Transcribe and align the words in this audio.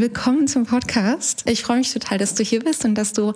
willkommen 0.00 0.46
zum 0.46 0.66
Podcast. 0.66 1.44
Ich 1.46 1.62
freue 1.62 1.78
mich 1.78 1.90
total, 1.90 2.18
dass 2.18 2.34
du 2.34 2.42
hier 2.42 2.60
bist 2.60 2.84
und 2.84 2.96
dass 2.96 3.14
du 3.14 3.32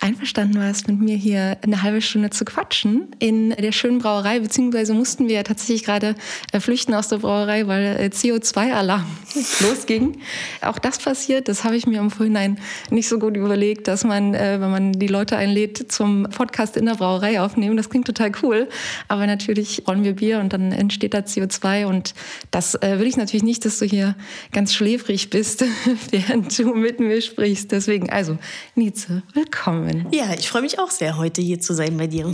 einverstanden 0.00 0.58
warst, 0.58 0.86
mit 0.86 1.00
mir 1.00 1.16
hier 1.16 1.56
eine 1.62 1.82
halbe 1.82 2.02
Stunde 2.02 2.28
zu 2.28 2.44
quatschen 2.44 3.08
in 3.18 3.50
der 3.50 3.72
schönen 3.72 3.98
Brauerei, 3.98 4.40
beziehungsweise 4.40 4.92
mussten 4.92 5.28
wir 5.28 5.42
tatsächlich 5.42 5.84
gerade 5.84 6.14
äh, 6.52 6.60
flüchten 6.60 6.92
aus 6.92 7.08
der 7.08 7.18
Brauerei, 7.18 7.66
weil 7.66 7.96
äh, 7.98 8.10
CO2-Alarm 8.12 9.06
losging. 9.60 10.20
Auch 10.60 10.78
das 10.78 10.98
passiert, 10.98 11.48
das 11.48 11.64
habe 11.64 11.76
ich 11.76 11.86
mir 11.86 12.00
im 12.00 12.10
Vorhinein 12.10 12.58
nicht 12.90 13.08
so 13.08 13.18
gut 13.18 13.36
überlegt, 13.36 13.88
dass 13.88 14.04
man, 14.04 14.34
äh, 14.34 14.60
wenn 14.60 14.70
man 14.70 14.92
die 14.92 15.06
Leute 15.06 15.36
einlädt, 15.38 15.90
zum 15.90 16.24
Podcast 16.24 16.76
in 16.76 16.84
der 16.84 16.96
Brauerei 16.96 17.40
aufnehmen. 17.40 17.76
Das 17.78 17.88
klingt 17.88 18.06
total 18.06 18.32
cool, 18.42 18.68
aber 19.08 19.26
natürlich 19.26 19.84
rollen 19.86 20.04
wir 20.04 20.16
Bier 20.16 20.40
und 20.40 20.52
dann 20.52 20.72
entsteht 20.72 21.14
da 21.14 21.20
CO2 21.20 21.86
und 21.86 22.14
das 22.50 22.74
will 22.74 23.06
ich 23.06 23.16
natürlich 23.16 23.44
nicht, 23.44 23.64
dass 23.64 23.78
du 23.78 23.86
hier 23.86 24.14
ganz 24.52 24.74
schläfrig 24.74 25.30
bist 25.30 25.64
während 26.10 26.58
du 26.58 26.74
mit 26.74 27.00
mir 27.00 27.20
sprichst. 27.20 27.72
Deswegen, 27.72 28.10
also, 28.10 28.38
Nietzsche, 28.74 29.22
willkommen. 29.34 30.06
Ja, 30.12 30.34
ich 30.38 30.48
freue 30.48 30.62
mich 30.62 30.78
auch 30.78 30.90
sehr, 30.90 31.16
heute 31.18 31.42
hier 31.42 31.60
zu 31.60 31.74
sein 31.74 31.96
bei 31.96 32.06
dir. 32.06 32.26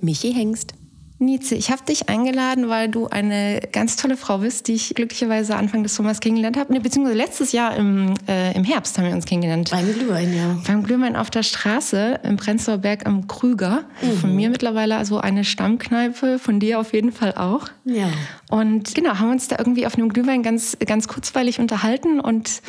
Mit 0.00 0.02
Michi 0.02 0.32
Hengst. 0.32 0.74
Nietzsche, 1.22 1.54
ich 1.54 1.70
habe 1.70 1.82
dich 1.84 2.08
eingeladen, 2.08 2.70
weil 2.70 2.88
du 2.88 3.06
eine 3.08 3.60
ganz 3.72 3.96
tolle 3.96 4.16
Frau 4.16 4.38
bist, 4.38 4.68
die 4.68 4.72
ich 4.72 4.94
glücklicherweise 4.94 5.54
Anfang 5.54 5.82
des 5.82 5.94
Sommers 5.94 6.20
kennengelernt 6.20 6.56
habe. 6.56 6.72
Ne, 6.72 6.80
beziehungsweise 6.80 7.18
letztes 7.18 7.52
Jahr 7.52 7.76
im, 7.76 8.14
äh, 8.26 8.56
im 8.56 8.64
Herbst 8.64 8.96
haben 8.96 9.04
wir 9.04 9.12
uns 9.12 9.26
kennengelernt. 9.26 9.70
Beim 9.70 9.92
Glühwein, 9.92 10.34
ja. 10.34 10.56
Beim 10.66 10.82
Glühwein 10.82 11.16
auf 11.16 11.28
der 11.28 11.42
Straße 11.42 12.20
im 12.22 12.38
Prenzlauer 12.38 12.78
Berg 12.78 13.06
am 13.06 13.26
Krüger. 13.28 13.84
Mhm. 14.00 14.16
Von 14.16 14.34
mir 14.34 14.48
mittlerweile 14.48 14.96
also 14.96 15.18
eine 15.18 15.44
Stammkneipe, 15.44 16.38
von 16.38 16.58
dir 16.58 16.80
auf 16.80 16.94
jeden 16.94 17.12
Fall 17.12 17.34
auch. 17.34 17.66
Ja. 17.84 18.08
Und 18.48 18.94
genau, 18.94 19.18
haben 19.18 19.30
uns 19.30 19.48
da 19.48 19.56
irgendwie 19.58 19.84
auf 19.86 19.96
einem 19.96 20.08
Glühwein 20.08 20.42
ganz, 20.42 20.78
ganz 20.86 21.06
kurzweilig 21.06 21.60
unterhalten 21.60 22.20
und 22.20 22.62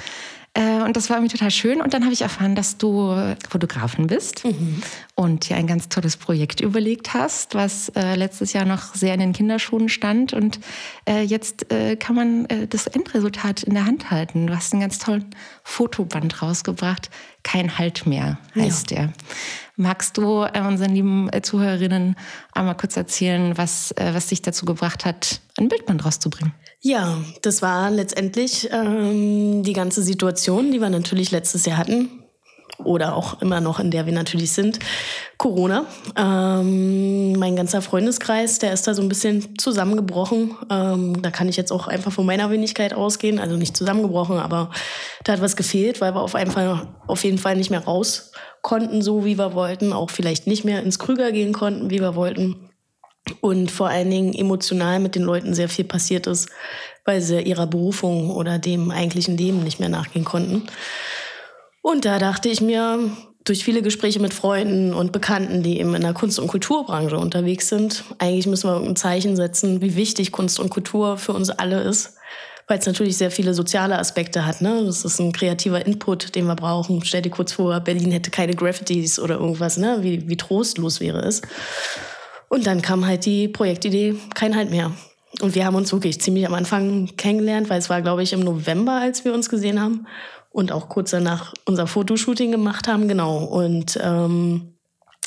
äh, 0.54 0.82
und 0.82 0.98
das 0.98 1.10
war 1.10 1.18
irgendwie 1.18 1.38
total 1.38 1.52
schön. 1.52 1.82
Und 1.82 1.94
dann 1.94 2.04
habe 2.04 2.14
ich 2.14 2.22
erfahren, 2.22 2.56
dass 2.56 2.78
du 2.78 3.16
Fotografin 3.48 4.08
bist 4.08 4.44
mhm. 4.44 4.82
und 5.16 5.48
dir 5.48 5.56
ein 5.56 5.68
ganz 5.68 5.88
tolles 5.88 6.18
Projekt 6.18 6.60
überlegt 6.60 7.14
hast, 7.14 7.56
was 7.56 7.90
äh, 7.90 8.16
letztes 8.16 8.52
Jahr 8.54 8.66
noch 8.66 8.94
sehr 8.94 9.14
in 9.14 9.22
den 9.22 9.34
Kinderschuhen 9.34 9.88
stand. 9.88 10.34
Und 10.34 10.60
äh, 11.08 11.22
jetzt 11.22 11.72
äh, 11.72 11.96
kann 11.96 12.16
man 12.16 12.46
äh, 12.46 12.68
das 12.68 12.88
Endresultat 12.88 13.64
in 13.64 13.76
der 13.76 13.86
Hand 13.86 14.12
halten. 14.12 14.48
Du 14.48 14.56
hast 14.56 14.74
einen 14.74 14.82
ganz 14.82 15.00
tollen 15.00 15.34
Fotoband 15.64 16.42
rausgebracht. 16.42 17.10
Kein 17.44 17.78
Halt 17.78 18.06
mehr 18.06 18.38
heißt 18.56 18.92
ja. 18.92 18.98
der. 18.98 19.14
Magst 19.78 20.18
du 20.18 20.44
äh, 20.44 20.62
unseren 20.62 20.94
lieben 20.94 21.30
Zuhörerinnen 21.42 22.16
einmal 22.52 22.76
kurz 22.76 22.98
erzählen, 22.98 23.58
was, 23.58 23.96
was 23.98 24.28
dich 24.28 24.42
dazu 24.42 24.66
gebracht 24.66 25.06
hat, 25.06 25.42
ein 25.58 25.70
Bildband 25.70 26.06
rauszubringen? 26.06 26.54
Ja, 26.84 27.18
das 27.44 27.62
war 27.62 27.92
letztendlich 27.92 28.68
ähm, 28.72 29.62
die 29.62 29.74
ganze 29.74 30.02
Situation, 30.02 30.72
die 30.72 30.82
wir 30.82 30.90
natürlich 30.90 31.30
letztes 31.30 31.68
Jahr 31.68 31.78
hatten 31.78 32.10
oder 32.84 33.16
auch 33.16 33.40
immer 33.40 33.62
noch, 33.62 33.80
in 33.80 33.92
der 33.92 34.08
wir 34.08 34.14
natürlich 34.14 34.52
sind, 34.52 34.80
Corona. 35.38 35.86
Ähm, 36.18 37.34
mein 37.34 37.56
ganzer 37.56 37.84
Freundeskreis, 37.84 38.58
der 38.58 38.74
ist 38.74 38.88
da 38.88 38.96
so 38.96 39.04
ein 39.04 39.10
bisschen 39.10 39.60
zusammengebrochen. 39.60 40.56
Ähm, 40.72 41.22
da 41.22 41.30
kann 41.30 41.50
ich 41.50 41.56
jetzt 41.56 41.72
auch 41.72 41.88
einfach 41.88 42.12
von 42.12 42.26
meiner 42.26 42.50
Wenigkeit 42.50 42.96
ausgehen. 42.96 43.38
Also 43.38 43.58
nicht 43.58 43.78
zusammengebrochen, 43.78 44.40
aber 44.40 44.72
da 45.24 45.34
hat 45.34 45.42
was 45.42 45.56
gefehlt, 45.56 46.02
weil 46.02 46.16
wir 46.16 46.22
auf, 46.22 46.34
einfach, 46.34 46.88
auf 47.06 47.24
jeden 47.24 47.38
Fall 47.38 47.58
nicht 47.58 47.70
mehr 47.70 47.84
raus 47.84 48.32
konnten, 48.64 49.04
so 49.04 49.24
wie 49.24 49.38
wir 49.38 49.54
wollten. 49.54 49.94
Auch 49.94 50.10
vielleicht 50.10 50.48
nicht 50.48 50.66
mehr 50.66 50.82
ins 50.82 50.98
Krüger 50.98 51.32
gehen 51.32 51.54
konnten, 51.54 51.92
wie 51.92 52.00
wir 52.00 52.16
wollten 52.16 52.71
und 53.42 53.72
vor 53.72 53.90
allen 53.90 54.10
Dingen 54.10 54.34
emotional 54.34 55.00
mit 55.00 55.16
den 55.16 55.24
Leuten 55.24 55.54
sehr 55.54 55.70
viel 55.70 55.86
passiert 55.86 56.28
ist, 56.28 56.50
weil 57.06 57.22
sie 57.22 57.42
ihrer 57.42 57.68
Berufung 57.68 58.32
oder 58.32 58.60
dem 58.60 58.92
eigentlichen 58.92 59.38
Leben 59.38 59.64
nicht 59.64 59.80
mehr 59.80 59.90
nachgehen 59.90 60.26
konnten. 60.26 60.64
Und 61.82 62.06
da 62.06 62.20
dachte 62.20 62.50
ich 62.50 62.62
mir, 62.62 63.12
durch 63.44 63.64
viele 63.64 63.82
Gespräche 63.82 64.20
mit 64.20 64.34
Freunden 64.34 64.94
und 64.94 65.12
Bekannten, 65.12 65.64
die 65.64 65.80
eben 65.80 65.96
in 65.96 66.04
der 66.04 66.14
Kunst- 66.14 66.40
und 66.40 66.48
Kulturbranche 66.48 67.18
unterwegs 67.18 67.70
sind, 67.70 68.04
eigentlich 68.20 68.46
müssen 68.46 68.70
wir 68.70 68.78
ein 68.78 68.96
Zeichen 68.96 69.36
setzen, 69.36 69.82
wie 69.82 69.96
wichtig 69.96 70.32
Kunst 70.32 70.60
und 70.60 70.70
Kultur 70.70 71.18
für 71.18 71.34
uns 71.34 71.50
alle 71.50 71.82
ist, 71.82 72.18
weil 72.68 72.78
es 72.78 72.86
natürlich 72.86 73.18
sehr 73.18 73.32
viele 73.32 73.56
soziale 73.56 73.98
Aspekte 73.98 74.46
hat. 74.46 74.62
Ne? 74.62 74.84
Das 74.86 75.04
ist 75.04 75.20
ein 75.20 75.32
kreativer 75.32 75.84
Input, 75.84 76.36
den 76.36 76.46
wir 76.46 76.56
brauchen. 76.56 77.04
Stell 77.04 77.24
dir 77.24 77.32
kurz 77.32 77.54
vor, 77.54 77.80
Berlin 77.80 78.12
hätte 78.12 78.30
keine 78.30 78.54
Graffitis 78.54 79.20
oder 79.20 79.40
irgendwas, 79.40 79.78
ne? 79.78 79.98
wie, 80.02 80.30
wie 80.30 80.38
trostlos 80.38 81.00
wäre 81.00 81.22
es. 81.22 81.42
Und 82.52 82.68
dann 82.68 82.82
kam 82.82 83.08
halt 83.08 83.26
die 83.26 83.48
Projektidee, 83.48 84.16
kein 84.34 84.58
Halt 84.58 84.72
mehr. 84.72 84.92
Und 85.40 85.56
wir 85.56 85.66
haben 85.66 85.76
uns 85.76 85.94
wirklich 85.94 86.20
ziemlich 86.20 86.46
am 86.46 86.54
Anfang 86.54 87.08
kennengelernt, 87.16 87.70
weil 87.70 87.80
es 87.80 87.90
war, 87.90 88.02
glaube 88.02 88.24
ich, 88.24 88.34
im 88.34 88.42
November, 88.42 89.00
als 89.00 89.24
wir 89.24 89.34
uns 89.34 89.48
gesehen 89.48 89.80
haben. 89.80 90.06
Und 90.50 90.74
auch 90.74 90.90
kurz 90.90 91.12
danach 91.12 91.54
unser 91.64 91.88
Fotoshooting 91.88 92.52
gemacht 92.52 92.90
haben, 92.90 93.08
genau. 93.08 93.46
Und 93.46 93.98
ähm, 94.04 94.74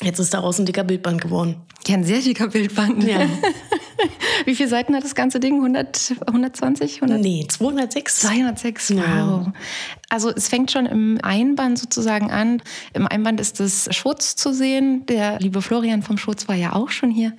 jetzt 0.03 0.19
ist 0.19 0.35
daraus 0.35 0.59
ein 0.59 0.67
dicker 0.67 0.83
Bildband 0.83 1.19
geworden. 1.19 1.63
Ja, 1.87 1.95
ein 1.95 2.03
sehr 2.03 2.19
dicker 2.19 2.47
Bildband. 2.47 3.03
Ja. 3.03 3.21
Wie 4.45 4.55
viele 4.55 4.69
Seiten 4.69 4.95
hat 4.95 5.03
das 5.03 5.15
ganze 5.15 5.39
Ding? 5.39 5.55
100, 5.55 6.15
120? 6.27 7.01
100? 7.01 7.21
Nee, 7.21 7.45
206. 7.47 8.21
206, 8.21 8.91
wow. 8.91 8.97
Ja. 8.97 9.53
Also 10.09 10.29
es 10.29 10.47
fängt 10.47 10.71
schon 10.71 10.85
im 10.85 11.19
Einband 11.21 11.79
sozusagen 11.79 12.31
an. 12.31 12.61
Im 12.93 13.07
Einband 13.07 13.39
ist 13.39 13.59
das 13.59 13.89
Schutz 13.95 14.35
zu 14.35 14.53
sehen. 14.53 15.05
Der 15.07 15.39
liebe 15.39 15.61
Florian 15.61 16.03
vom 16.03 16.17
Schutz 16.17 16.47
war 16.47 16.55
ja 16.55 16.73
auch 16.73 16.89
schon 16.89 17.11
hier. 17.11 17.33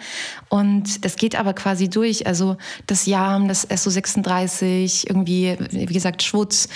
Und 0.49 1.05
das 1.05 1.17
geht 1.17 1.39
aber 1.39 1.55
quasi 1.55 1.89
durch. 1.89 2.27
Also 2.27 2.57
das 2.87 3.07
JAM, 3.07 3.49
das 3.49 3.69
SO36, 3.69 5.09
irgendwie, 5.09 5.57
wie 5.71 5.87
gesagt, 5.87 6.23
Schutz 6.23 6.69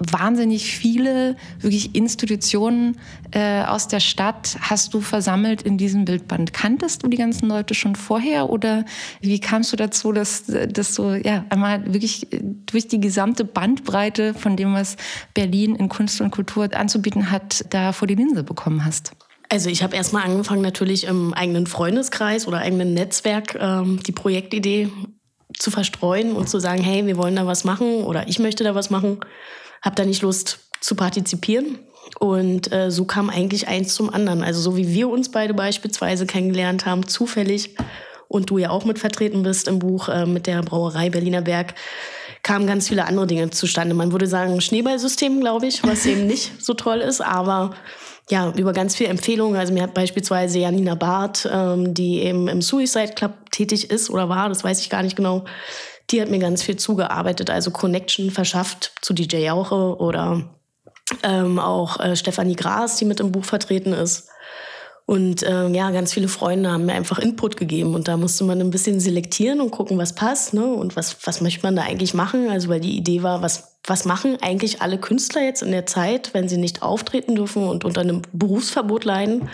wahnsinnig 0.00 0.64
viele 0.64 1.36
wirklich 1.60 1.94
Institutionen 1.94 2.96
äh, 3.32 3.62
aus 3.62 3.86
der 3.86 4.00
Stadt 4.00 4.56
hast 4.60 4.94
du 4.94 5.00
versammelt 5.02 5.62
in 5.62 5.76
diesem 5.76 6.06
Bildband. 6.06 6.54
Kanntest 6.54 7.02
du 7.02 7.08
die 7.08 7.18
ganzen 7.18 7.48
Leute 7.48 7.74
schon 7.74 7.94
vorher 7.94 8.48
oder 8.48 8.84
wie 9.20 9.40
kamst 9.40 9.72
du 9.72 9.76
dazu, 9.76 10.12
dass, 10.12 10.44
dass 10.46 10.94
du 10.94 11.14
ja 11.14 11.44
einmal 11.50 11.92
wirklich 11.92 12.26
durch 12.66 12.88
die 12.88 13.00
gesamte 13.00 13.44
Bandbreite 13.44 14.34
von 14.34 14.56
dem, 14.56 14.74
was 14.74 14.96
Berlin 15.34 15.76
in 15.76 15.88
Kunst 15.88 16.20
und 16.20 16.30
Kultur 16.30 16.68
anzubieten 16.72 17.30
hat, 17.30 17.64
da 17.70 17.92
vor 17.92 18.08
die 18.08 18.14
Linse 18.14 18.42
bekommen 18.42 18.84
hast? 18.84 19.12
Also 19.48 19.68
ich 19.68 19.82
habe 19.82 19.96
erstmal 19.96 20.24
angefangen 20.24 20.62
natürlich 20.62 21.04
im 21.04 21.34
eigenen 21.34 21.66
Freundeskreis 21.66 22.46
oder 22.46 22.58
eigenen 22.58 22.94
Netzwerk 22.94 23.56
ähm, 23.60 24.00
die 24.06 24.12
Projektidee 24.12 24.90
zu 25.58 25.70
verstreuen 25.70 26.32
und 26.32 26.48
zu 26.48 26.60
sagen, 26.60 26.82
hey, 26.82 27.06
wir 27.06 27.16
wollen 27.16 27.34
da 27.34 27.46
was 27.46 27.64
machen 27.64 28.04
oder 28.04 28.28
ich 28.28 28.38
möchte 28.38 28.62
da 28.62 28.74
was 28.74 28.90
machen 28.90 29.18
habe 29.82 29.96
da 29.96 30.04
nicht 30.04 30.22
Lust 30.22 30.60
zu 30.80 30.94
partizipieren. 30.94 31.78
Und 32.18 32.72
äh, 32.72 32.90
so 32.90 33.04
kam 33.04 33.30
eigentlich 33.30 33.68
eins 33.68 33.94
zum 33.94 34.12
anderen. 34.12 34.42
Also 34.42 34.60
so 34.60 34.76
wie 34.76 34.88
wir 34.88 35.08
uns 35.08 35.30
beide 35.30 35.54
beispielsweise 35.54 36.26
kennengelernt 36.26 36.86
haben, 36.86 37.06
zufällig, 37.06 37.76
und 38.30 38.48
du 38.48 38.58
ja 38.58 38.70
auch 38.70 38.84
mit 38.84 39.00
vertreten 39.00 39.42
bist 39.42 39.66
im 39.66 39.80
Buch 39.80 40.08
äh, 40.08 40.24
mit 40.24 40.46
der 40.46 40.62
Brauerei 40.62 41.10
Berliner 41.10 41.42
Berg, 41.42 41.74
kamen 42.44 42.66
ganz 42.66 42.88
viele 42.88 43.04
andere 43.04 43.26
Dinge 43.26 43.50
zustande. 43.50 43.92
Man 43.92 44.12
würde 44.12 44.28
sagen 44.28 44.60
Schneeballsystem, 44.60 45.40
glaube 45.40 45.66
ich, 45.66 45.82
was 45.82 46.06
eben 46.06 46.26
nicht 46.28 46.62
so 46.62 46.74
toll 46.74 46.98
ist, 46.98 47.20
aber 47.20 47.72
ja, 48.30 48.52
über 48.56 48.72
ganz 48.72 48.94
viele 48.94 49.10
Empfehlungen. 49.10 49.58
Also 49.58 49.72
mir 49.72 49.82
hat 49.82 49.94
beispielsweise 49.94 50.60
Janina 50.60 50.94
Barth, 50.94 51.48
ähm, 51.52 51.92
die 51.92 52.20
eben 52.20 52.46
im 52.46 52.62
Suicide 52.62 53.14
Club 53.14 53.50
tätig 53.50 53.90
ist 53.90 54.10
oder 54.10 54.28
war, 54.28 54.48
das 54.48 54.62
weiß 54.62 54.80
ich 54.80 54.90
gar 54.90 55.02
nicht 55.02 55.16
genau, 55.16 55.44
die 56.10 56.22
hat 56.22 56.30
mir 56.30 56.38
ganz 56.38 56.62
viel 56.62 56.76
zugearbeitet, 56.76 57.50
also 57.50 57.72
Connection 57.72 58.30
verschafft 58.30 58.92
zu 59.02 59.12
DJ 59.12 59.38
Jauche 59.38 59.96
oder 59.98 60.48
ähm, 61.24 61.58
auch 61.58 61.98
äh, 61.98 62.14
Stefanie 62.14 62.54
Gras, 62.54 62.96
die 62.96 63.04
mit 63.06 63.18
im 63.18 63.32
Buch 63.32 63.44
vertreten 63.44 63.92
ist. 63.92 64.28
Und 65.10 65.42
äh, 65.42 65.66
ja, 65.70 65.90
ganz 65.90 66.12
viele 66.12 66.28
Freunde 66.28 66.70
haben 66.70 66.86
mir 66.86 66.92
einfach 66.92 67.18
Input 67.18 67.56
gegeben 67.56 67.96
und 67.96 68.06
da 68.06 68.16
musste 68.16 68.44
man 68.44 68.60
ein 68.60 68.70
bisschen 68.70 69.00
selektieren 69.00 69.60
und 69.60 69.72
gucken, 69.72 69.98
was 69.98 70.14
passt 70.14 70.54
ne? 70.54 70.64
und 70.64 70.94
was, 70.94 71.26
was 71.26 71.40
möchte 71.40 71.64
man 71.64 71.74
da 71.74 71.82
eigentlich 71.82 72.14
machen. 72.14 72.48
Also 72.48 72.68
weil 72.68 72.78
die 72.78 72.96
Idee 72.96 73.24
war, 73.24 73.42
was, 73.42 73.72
was 73.82 74.04
machen 74.04 74.38
eigentlich 74.40 74.82
alle 74.82 74.98
Künstler 74.98 75.42
jetzt 75.42 75.64
in 75.64 75.72
der 75.72 75.84
Zeit, 75.84 76.32
wenn 76.32 76.48
sie 76.48 76.58
nicht 76.58 76.82
auftreten 76.82 77.34
dürfen 77.34 77.64
und 77.64 77.84
unter 77.84 78.02
einem 78.02 78.22
Berufsverbot 78.32 79.04
leiden. 79.04 79.48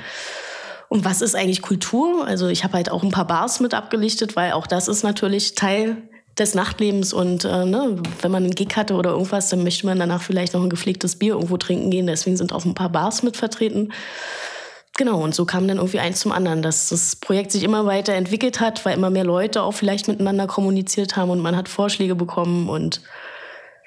Und 0.90 1.06
was 1.06 1.22
ist 1.22 1.34
eigentlich 1.34 1.62
Kultur? 1.62 2.26
Also 2.26 2.48
ich 2.48 2.62
habe 2.62 2.74
halt 2.74 2.90
auch 2.90 3.02
ein 3.02 3.10
paar 3.10 3.26
Bars 3.26 3.58
mit 3.60 3.72
abgelichtet, 3.72 4.36
weil 4.36 4.52
auch 4.52 4.66
das 4.66 4.88
ist 4.88 5.04
natürlich 5.04 5.54
Teil 5.54 5.96
des 6.38 6.54
Nachtlebens 6.54 7.14
und 7.14 7.46
äh, 7.46 7.64
ne, 7.64 7.96
wenn 8.20 8.30
man 8.30 8.44
einen 8.44 8.54
Gig 8.54 8.76
hatte 8.76 8.92
oder 8.92 9.12
irgendwas, 9.12 9.48
dann 9.48 9.62
möchte 9.62 9.86
man 9.86 9.98
danach 9.98 10.20
vielleicht 10.20 10.52
noch 10.52 10.62
ein 10.62 10.68
gepflegtes 10.68 11.16
Bier 11.16 11.32
irgendwo 11.32 11.56
trinken 11.56 11.90
gehen. 11.90 12.06
Deswegen 12.06 12.36
sind 12.36 12.52
auch 12.52 12.66
ein 12.66 12.74
paar 12.74 12.90
Bars 12.90 13.22
mit 13.22 13.38
vertreten. 13.38 13.90
Genau, 14.98 15.22
und 15.22 15.34
so 15.34 15.44
kam 15.44 15.68
dann 15.68 15.76
irgendwie 15.76 16.00
eins 16.00 16.20
zum 16.20 16.32
anderen, 16.32 16.62
dass 16.62 16.88
das 16.88 17.16
Projekt 17.16 17.52
sich 17.52 17.64
immer 17.64 17.84
weiter 17.84 18.14
entwickelt 18.14 18.60
hat, 18.60 18.84
weil 18.86 18.96
immer 18.96 19.10
mehr 19.10 19.24
Leute 19.24 19.62
auch 19.62 19.72
vielleicht 19.72 20.08
miteinander 20.08 20.46
kommuniziert 20.46 21.16
haben 21.16 21.30
und 21.30 21.40
man 21.40 21.54
hat 21.54 21.68
Vorschläge 21.68 22.14
bekommen 22.14 22.70
und 22.70 23.02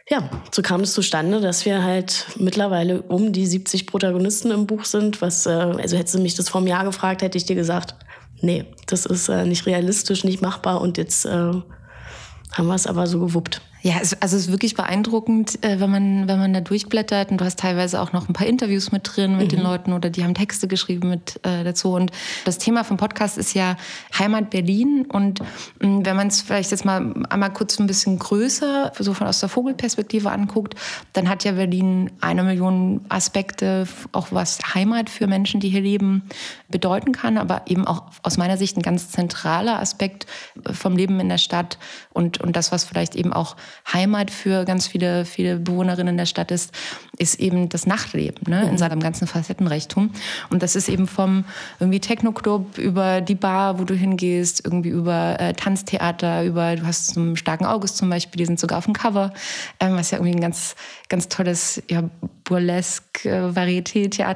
ja, 0.07 0.27
so 0.51 0.61
kam 0.61 0.81
es 0.81 0.94
zustande, 0.94 1.39
dass 1.39 1.65
wir 1.65 1.83
halt 1.83 2.25
mittlerweile 2.38 3.03
um 3.03 3.31
die 3.31 3.45
70 3.45 3.85
Protagonisten 3.85 4.50
im 4.50 4.65
Buch 4.65 4.85
sind. 4.85 5.21
Was, 5.21 5.45
äh, 5.45 5.51
also 5.51 5.97
hättest 5.97 6.15
du 6.15 6.19
mich 6.19 6.33
das 6.33 6.50
vor 6.50 6.61
einem 6.61 6.67
Jahr 6.67 6.83
gefragt, 6.83 7.21
hätte 7.21 7.38
ich 7.38 7.45
dir 7.45 7.56
gesagt, 7.56 7.94
nee, 8.41 8.65
das 8.88 9.06
ist 9.06 9.29
äh, 9.29 9.45
nicht 9.45 9.67
realistisch, 9.67 10.23
nicht 10.23 10.41
machbar 10.41 10.81
und 10.81 10.97
jetzt 10.97 11.25
äh, 11.25 11.29
haben 11.29 12.67
wir 12.67 12.75
es 12.75 12.88
aber 12.88 13.06
so 13.06 13.19
gewuppt. 13.19 13.61
Ja, 13.81 13.96
also 13.98 14.18
es 14.20 14.34
ist 14.34 14.52
wirklich 14.52 14.76
beeindruckend, 14.76 15.64
äh, 15.64 15.80
wenn 15.80 15.90
man, 15.90 16.28
wenn 16.28 16.38
man 16.38 16.54
da 16.54 16.60
durchblättert 16.60 17.31
und 17.31 17.40
du 17.40 17.46
hast 17.46 17.60
teilweise 17.60 18.02
auch 18.02 18.12
noch 18.12 18.28
ein 18.28 18.34
paar 18.34 18.46
Interviews 18.46 18.92
mit 18.92 19.10
drin 19.16 19.38
mit 19.38 19.52
mhm. 19.52 19.56
den 19.56 19.62
Leuten 19.62 19.94
oder 19.94 20.10
die 20.10 20.24
haben 20.24 20.34
Texte 20.34 20.68
geschrieben 20.68 21.10
mit 21.10 21.40
äh, 21.46 21.64
dazu. 21.64 21.94
Und 21.94 22.12
das 22.44 22.58
Thema 22.58 22.84
vom 22.84 22.98
Podcast 22.98 23.38
ist 23.38 23.54
ja 23.54 23.78
Heimat 24.18 24.50
Berlin. 24.50 25.06
Und 25.08 25.40
mh, 25.80 25.88
mm, 25.88 26.06
wenn 26.06 26.16
man 26.18 26.28
es 26.28 26.42
vielleicht 26.42 26.72
jetzt 26.72 26.84
mal 26.84 27.14
einmal 27.30 27.54
kurz 27.54 27.80
ein 27.80 27.88
bisschen 27.88 28.20
größer, 28.20 28.92
so 29.00 29.14
von 29.14 29.28
aus 29.28 29.40
der 29.40 29.48
Vogelperspektive 29.48 30.30
anguckt, 30.30 30.76
dann 31.14 31.30
hat 31.30 31.46
ja 31.46 31.54
Berlin 31.54 32.12
eine 32.20 32.44
Million 32.44 33.06
Aspekte, 33.08 33.88
auch 34.12 34.28
was 34.31 34.60
Heimat 34.74 35.10
für 35.10 35.28
Menschen, 35.28 35.62
die 35.62 35.70
hier 35.70 35.81
leben, 35.81 36.24
bedeuten 36.68 37.14
kann, 37.14 37.38
aber 37.38 37.62
eben 37.68 37.88
auch 37.88 38.04
aus 38.24 38.38
meiner 38.38 38.58
Sicht 38.58 38.76
ein 38.76 38.81
ganz 38.81 39.10
zentraler 39.10 39.80
Aspekt 39.80 40.28
vom 40.70 40.98
Leben 40.98 41.20
in 41.22 41.30
der 41.30 41.38
Stadt 41.38 41.78
und, 42.12 42.42
und 42.42 42.58
das, 42.58 42.74
was 42.74 42.84
vielleicht 42.84 43.16
eben 43.16 43.31
auch 43.31 43.56
Heimat 43.92 44.31
für 44.31 44.66
ganz 44.66 44.88
viele, 44.88 45.25
viele 45.25 45.57
Bewohnerinnen 45.57 46.18
der 46.18 46.25
Stadt 46.25 46.51
ist, 46.51 46.71
ist 47.18 47.39
eben 47.39 47.69
das 47.69 47.86
Nachtleben 47.86 48.50
ne, 48.50 48.63
in 48.63 48.71
mhm. 48.71 48.77
seinem 48.77 49.00
ganzen 49.00 49.27
Facettenreichtum. 49.27 50.12
Und 50.50 50.63
das 50.63 50.75
ist 50.75 50.89
eben 50.89 51.07
vom 51.07 51.44
irgendwie 51.80 52.00
Techno-Club 52.00 52.77
über 52.77 53.21
die 53.21 53.36
Bar, 53.36 53.80
wo 53.80 53.83
du 53.83 53.94
hingehst, 53.94 54.63
irgendwie 54.63 54.89
über 54.89 55.39
äh, 55.39 55.54
Tanztheater, 55.54 56.44
über, 56.44 56.75
du 56.75 56.86
hast 56.86 57.13
zum 57.13 57.36
Starken 57.36 57.66
August 57.66 57.98
zum 57.98 58.10
Beispiel, 58.10 58.39
die 58.39 58.45
sind 58.45 58.60
sogar 58.60 58.77
auf 58.77 58.86
dem 58.86 58.94
Cover, 58.94 59.33
ähm, 59.80 59.95
was 59.95 60.12
ja 60.12 60.18
irgendwie 60.18 60.36
ein 60.36 60.42
ganz, 60.42 60.75
ganz 61.10 61.27
tolles 61.27 61.81
ja, 61.89 62.04
Burlesque, 62.45 63.25
äh, 63.25 63.50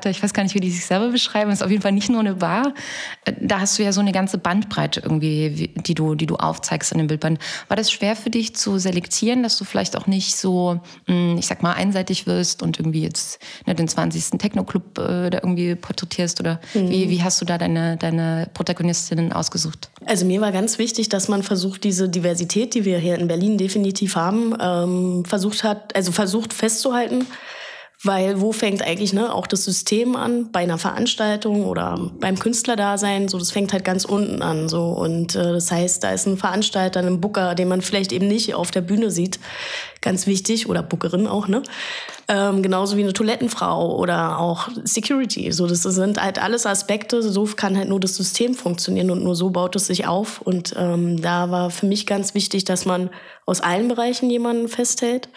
ich 0.09 0.24
weiß 0.24 0.33
gar 0.33 0.44
nicht, 0.44 0.56
wie 0.56 0.59
die 0.59 0.71
sich 0.71 0.85
selber 0.85 1.09
beschreiben, 1.09 1.51
ist 1.51 1.63
auf 1.63 1.71
jeden 1.71 1.81
Fall 1.81 1.91
nicht 1.91 2.09
nur 2.09 2.19
eine 2.19 2.35
Bar. 2.35 2.74
Äh, 3.25 3.33
da 3.39 3.62
hast 3.62 3.80
du 3.80 3.83
ja 3.83 3.91
so 3.91 4.01
eine 4.01 4.12
ganze 4.12 4.38
Bandbreite 4.38 5.00
irgendwie, 5.00 5.71
die 5.75 5.95
du, 5.95 6.15
die 6.15 6.25
du 6.25 6.35
aufzeigst 6.35 6.91
in 6.91 6.97
dem 6.97 7.07
Bildband. 7.07 7.39
War 7.69 7.77
das 7.77 7.91
schwer 7.91 8.15
für 8.15 8.30
dich 8.30 8.56
zu 8.56 8.77
selektieren, 8.77 9.22
dass 9.43 9.57
du 9.57 9.63
vielleicht 9.63 9.95
auch 9.95 10.07
nicht 10.07 10.35
so, 10.35 10.79
hm, 11.05 11.37
ich 11.37 11.47
sag 11.47 11.63
mal, 11.63 11.73
einseitig 11.73 12.27
wirst 12.27 12.61
und 12.61 12.79
irgendwie 12.79 13.03
jetzt 13.03 13.39
ne, 13.65 13.75
den 13.75 13.87
20. 13.87 14.39
Techno-Club 14.39 14.97
äh, 14.97 15.29
da 15.29 15.39
irgendwie 15.39 15.75
porträtierst? 15.75 16.39
Oder 16.39 16.59
mhm. 16.73 16.89
wie, 16.89 17.09
wie 17.09 17.23
hast 17.23 17.41
du 17.41 17.45
da 17.45 17.57
deine, 17.57 17.97
deine 17.97 18.49
Protagonistinnen 18.53 19.33
ausgesucht? 19.33 19.89
Also 20.05 20.25
mir 20.25 20.41
war 20.41 20.51
ganz 20.51 20.77
wichtig, 20.77 21.09
dass 21.09 21.27
man 21.27 21.43
versucht, 21.43 21.83
diese 21.83 22.09
Diversität, 22.09 22.73
die 22.73 22.85
wir 22.85 22.97
hier 22.97 23.17
in 23.17 23.27
Berlin 23.27 23.57
definitiv 23.57 24.15
haben, 24.15 24.55
ähm, 24.59 25.25
versucht 25.25 25.63
hat, 25.63 25.95
also 25.95 26.11
versucht 26.11 26.53
festzuhalten. 26.53 27.25
Weil 28.05 28.41
wo 28.41 28.51
fängt 28.51 28.81
eigentlich 28.81 29.13
ne, 29.13 29.33
auch 29.33 29.47
das 29.47 29.63
System 29.63 30.17
an? 30.17 30.51
Bei 30.51 30.59
einer 30.59 30.77
Veranstaltung 30.77 31.65
oder 31.65 32.11
beim 32.19 32.38
Künstlerdasein, 32.38 33.29
so 33.29 33.39
das 33.39 33.51
fängt 33.51 33.71
halt 33.71 33.85
ganz 33.85 34.03
unten 34.03 34.41
an. 34.41 34.67
So. 34.67 34.88
Und 34.88 35.35
äh, 35.35 35.53
das 35.53 35.71
heißt, 35.71 36.03
da 36.03 36.11
ist 36.11 36.27
ein 36.27 36.38
Veranstalter, 36.38 37.00
ein 37.00 37.21
Booker, 37.21 37.55
den 37.55 37.69
man 37.69 37.81
vielleicht 37.81 38.11
eben 38.11 38.27
nicht 38.27 38.55
auf 38.55 38.71
der 38.71 38.81
Bühne 38.81 39.09
sieht. 39.09 39.39
Ganz 40.01 40.27
wichtig, 40.27 40.67
oder 40.67 40.83
Bookerin 40.83 41.27
auch, 41.27 41.47
ne? 41.47 41.63
Ähm, 42.27 42.61
genauso 42.61 42.97
wie 42.97 43.03
eine 43.03 43.13
Toilettenfrau 43.13 43.95
oder 43.95 44.38
auch 44.38 44.67
Security. 44.83 45.53
So, 45.53 45.65
das 45.65 45.83
sind 45.83 46.21
halt 46.21 46.44
alles 46.44 46.65
Aspekte. 46.65 47.21
So 47.21 47.45
kann 47.45 47.77
halt 47.77 47.88
nur 47.88 48.01
das 48.01 48.15
System 48.15 48.53
funktionieren 48.53 49.11
und 49.11 49.23
nur 49.23 49.35
so 49.35 49.49
baut 49.49 49.77
es 49.77 49.88
sich 49.88 50.07
auf. 50.07 50.41
Und 50.41 50.73
ähm, 50.77 51.21
da 51.21 51.51
war 51.51 51.69
für 51.69 51.85
mich 51.85 52.06
ganz 52.06 52.33
wichtig, 52.33 52.65
dass 52.65 52.85
man 52.85 53.09
aus 53.45 53.61
allen 53.61 53.88
Bereichen 53.88 54.29
jemanden 54.29 54.67
festhält. 54.67 55.29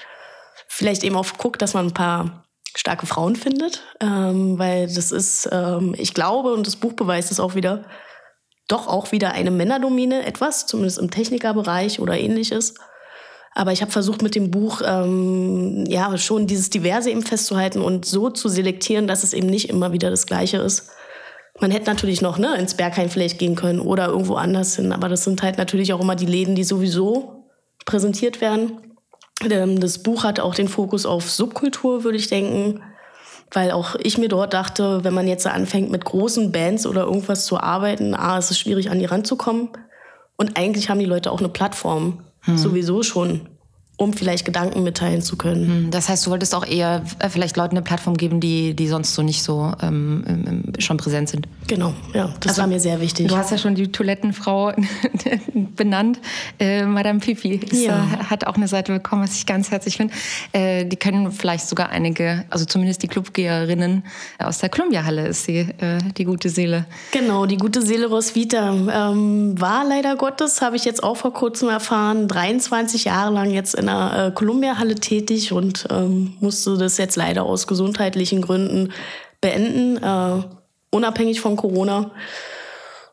Vielleicht 0.67 1.05
eben 1.05 1.17
auch 1.17 1.27
guckt, 1.39 1.63
dass 1.63 1.75
man 1.75 1.87
ein 1.87 1.95
paar 1.95 2.46
starke 2.77 3.07
Frauen 3.07 3.37
findet, 3.37 3.83
ähm, 4.01 4.59
weil 4.59 4.87
das 4.87 5.13
ist, 5.13 5.49
ähm, 5.51 5.95
ich 5.97 6.15
glaube, 6.15 6.53
und 6.53 6.67
das 6.67 6.77
Buch 6.77 6.93
beweist 6.93 7.31
es 7.31 7.41
auch 7.41 7.55
wieder, 7.55 7.85
doch 8.69 8.87
auch 8.89 9.13
wieder 9.13 9.33
eine 9.33 9.51
Männerdomine 9.51 10.27
etwas, 10.27 10.67
zumindest 10.67 10.99
im 10.99 11.11
Technikerbereich 11.11 12.01
oder 12.01 12.19
ähnliches. 12.19 12.75
Aber 13.55 13.73
ich 13.73 13.81
habe 13.81 13.91
versucht 13.91 14.21
mit 14.21 14.35
dem 14.35 14.51
Buch 14.51 14.83
ähm, 14.85 15.87
ja 15.89 16.19
schon 16.19 16.47
dieses 16.47 16.69
Diverse 16.69 17.11
eben 17.11 17.23
festzuhalten 17.23 17.81
und 17.81 18.05
so 18.05 18.29
zu 18.29 18.49
selektieren, 18.49 19.07
dass 19.07 19.25
es 19.25 19.33
eben 19.33 19.47
nicht 19.47 19.71
immer 19.71 19.93
wieder 19.93 20.11
das 20.11 20.27
Gleiche 20.27 20.59
ist. 20.59 20.91
Man 21.59 21.71
hätte 21.71 21.87
natürlich 21.87 22.21
noch 22.21 22.37
ne, 22.37 22.55
ins 22.59 22.75
Berghain 22.75 23.09
vielleicht 23.09 23.39
gehen 23.39 23.55
können 23.55 23.81
oder 23.81 24.09
irgendwo 24.09 24.35
anders 24.35 24.77
hin, 24.77 24.93
aber 24.93 25.09
das 25.09 25.25
sind 25.25 25.43
halt 25.43 25.57
natürlich 25.57 25.95
auch 25.95 26.01
immer 26.01 26.17
die 26.17 26.27
Läden, 26.27 26.55
die 26.55 26.65
sowieso 26.65 27.47
präsentiert 27.87 28.43
werden. 28.43 28.96
Ähm, 29.43 29.81
das 29.81 30.03
Buch 30.03 30.25
hat 30.25 30.41
auch 30.41 30.55
den 30.55 30.69
Fokus 30.69 31.07
auf 31.07 31.31
Subkultur, 31.31 32.05
würde 32.05 32.19
ich 32.19 32.29
denken, 32.29 32.83
weil 33.53 33.71
auch 33.71 33.95
ich 34.01 34.19
mir 34.19 34.29
dort 34.29 34.55
dachte, 34.55 35.05
wenn 35.05 35.15
man 35.15 35.29
jetzt 35.29 35.47
anfängt 35.47 35.91
mit 35.91 36.05
großen 36.05 36.53
Bands 36.53 36.87
oder 36.87 37.03
irgendwas 37.03 37.47
zu 37.47 37.59
arbeiten, 37.59 38.15
a, 38.15 38.39
ist 38.39 38.51
es 38.51 38.59
schwierig 38.59 38.91
an 38.91 38.99
die 38.99 39.05
ranzukommen. 39.05 39.69
Und 40.37 40.59
eigentlich 40.59 40.91
haben 40.91 40.99
die 40.99 41.07
Leute 41.07 41.31
auch 41.33 41.39
eine 41.39 41.49
Plattform. 41.49 42.25
Hm. 42.47 42.57
sowieso 42.57 43.03
schon 43.03 43.49
um 43.99 44.13
vielleicht 44.13 44.45
Gedanken 44.45 44.83
mitteilen 44.83 45.23
zu 45.23 45.37
können. 45.37 45.67
Hm, 45.67 45.91
das 45.91 46.11
heißt, 46.11 46.27
du 46.27 46.31
wolltest 46.31 46.55
auch 46.55 46.67
eher 46.67 47.03
äh, 47.19 47.31
vielleicht 47.31 47.57
Leuten 47.57 47.77
eine 47.77 47.83
Plattform 47.83 48.17
geben, 48.17 48.41
die, 48.41 48.75
die 48.75 48.89
sonst 48.89 49.15
so 49.15 49.23
nicht 49.23 49.43
so 49.43 49.73
ähm, 49.81 50.65
schon 50.79 50.99
präsent 50.99 51.31
sind. 51.31 51.49
Genau, 51.67 51.95
ja, 52.13 52.35
das 52.41 52.51
also, 52.51 52.63
war 52.63 52.69
mir 52.69 52.79
sehr 52.79 53.01
wichtig. 53.01 53.29
Du 53.29 53.37
hast 53.37 53.51
ja 53.51 53.59
schon 53.59 53.75
die 53.75 53.91
Toilettenfrau 53.91 54.73
benannt. 55.77 56.19
Äh, 56.61 56.85
Madame 56.85 57.21
Pipi 57.21 57.55
ist, 57.55 57.85
ja. 57.85 58.05
äh, 58.05 58.25
hat 58.25 58.47
auch 58.47 58.57
eine 58.57 58.69
Seite 58.69 58.93
bekommen, 58.93 59.23
was 59.23 59.35
ich 59.35 59.47
ganz 59.47 59.71
herzlich 59.71 59.97
finde. 59.97 60.13
Äh, 60.53 60.85
die 60.85 60.97
können 60.97 61.33
vielleicht 61.33 61.67
sogar 61.67 61.89
einige, 61.89 62.45
also 62.51 62.67
zumindest 62.67 63.03
die 63.03 63.09
Clubgeherinnen 63.09 64.05
aus 64.39 64.59
der 64.59 64.69
Columbia-Halle 64.69 65.29
ist 65.29 65.45
sie, 65.45 65.69
die 66.17 66.25
gute 66.25 66.49
Seele. 66.49 66.87
Genau, 67.13 67.47
die 67.47 67.57
gute 67.57 67.83
Seele 67.83 68.07
Roswitha 68.07 68.71
ähm, 68.71 69.61
war 69.61 69.85
leider 69.87 70.17
Gottes, 70.17 70.61
habe 70.61 70.77
ich 70.77 70.85
jetzt 70.85 71.03
auch 71.03 71.17
vor 71.17 71.33
kurzem 71.33 71.69
erfahren, 71.69 72.29
23 72.29 73.05
Jahre 73.05 73.33
lang 73.33 73.51
jetzt 73.51 73.75
in 73.75 73.86
einer 73.89 74.27
äh, 74.27 74.31
Columbia-Halle 74.33 74.97
tätig 74.97 75.53
und 75.53 75.87
ähm, 75.91 76.37
musste 76.41 76.77
das 76.77 76.99
jetzt 76.99 77.17
leider 77.17 77.45
aus 77.45 77.67
gesundheitlichen 77.67 78.43
Gründen 78.43 78.93
beenden, 79.41 79.97
äh, 80.03 80.43
unabhängig 80.91 81.41
von 81.41 81.57
Corona. 81.57 82.11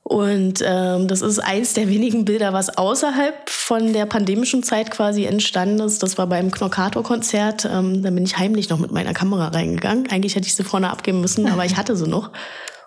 Und 0.03 0.61
ähm, 0.65 1.07
das 1.07 1.21
ist 1.21 1.39
eins 1.39 1.73
der 1.73 1.87
wenigen 1.87 2.25
Bilder, 2.25 2.51
was 2.51 2.77
außerhalb 2.77 3.49
von 3.49 3.93
der 3.93 4.05
pandemischen 4.05 4.61
Zeit 4.61 4.91
quasi 4.91 5.23
entstanden 5.23 5.79
ist. 5.79 6.03
Das 6.03 6.17
war 6.17 6.27
beim 6.27 6.51
Knockator-Konzert. 6.51 7.65
Ähm, 7.65 8.03
da 8.03 8.09
bin 8.09 8.25
ich 8.25 8.37
heimlich 8.37 8.69
noch 8.69 8.79
mit 8.79 8.91
meiner 8.91 9.13
Kamera 9.13 9.47
reingegangen. 9.47 10.09
Eigentlich 10.11 10.35
hätte 10.35 10.47
ich 10.47 10.55
sie 10.55 10.63
vorne 10.65 10.89
abgeben 10.89 11.21
müssen, 11.21 11.47
aber 11.47 11.63
ich 11.63 11.77
hatte 11.77 11.95
sie 11.95 12.07
noch. 12.07 12.31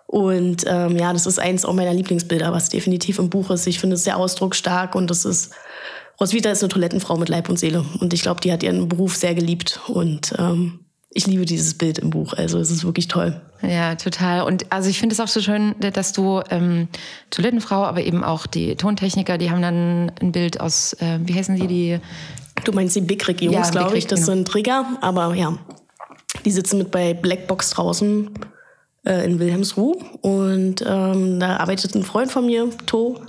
Und 0.07 0.65
ähm, 0.67 0.97
ja, 0.97 1.13
das 1.13 1.27
ist 1.27 1.39
eins 1.39 1.65
auch 1.65 1.73
meiner 1.73 1.95
Lieblingsbilder, 1.95 2.53
was 2.53 2.69
definitiv 2.69 3.19
im 3.19 3.31
Buch 3.31 3.51
ist. 3.51 3.67
Ich 3.67 3.81
finde 3.81 3.95
es 3.95 4.05
sehr 4.05 4.19
ausdrucksstark 4.19 4.95
und 4.95 5.11
das 5.11 5.25
ist 5.25 5.53
Roswitha 6.21 6.51
ist 6.51 6.63
eine 6.63 6.69
Toilettenfrau 6.69 7.17
mit 7.17 7.29
Leib 7.29 7.49
und 7.49 7.59
Seele. 7.59 7.85
Und 8.01 8.15
ich 8.15 8.23
glaube, 8.23 8.41
die 8.41 8.53
hat 8.53 8.63
ihren 8.63 8.89
Beruf 8.89 9.17
sehr 9.17 9.35
geliebt. 9.35 9.81
Und 9.87 10.35
ähm, 10.39 10.81
ich 11.11 11.27
liebe 11.27 11.45
dieses 11.45 11.75
Bild 11.75 11.99
im 11.99 12.11
Buch. 12.11 12.33
Also 12.35 12.59
es 12.59 12.71
ist 12.71 12.85
wirklich 12.85 13.09
toll. 13.09 13.41
Ja, 13.63 13.95
total. 13.95 14.43
Und 14.43 14.71
also 14.71 14.89
ich 14.91 14.99
finde 14.99 15.15
es 15.15 15.21
auch 15.21 15.29
so 15.29 15.41
schön, 15.41 15.75
dass 15.81 16.13
du 16.13 16.43
ähm, 16.51 16.89
Toilettenfrau, 17.31 17.85
aber 17.85 18.03
eben 18.03 18.23
auch 18.23 18.47
die 18.47 18.77
Tontechniker, 18.77 19.39
die 19.39 19.51
haben 19.51 19.63
dann 19.63 20.13
ein 20.21 20.33
Bild 20.33 20.61
aus, 20.61 20.95
äh, 20.95 21.19
wie 21.23 21.35
heißen 21.35 21.57
sie, 21.57 21.67
die? 21.67 21.99
Du 22.65 22.73
meinst 22.73 22.97
die 22.97 23.01
Big-Rig-Jungs, 23.01 23.69
ja, 23.69 23.71
glaube 23.71 23.91
Big 23.91 23.99
ich. 23.99 24.07
Das 24.07 24.21
genau. 24.21 24.33
sind 24.33 24.49
Trigger, 24.49 24.99
aber 25.01 25.35
ja. 25.35 25.59
Die 26.45 26.51
sitzen 26.51 26.79
mit 26.79 26.91
bei 26.91 27.15
Blackbox 27.15 27.71
draußen 27.71 28.31
äh, 29.07 29.25
in 29.25 29.39
Wilhelmsruh. 29.39 29.97
Und 30.21 30.85
ähm, 30.87 31.41
da 31.41 31.57
arbeitet 31.57 31.95
ein 31.95 32.03
Freund 32.03 32.31
von 32.31 32.47
mir, 32.47 32.69
To. 32.87 33.21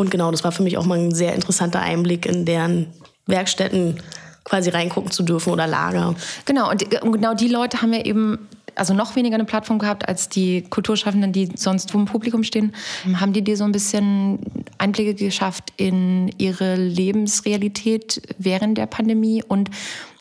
Und 0.00 0.10
genau, 0.10 0.30
das 0.30 0.44
war 0.44 0.50
für 0.50 0.62
mich 0.62 0.78
auch 0.78 0.86
mal 0.86 0.98
ein 0.98 1.14
sehr 1.14 1.34
interessanter 1.34 1.80
Einblick 1.80 2.24
in 2.24 2.46
deren 2.46 2.86
Werkstätten 3.26 4.00
quasi 4.44 4.70
reingucken 4.70 5.10
zu 5.10 5.22
dürfen 5.22 5.52
oder 5.52 5.66
Lager. 5.66 6.14
Genau, 6.46 6.70
und, 6.70 7.02
und 7.02 7.12
genau 7.12 7.34
die 7.34 7.48
Leute 7.48 7.82
haben 7.82 7.92
ja 7.92 8.02
eben 8.06 8.48
also 8.74 8.94
noch 8.94 9.14
weniger 9.14 9.34
eine 9.34 9.44
Plattform 9.44 9.78
gehabt 9.78 10.08
als 10.08 10.30
die 10.30 10.62
Kulturschaffenden, 10.62 11.34
die 11.34 11.50
sonst 11.54 11.92
wo 11.92 11.98
im 11.98 12.06
Publikum 12.06 12.44
stehen. 12.44 12.74
Haben 13.12 13.34
die 13.34 13.42
dir 13.42 13.58
so 13.58 13.64
ein 13.64 13.72
bisschen 13.72 14.38
Einblicke 14.78 15.14
geschafft 15.14 15.64
in 15.76 16.30
ihre 16.38 16.76
Lebensrealität 16.76 18.22
während 18.38 18.78
der 18.78 18.86
Pandemie? 18.86 19.44
Und 19.46 19.68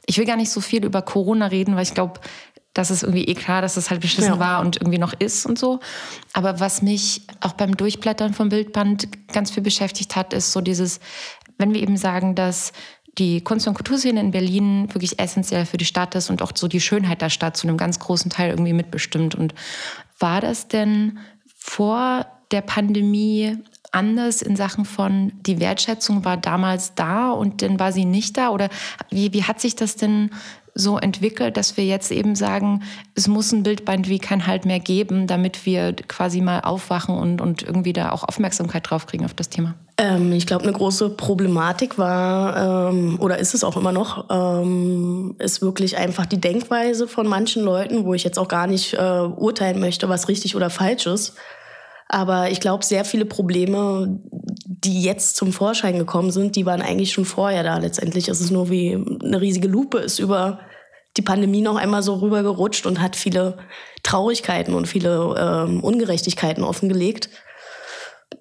ich 0.07 0.17
will 0.17 0.25
gar 0.25 0.36
nicht 0.36 0.50
so 0.50 0.59
viel 0.59 0.83
über 0.83 1.01
Corona 1.03 1.45
reden, 1.45 1.77
weil 1.77 1.83
ich 1.83 1.93
glaube, 1.93 2.19
das 2.73 2.91
ist 2.91 3.03
irgendwie 3.03 3.25
eh 3.25 3.33
klar, 3.33 3.61
dass 3.61 3.77
es 3.77 3.89
halt 3.89 4.01
beschissen 4.01 4.33
ja. 4.35 4.39
war 4.39 4.61
und 4.61 4.77
irgendwie 4.77 4.99
noch 4.99 5.13
ist 5.13 5.45
und 5.45 5.57
so. 5.57 5.79
Aber 6.33 6.59
was 6.59 6.81
mich 6.81 7.23
auch 7.41 7.53
beim 7.53 7.75
Durchblättern 7.75 8.33
vom 8.33 8.49
Bildband 8.49 9.07
ganz 9.33 9.51
viel 9.51 9.63
beschäftigt 9.63 10.15
hat, 10.15 10.33
ist 10.33 10.51
so 10.51 10.61
dieses, 10.61 10.99
wenn 11.57 11.73
wir 11.73 11.81
eben 11.81 11.97
sagen, 11.97 12.35
dass 12.35 12.71
die 13.17 13.41
Kunst- 13.41 13.67
und 13.67 13.73
Kulturszene 13.73 14.19
in 14.19 14.31
Berlin 14.31 14.88
wirklich 14.93 15.19
essentiell 15.19 15.65
für 15.65 15.77
die 15.77 15.85
Stadt 15.85 16.15
ist 16.15 16.29
und 16.29 16.41
auch 16.41 16.51
so 16.55 16.67
die 16.67 16.79
Schönheit 16.79 17.21
der 17.21 17.29
Stadt 17.29 17.57
zu 17.57 17.67
einem 17.67 17.77
ganz 17.77 17.99
großen 17.99 18.29
Teil 18.29 18.51
irgendwie 18.51 18.73
mitbestimmt. 18.73 19.35
Und 19.35 19.53
war 20.19 20.41
das 20.41 20.67
denn 20.67 21.19
vor 21.57 22.25
der 22.51 22.61
Pandemie 22.61 23.57
anders 23.91 24.41
in 24.41 24.55
Sachen 24.55 24.85
von 24.85 25.31
die 25.41 25.59
Wertschätzung 25.59 26.23
war 26.23 26.38
damals 26.38 26.93
da 26.95 27.31
und 27.31 27.61
dann 27.61 27.79
war 27.79 27.91
sie 27.91 28.05
nicht 28.05 28.38
da? 28.38 28.49
Oder 28.49 28.69
wie, 29.09 29.33
wie 29.33 29.43
hat 29.43 29.59
sich 29.59 29.75
das 29.75 29.95
denn 29.95 30.31
so 30.75 30.97
entwickelt, 30.97 31.57
dass 31.57 31.77
wir 31.77 31.85
jetzt 31.85 32.11
eben 32.11 32.35
sagen, 32.35 32.83
es 33.15 33.27
muss 33.27 33.51
ein 33.51 33.63
Bildband 33.63 34.07
wie 34.09 34.19
kein 34.19 34.47
Halt 34.47 34.65
mehr 34.65 34.79
geben, 34.79 35.27
damit 35.27 35.65
wir 35.65 35.93
quasi 35.93 36.41
mal 36.41 36.61
aufwachen 36.61 37.17
und, 37.17 37.41
und 37.41 37.63
irgendwie 37.63 37.93
da 37.93 38.11
auch 38.11 38.23
Aufmerksamkeit 38.23 38.89
drauf 38.89 39.05
kriegen 39.05 39.25
auf 39.25 39.33
das 39.33 39.49
Thema? 39.49 39.75
Ähm, 39.97 40.31
ich 40.31 40.47
glaube, 40.47 40.63
eine 40.63 40.73
große 40.73 41.09
Problematik 41.09 41.97
war, 41.97 42.89
ähm, 42.89 43.17
oder 43.19 43.38
ist 43.38 43.53
es 43.53 43.63
auch 43.63 43.75
immer 43.75 43.91
noch, 43.91 44.27
ähm, 44.29 45.35
ist 45.39 45.61
wirklich 45.61 45.97
einfach 45.97 46.25
die 46.25 46.39
Denkweise 46.39 47.07
von 47.07 47.27
manchen 47.27 47.63
Leuten, 47.63 48.05
wo 48.05 48.13
ich 48.13 48.23
jetzt 48.23 48.39
auch 48.39 48.47
gar 48.47 48.67
nicht 48.67 48.93
äh, 48.93 48.97
urteilen 48.97 49.79
möchte, 49.79 50.07
was 50.07 50.29
richtig 50.29 50.55
oder 50.55 50.69
falsch 50.69 51.05
ist. 51.05 51.35
Aber 52.07 52.49
ich 52.49 52.59
glaube, 52.59 52.83
sehr 52.83 53.05
viele 53.05 53.25
Probleme, 53.25 54.19
die 54.83 55.01
jetzt 55.01 55.36
zum 55.36 55.51
Vorschein 55.51 55.98
gekommen 55.98 56.31
sind, 56.31 56.55
die 56.55 56.65
waren 56.65 56.81
eigentlich 56.81 57.12
schon 57.12 57.25
vorher 57.25 57.63
da. 57.63 57.77
Letztendlich 57.77 58.27
ist 58.27 58.39
es 58.39 58.51
nur 58.51 58.69
wie 58.69 58.93
eine 58.93 59.41
riesige 59.41 59.67
Lupe, 59.67 60.00
ist 60.00 60.19
über 60.19 60.59
die 61.17 61.21
Pandemie 61.21 61.62
noch 61.62 61.75
einmal 61.75 62.03
so 62.03 62.15
rübergerutscht 62.15 62.86
und 62.86 63.01
hat 63.01 63.15
viele 63.15 63.57
Traurigkeiten 64.03 64.74
und 64.74 64.88
viele 64.88 65.36
ähm, 65.38 65.83
Ungerechtigkeiten 65.83 66.63
offengelegt. 66.63 67.29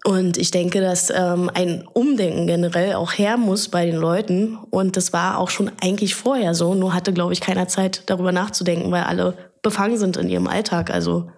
Und 0.05 0.37
ich 0.37 0.51
denke, 0.51 0.81
dass 0.81 1.11
ähm, 1.11 1.51
ein 1.53 1.87
Umdenken 1.93 2.47
generell 2.47 2.95
auch 2.95 3.13
her 3.13 3.37
muss 3.37 3.69
bei 3.69 3.87
den 3.87 3.97
Leuten. 3.97 4.59
Und 4.71 4.97
das 4.97 5.13
war 5.13 5.39
auch 5.39 5.51
schon 5.51 5.73
eigentlich 5.83 6.15
vorher 6.15 6.55
so. 6.55 6.75
Nur 6.75 6.95
hatte, 6.95 7.13
glaube 7.13 7.33
ich, 7.33 7.41
keiner 7.41 7.69
Zeit, 7.69 8.03
darüber 8.07 8.31
nachzudenken, 8.31 8.93
weil 8.93 9.05
alle 9.05 9.35
befangen 9.63 9.99
sind 9.99 10.17
in 10.17 10.29
ihrem 10.29 10.47
Alltag. 10.47 10.91
Also 10.91 11.31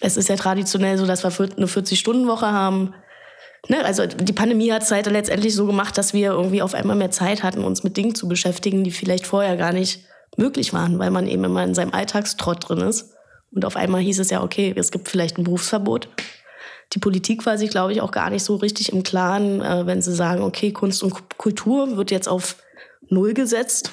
es 0.00 0.16
ist 0.16 0.28
ja 0.28 0.36
traditionell 0.36 0.98
so, 0.98 1.06
dass 1.06 1.24
wir 1.24 1.48
eine 1.56 1.66
40-Stunden-Woche 1.66 2.52
haben. 2.52 2.94
Ne? 3.68 3.84
Also 3.84 4.06
die 4.06 4.32
Pandemie 4.32 4.72
hat 4.72 4.82
es 4.82 4.90
halt 4.90 5.06
letztendlich 5.06 5.54
so 5.54 5.66
gemacht, 5.66 5.98
dass 5.98 6.12
wir 6.12 6.30
irgendwie 6.30 6.62
auf 6.62 6.74
einmal 6.74 6.96
mehr 6.96 7.10
Zeit 7.10 7.42
hatten, 7.42 7.64
uns 7.64 7.82
mit 7.82 7.96
Dingen 7.96 8.14
zu 8.14 8.28
beschäftigen, 8.28 8.84
die 8.84 8.90
vielleicht 8.90 9.26
vorher 9.26 9.56
gar 9.56 9.72
nicht 9.72 10.04
möglich 10.36 10.72
waren, 10.72 10.98
weil 10.98 11.10
man 11.10 11.26
eben 11.26 11.44
immer 11.44 11.64
in 11.64 11.74
seinem 11.74 11.92
Alltagstrott 11.92 12.68
drin 12.68 12.80
ist. 12.80 13.14
Und 13.52 13.64
auf 13.64 13.76
einmal 13.76 14.00
hieß 14.00 14.20
es 14.20 14.30
ja, 14.30 14.42
okay, 14.42 14.74
es 14.76 14.90
gibt 14.90 15.08
vielleicht 15.08 15.38
ein 15.38 15.44
Berufsverbot. 15.44 16.08
Die 16.92 16.98
Politik 16.98 17.46
war 17.46 17.58
sich, 17.58 17.70
glaube 17.70 17.92
ich, 17.92 18.00
auch 18.00 18.12
gar 18.12 18.30
nicht 18.30 18.44
so 18.44 18.56
richtig 18.56 18.92
im 18.92 19.02
Klaren, 19.02 19.60
äh, 19.60 19.86
wenn 19.86 20.02
sie 20.02 20.14
sagen, 20.14 20.42
okay, 20.42 20.72
Kunst 20.72 21.02
und 21.02 21.36
Kultur 21.36 21.96
wird 21.96 22.10
jetzt 22.10 22.28
auf 22.28 22.56
Null 23.08 23.34
gesetzt 23.34 23.90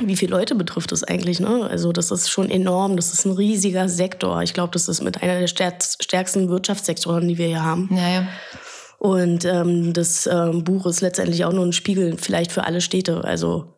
wie 0.00 0.16
viele 0.16 0.32
Leute 0.32 0.54
betrifft 0.54 0.92
das 0.92 1.04
eigentlich? 1.04 1.38
Ne? 1.38 1.68
Also 1.68 1.92
das 1.92 2.10
ist 2.10 2.30
schon 2.30 2.50
enorm, 2.50 2.96
das 2.96 3.12
ist 3.12 3.26
ein 3.26 3.32
riesiger 3.32 3.88
Sektor. 3.88 4.42
Ich 4.42 4.54
glaube, 4.54 4.72
das 4.72 4.88
ist 4.88 5.02
mit 5.02 5.22
einer 5.22 5.38
der 5.38 5.48
stärksten 5.48 6.48
Wirtschaftssektoren, 6.48 7.28
die 7.28 7.36
wir 7.36 7.48
hier 7.48 7.62
haben. 7.62 7.88
Ja, 7.92 8.08
ja. 8.08 8.26
Und 9.02 9.44
ähm, 9.44 9.92
das 9.92 10.28
ähm, 10.28 10.62
Buch 10.62 10.86
ist 10.86 11.00
letztendlich 11.00 11.44
auch 11.44 11.52
nur 11.52 11.66
ein 11.66 11.72
Spiegel 11.72 12.16
vielleicht 12.18 12.52
für 12.52 12.62
alle 12.62 12.80
Städte. 12.80 13.24
Also 13.24 13.74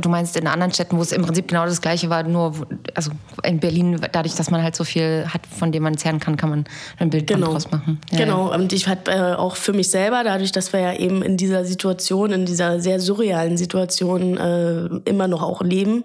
Du 0.00 0.08
meinst 0.08 0.36
in 0.36 0.46
anderen 0.46 0.72
Städten, 0.72 0.96
wo 0.96 1.02
es 1.02 1.12
im 1.12 1.22
Prinzip 1.22 1.48
genau 1.48 1.66
das 1.66 1.80
Gleiche 1.80 2.08
war, 2.08 2.22
nur 2.22 2.54
also 2.94 3.10
in 3.42 3.58
Berlin, 3.58 4.00
dadurch, 4.12 4.36
dass 4.36 4.50
man 4.50 4.62
halt 4.62 4.76
so 4.76 4.84
viel 4.84 5.26
hat, 5.26 5.44
von 5.46 5.72
dem 5.72 5.82
man 5.82 5.98
zehren 5.98 6.20
kann, 6.20 6.36
kann 6.36 6.50
man 6.50 6.64
ein 6.98 7.10
Bild 7.10 7.26
genau. 7.26 7.52
draus 7.52 7.70
machen. 7.70 8.00
Ja, 8.12 8.18
genau, 8.18 8.54
und 8.54 8.72
ich 8.72 8.86
hatte 8.86 9.10
äh, 9.10 9.34
auch 9.34 9.56
für 9.56 9.72
mich 9.72 9.90
selber, 9.90 10.22
dadurch, 10.24 10.52
dass 10.52 10.72
wir 10.72 10.80
ja 10.80 10.92
eben 10.94 11.22
in 11.22 11.36
dieser 11.36 11.64
Situation, 11.64 12.30
in 12.30 12.46
dieser 12.46 12.80
sehr 12.80 13.00
surrealen 13.00 13.56
Situation 13.56 14.36
äh, 14.36 14.86
immer 15.04 15.26
noch 15.26 15.42
auch 15.42 15.62
leben, 15.62 16.04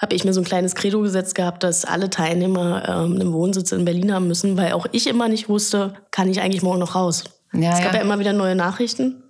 habe 0.00 0.14
ich 0.14 0.24
mir 0.24 0.32
so 0.32 0.40
ein 0.40 0.46
kleines 0.46 0.76
Credo 0.76 1.00
gesetzt 1.00 1.34
gehabt, 1.34 1.64
dass 1.64 1.84
alle 1.84 2.10
Teilnehmer 2.10 2.88
ähm, 2.88 3.14
einen 3.14 3.32
Wohnsitz 3.32 3.72
in 3.72 3.84
Berlin 3.84 4.14
haben 4.14 4.28
müssen, 4.28 4.56
weil 4.56 4.72
auch 4.72 4.86
ich 4.92 5.08
immer 5.08 5.28
nicht 5.28 5.48
wusste, 5.48 5.94
kann 6.12 6.30
ich 6.30 6.40
eigentlich 6.40 6.62
morgen 6.62 6.78
noch 6.78 6.94
raus. 6.94 7.24
Ja, 7.54 7.72
es 7.72 7.80
gab 7.80 7.92
ja. 7.92 7.98
ja 7.98 8.04
immer 8.04 8.18
wieder 8.18 8.32
neue 8.32 8.54
Nachrichten. 8.54 9.22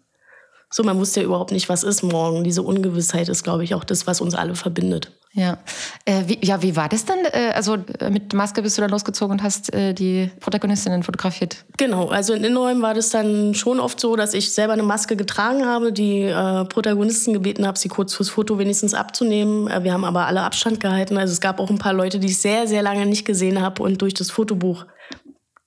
So, 0.70 0.82
man 0.82 0.98
wusste 0.98 1.20
ja 1.20 1.26
überhaupt 1.26 1.52
nicht, 1.52 1.68
was 1.68 1.84
ist 1.84 2.02
morgen. 2.02 2.42
Diese 2.42 2.62
Ungewissheit 2.62 3.28
ist, 3.28 3.44
glaube 3.44 3.62
ich, 3.62 3.74
auch 3.74 3.84
das, 3.84 4.08
was 4.08 4.20
uns 4.20 4.34
alle 4.34 4.56
verbindet. 4.56 5.12
Ja. 5.32 5.58
Äh, 6.04 6.22
wie, 6.26 6.38
ja, 6.42 6.62
wie 6.62 6.76
war 6.76 6.88
das 6.88 7.04
dann? 7.04 7.18
Äh, 7.24 7.52
also 7.54 7.76
äh, 8.00 8.10
mit 8.10 8.32
Maske 8.32 8.62
bist 8.62 8.78
du 8.78 8.82
dann 8.82 8.90
losgezogen 8.90 9.32
und 9.32 9.42
hast 9.42 9.72
äh, 9.74 9.92
die 9.92 10.30
Protagonistinnen 10.40 11.02
fotografiert? 11.02 11.64
Genau, 11.76 12.08
also 12.08 12.34
in 12.34 12.44
Innenräumen 12.44 12.82
war 12.82 12.94
das 12.94 13.10
dann 13.10 13.54
schon 13.54 13.80
oft 13.80 14.00
so, 14.00 14.14
dass 14.14 14.32
ich 14.32 14.52
selber 14.52 14.72
eine 14.74 14.84
Maske 14.84 15.16
getragen 15.16 15.64
habe, 15.64 15.92
die 15.92 16.22
äh, 16.22 16.64
Protagonisten 16.64 17.32
gebeten 17.32 17.66
habe, 17.66 17.78
sie 17.78 17.88
kurz 17.88 18.14
fürs 18.14 18.30
Foto 18.30 18.58
wenigstens 18.58 18.94
abzunehmen. 18.94 19.68
Äh, 19.68 19.82
wir 19.82 19.92
haben 19.92 20.04
aber 20.04 20.26
alle 20.26 20.42
Abstand 20.42 20.78
gehalten. 20.78 21.18
Also 21.18 21.32
es 21.32 21.40
gab 21.40 21.58
auch 21.58 21.70
ein 21.70 21.78
paar 21.78 21.94
Leute, 21.94 22.20
die 22.20 22.28
ich 22.28 22.40
sehr, 22.40 22.68
sehr 22.68 22.82
lange 22.82 23.04
nicht 23.06 23.24
gesehen 23.24 23.60
habe 23.60 23.82
und 23.82 24.02
durch 24.02 24.14
das 24.14 24.30
Fotobuch 24.30 24.86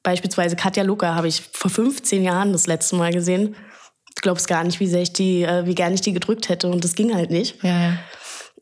Beispielsweise 0.08 0.56
Katja 0.56 0.84
Luca 0.84 1.16
habe 1.16 1.28
ich 1.28 1.42
vor 1.52 1.70
15 1.70 2.24
Jahren 2.24 2.54
das 2.54 2.66
letzte 2.66 2.96
Mal 2.96 3.12
gesehen 3.12 3.58
glaubst 4.22 4.48
gar 4.48 4.64
nicht, 4.64 4.80
wie 4.80 4.88
sehr 4.88 5.02
ich 5.02 5.14
die, 5.14 5.44
äh, 5.44 5.66
wie 5.66 5.76
gern 5.76 5.94
ich 5.94 6.02
die 6.02 6.14
gedrückt 6.14 6.50
hätte 6.50 6.70
und 6.70 6.84
das 6.84 6.96
ging 6.96 7.14
halt 7.14 7.30
nicht. 7.30 7.62
Ja, 7.64 7.70
ja. 7.70 7.94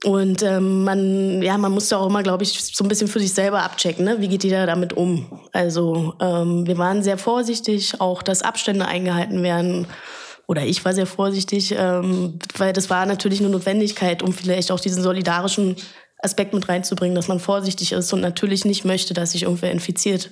Und 0.03 0.43
ähm, 0.43 0.83
man, 0.83 1.41
ja, 1.41 1.57
man 1.57 1.71
musste 1.71 1.97
auch 1.97 2.07
immer, 2.07 2.21
glaube 2.21 2.43
ich, 2.43 2.51
so 2.51 2.83
ein 2.83 2.87
bisschen 2.87 3.07
für 3.07 3.19
sich 3.19 3.33
selber 3.33 3.63
abchecken, 3.63 4.05
ne? 4.05 4.17
wie 4.19 4.27
geht 4.27 4.43
jeder 4.43 4.65
damit 4.65 4.93
um. 4.93 5.47
Also 5.53 6.15
ähm, 6.19 6.67
wir 6.67 6.77
waren 6.77 7.01
sehr 7.03 7.17
vorsichtig, 7.17 8.01
auch 8.01 8.21
dass 8.21 8.41
Abstände 8.41 8.87
eingehalten 8.87 9.41
werden. 9.41 9.87
Oder 10.47 10.65
ich 10.65 10.83
war 10.83 10.93
sehr 10.93 11.07
vorsichtig, 11.07 11.73
ähm, 11.77 12.39
weil 12.57 12.73
das 12.73 12.89
war 12.89 13.05
natürlich 13.05 13.39
eine 13.39 13.49
Notwendigkeit, 13.49 14.21
um 14.21 14.33
vielleicht 14.33 14.71
auch 14.71 14.79
diesen 14.79 15.01
solidarischen 15.01 15.75
Aspekt 16.19 16.53
mit 16.53 16.67
reinzubringen, 16.67 17.15
dass 17.15 17.27
man 17.27 17.39
vorsichtig 17.39 17.93
ist 17.93 18.11
und 18.13 18.21
natürlich 18.21 18.65
nicht 18.65 18.83
möchte, 18.83 19.13
dass 19.13 19.31
sich 19.31 19.43
irgendwer 19.43 19.71
infiziert. 19.71 20.31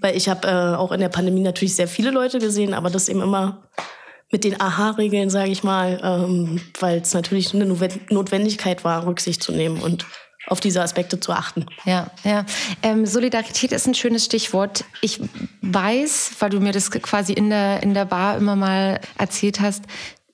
Weil 0.00 0.16
ich 0.16 0.28
habe 0.28 0.48
äh, 0.48 0.76
auch 0.76 0.92
in 0.92 1.00
der 1.00 1.08
Pandemie 1.08 1.40
natürlich 1.40 1.76
sehr 1.76 1.88
viele 1.88 2.10
Leute 2.10 2.38
gesehen, 2.38 2.74
aber 2.74 2.90
das 2.90 3.08
eben 3.08 3.20
immer 3.20 3.62
mit 4.30 4.44
den 4.44 4.60
Aha-Regeln, 4.60 5.28
sage 5.28 5.50
ich 5.50 5.64
mal, 5.64 6.00
ähm, 6.02 6.60
weil 6.78 6.98
es 7.00 7.12
natürlich 7.14 7.54
eine 7.54 7.66
Notwendigkeit 7.66 8.84
war, 8.84 9.06
Rücksicht 9.06 9.42
zu 9.42 9.52
nehmen 9.52 9.80
und 9.80 10.06
auf 10.46 10.60
diese 10.60 10.82
Aspekte 10.82 11.20
zu 11.20 11.32
achten. 11.32 11.66
Ja, 11.84 12.10
ja. 12.24 12.44
Ähm, 12.82 13.06
Solidarität 13.06 13.72
ist 13.72 13.86
ein 13.86 13.94
schönes 13.94 14.24
Stichwort. 14.24 14.84
Ich 15.02 15.20
weiß, 15.62 16.32
weil 16.38 16.50
du 16.50 16.60
mir 16.60 16.72
das 16.72 16.90
quasi 16.90 17.32
in 17.32 17.50
der, 17.50 17.82
in 17.82 17.94
der 17.94 18.06
Bar 18.06 18.38
immer 18.38 18.56
mal 18.56 19.00
erzählt 19.18 19.60
hast, 19.60 19.84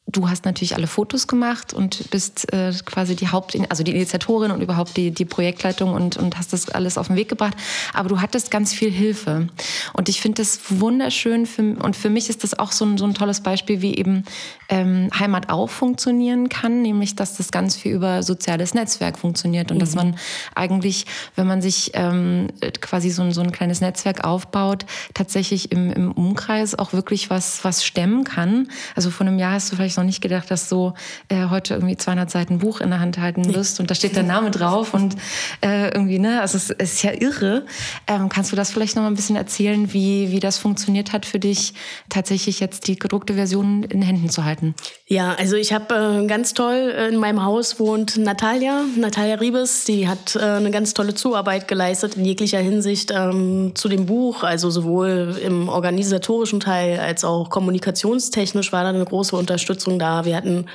Du 0.08 0.30
hast 0.30 0.44
natürlich 0.44 0.76
alle 0.76 0.86
Fotos 0.86 1.26
gemacht 1.26 1.74
und 1.74 2.10
bist 2.10 2.52
äh, 2.52 2.72
quasi 2.84 3.16
die 3.16 3.28
Haupt, 3.28 3.58
also 3.68 3.82
die 3.82 3.90
Initiatorin 3.90 4.52
und 4.52 4.60
überhaupt 4.60 4.96
die, 4.96 5.10
die 5.10 5.24
Projektleitung 5.24 5.94
und, 5.94 6.16
und 6.16 6.38
hast 6.38 6.52
das 6.52 6.68
alles 6.68 6.96
auf 6.96 7.08
den 7.08 7.16
Weg 7.16 7.28
gebracht. 7.28 7.56
Aber 7.92 8.08
du 8.08 8.20
hattest 8.20 8.52
ganz 8.52 8.72
viel 8.72 8.90
Hilfe. 8.90 9.48
Und 9.94 10.08
ich 10.08 10.20
finde 10.20 10.42
das 10.42 10.60
wunderschön 10.68 11.44
für, 11.44 11.74
und 11.82 11.96
für 11.96 12.08
mich 12.08 12.30
ist 12.30 12.44
das 12.44 12.56
auch 12.56 12.70
so 12.70 12.84
ein, 12.84 12.98
so 12.98 13.04
ein 13.04 13.14
tolles 13.14 13.40
Beispiel, 13.40 13.82
wie 13.82 13.96
eben 13.96 14.24
ähm, 14.68 15.08
Heimat 15.18 15.48
auch 15.48 15.70
funktionieren 15.70 16.48
kann, 16.48 16.82
nämlich 16.82 17.16
dass 17.16 17.36
das 17.36 17.50
ganz 17.50 17.74
viel 17.74 17.92
über 17.92 18.22
soziales 18.22 18.74
Netzwerk 18.74 19.18
funktioniert 19.18 19.72
und 19.72 19.78
mhm. 19.78 19.80
dass 19.80 19.96
man 19.96 20.16
eigentlich, 20.54 21.06
wenn 21.34 21.48
man 21.48 21.60
sich 21.60 21.90
ähm, 21.94 22.46
quasi 22.80 23.10
so 23.10 23.22
ein, 23.22 23.32
so 23.32 23.40
ein 23.40 23.50
kleines 23.50 23.80
Netzwerk 23.80 24.24
aufbaut, 24.24 24.86
tatsächlich 25.14 25.72
im, 25.72 25.90
im 25.92 26.12
Umkreis 26.12 26.78
auch 26.78 26.92
wirklich 26.92 27.28
was, 27.28 27.64
was 27.64 27.84
stemmen 27.84 28.22
kann. 28.22 28.68
Also 28.94 29.10
vor 29.10 29.26
einem 29.26 29.40
Jahr 29.40 29.54
hast 29.54 29.72
du 29.72 29.76
vielleicht 29.76 29.95
noch 29.96 30.04
nicht 30.04 30.20
gedacht, 30.20 30.50
dass 30.50 30.68
du 30.68 30.92
äh, 31.28 31.46
heute 31.48 31.74
irgendwie 31.74 31.96
200 31.96 32.30
Seiten 32.30 32.58
Buch 32.58 32.80
in 32.80 32.90
der 32.90 33.00
Hand 33.00 33.18
halten 33.18 33.54
wirst 33.54 33.80
und 33.80 33.90
da 33.90 33.94
steht 33.94 34.16
dein 34.16 34.26
Name 34.26 34.50
drauf 34.50 34.94
und 34.94 35.16
äh, 35.64 35.88
irgendwie, 35.88 36.18
ne, 36.18 36.40
also 36.40 36.56
es, 36.56 36.70
es 36.70 36.94
ist 36.94 37.02
ja 37.02 37.12
irre. 37.12 37.64
Ähm, 38.06 38.28
kannst 38.28 38.52
du 38.52 38.56
das 38.56 38.70
vielleicht 38.70 38.96
noch 38.96 39.02
mal 39.02 39.10
ein 39.10 39.14
bisschen 39.14 39.36
erzählen, 39.36 39.92
wie, 39.92 40.30
wie 40.30 40.40
das 40.40 40.58
funktioniert 40.58 41.12
hat 41.12 41.26
für 41.26 41.38
dich, 41.38 41.74
tatsächlich 42.08 42.60
jetzt 42.60 42.88
die 42.88 42.98
gedruckte 42.98 43.34
Version 43.34 43.82
in 43.84 44.02
Händen 44.02 44.28
zu 44.28 44.44
halten? 44.44 44.74
Ja, 45.06 45.34
also 45.38 45.56
ich 45.56 45.72
habe 45.72 46.22
äh, 46.22 46.26
ganz 46.26 46.54
toll, 46.54 46.92
äh, 46.96 47.08
in 47.08 47.16
meinem 47.16 47.44
Haus 47.44 47.78
wohnt 47.78 48.16
Natalia, 48.16 48.84
Natalia 48.96 49.36
Riebes, 49.36 49.84
die 49.84 50.08
hat 50.08 50.34
äh, 50.36 50.40
eine 50.40 50.70
ganz 50.70 50.94
tolle 50.94 51.14
Zuarbeit 51.14 51.68
geleistet 51.68 52.16
in 52.16 52.24
jeglicher 52.24 52.58
Hinsicht 52.58 53.12
ähm, 53.14 53.72
zu 53.74 53.88
dem 53.88 54.06
Buch, 54.06 54.42
also 54.42 54.70
sowohl 54.70 55.38
im 55.44 55.68
organisatorischen 55.68 56.60
Teil 56.60 56.98
als 56.98 57.24
auch 57.24 57.50
kommunikationstechnisch 57.50 58.72
war 58.72 58.82
da 58.82 58.88
eine 58.90 59.04
große 59.04 59.36
Unterstützung 59.36 59.85
Unterstützung 59.86 59.98
da. 59.98 60.24
Wir 60.24 60.36
hatten 60.36 60.66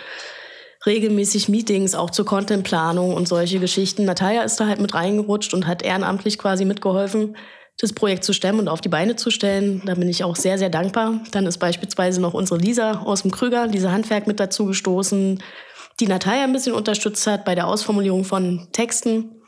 regelmäßig 0.85 1.49
Meetings 1.49 1.93
auch 1.93 2.09
zur 2.09 2.25
Contentplanung 2.25 3.13
und 3.13 3.27
solche 3.27 3.59
Geschichten. 3.59 4.05
Natalia 4.05 4.41
ist 4.43 4.59
da 4.59 4.67
halt 4.67 4.79
mit 4.79 4.93
reingerutscht 4.93 5.53
und 5.53 5.67
hat 5.67 5.83
ehrenamtlich 5.83 6.37
quasi 6.37 6.65
mitgeholfen, 6.65 7.35
das 7.79 7.93
Projekt 7.93 8.23
zu 8.23 8.33
stemmen 8.33 8.59
und 8.59 8.67
auf 8.67 8.81
die 8.81 8.89
Beine 8.89 9.15
zu 9.15 9.29
stellen. 9.29 9.83
Da 9.85 9.95
bin 9.95 10.09
ich 10.09 10.23
auch 10.23 10.35
sehr, 10.35 10.57
sehr 10.57 10.69
dankbar. 10.69 11.21
Dann 11.31 11.45
ist 11.45 11.59
beispielsweise 11.59 12.19
noch 12.19 12.33
unsere 12.33 12.59
Lisa 12.59 13.03
aus 13.05 13.21
dem 13.21 13.31
Krüger, 13.31 13.67
Lisa 13.67 13.91
Handwerk, 13.91 14.27
mit 14.27 14.39
dazu 14.39 14.65
gestoßen, 14.65 15.41
die 15.99 16.07
Natalia 16.07 16.43
ein 16.43 16.53
bisschen 16.53 16.73
unterstützt 16.73 17.27
hat 17.27 17.45
bei 17.45 17.53
der 17.53 17.67
Ausformulierung 17.67 18.23
von 18.23 18.67
Texten. 18.71 19.40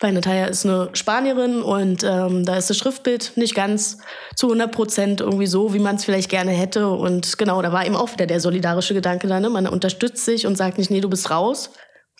Weil 0.00 0.12
Natalia 0.12 0.46
ist 0.46 0.64
eine 0.64 0.88
Spanierin 0.94 1.62
und 1.62 2.02
ähm, 2.04 2.46
da 2.46 2.56
ist 2.56 2.70
das 2.70 2.78
Schriftbild 2.78 3.32
nicht 3.36 3.54
ganz 3.54 3.98
zu 4.34 4.46
100 4.46 4.72
Prozent 4.72 5.20
irgendwie 5.20 5.46
so, 5.46 5.74
wie 5.74 5.78
man 5.78 5.96
es 5.96 6.06
vielleicht 6.06 6.30
gerne 6.30 6.52
hätte. 6.52 6.88
Und 6.88 7.36
genau, 7.36 7.60
da 7.60 7.70
war 7.70 7.84
eben 7.84 7.96
auch 7.96 8.10
wieder 8.10 8.26
der 8.26 8.40
solidarische 8.40 8.94
Gedanke 8.94 9.26
da. 9.26 9.38
Ne? 9.38 9.50
Man 9.50 9.66
unterstützt 9.66 10.24
sich 10.24 10.46
und 10.46 10.56
sagt 10.56 10.78
nicht, 10.78 10.90
nee, 10.90 11.02
du 11.02 11.10
bist 11.10 11.30
raus, 11.30 11.70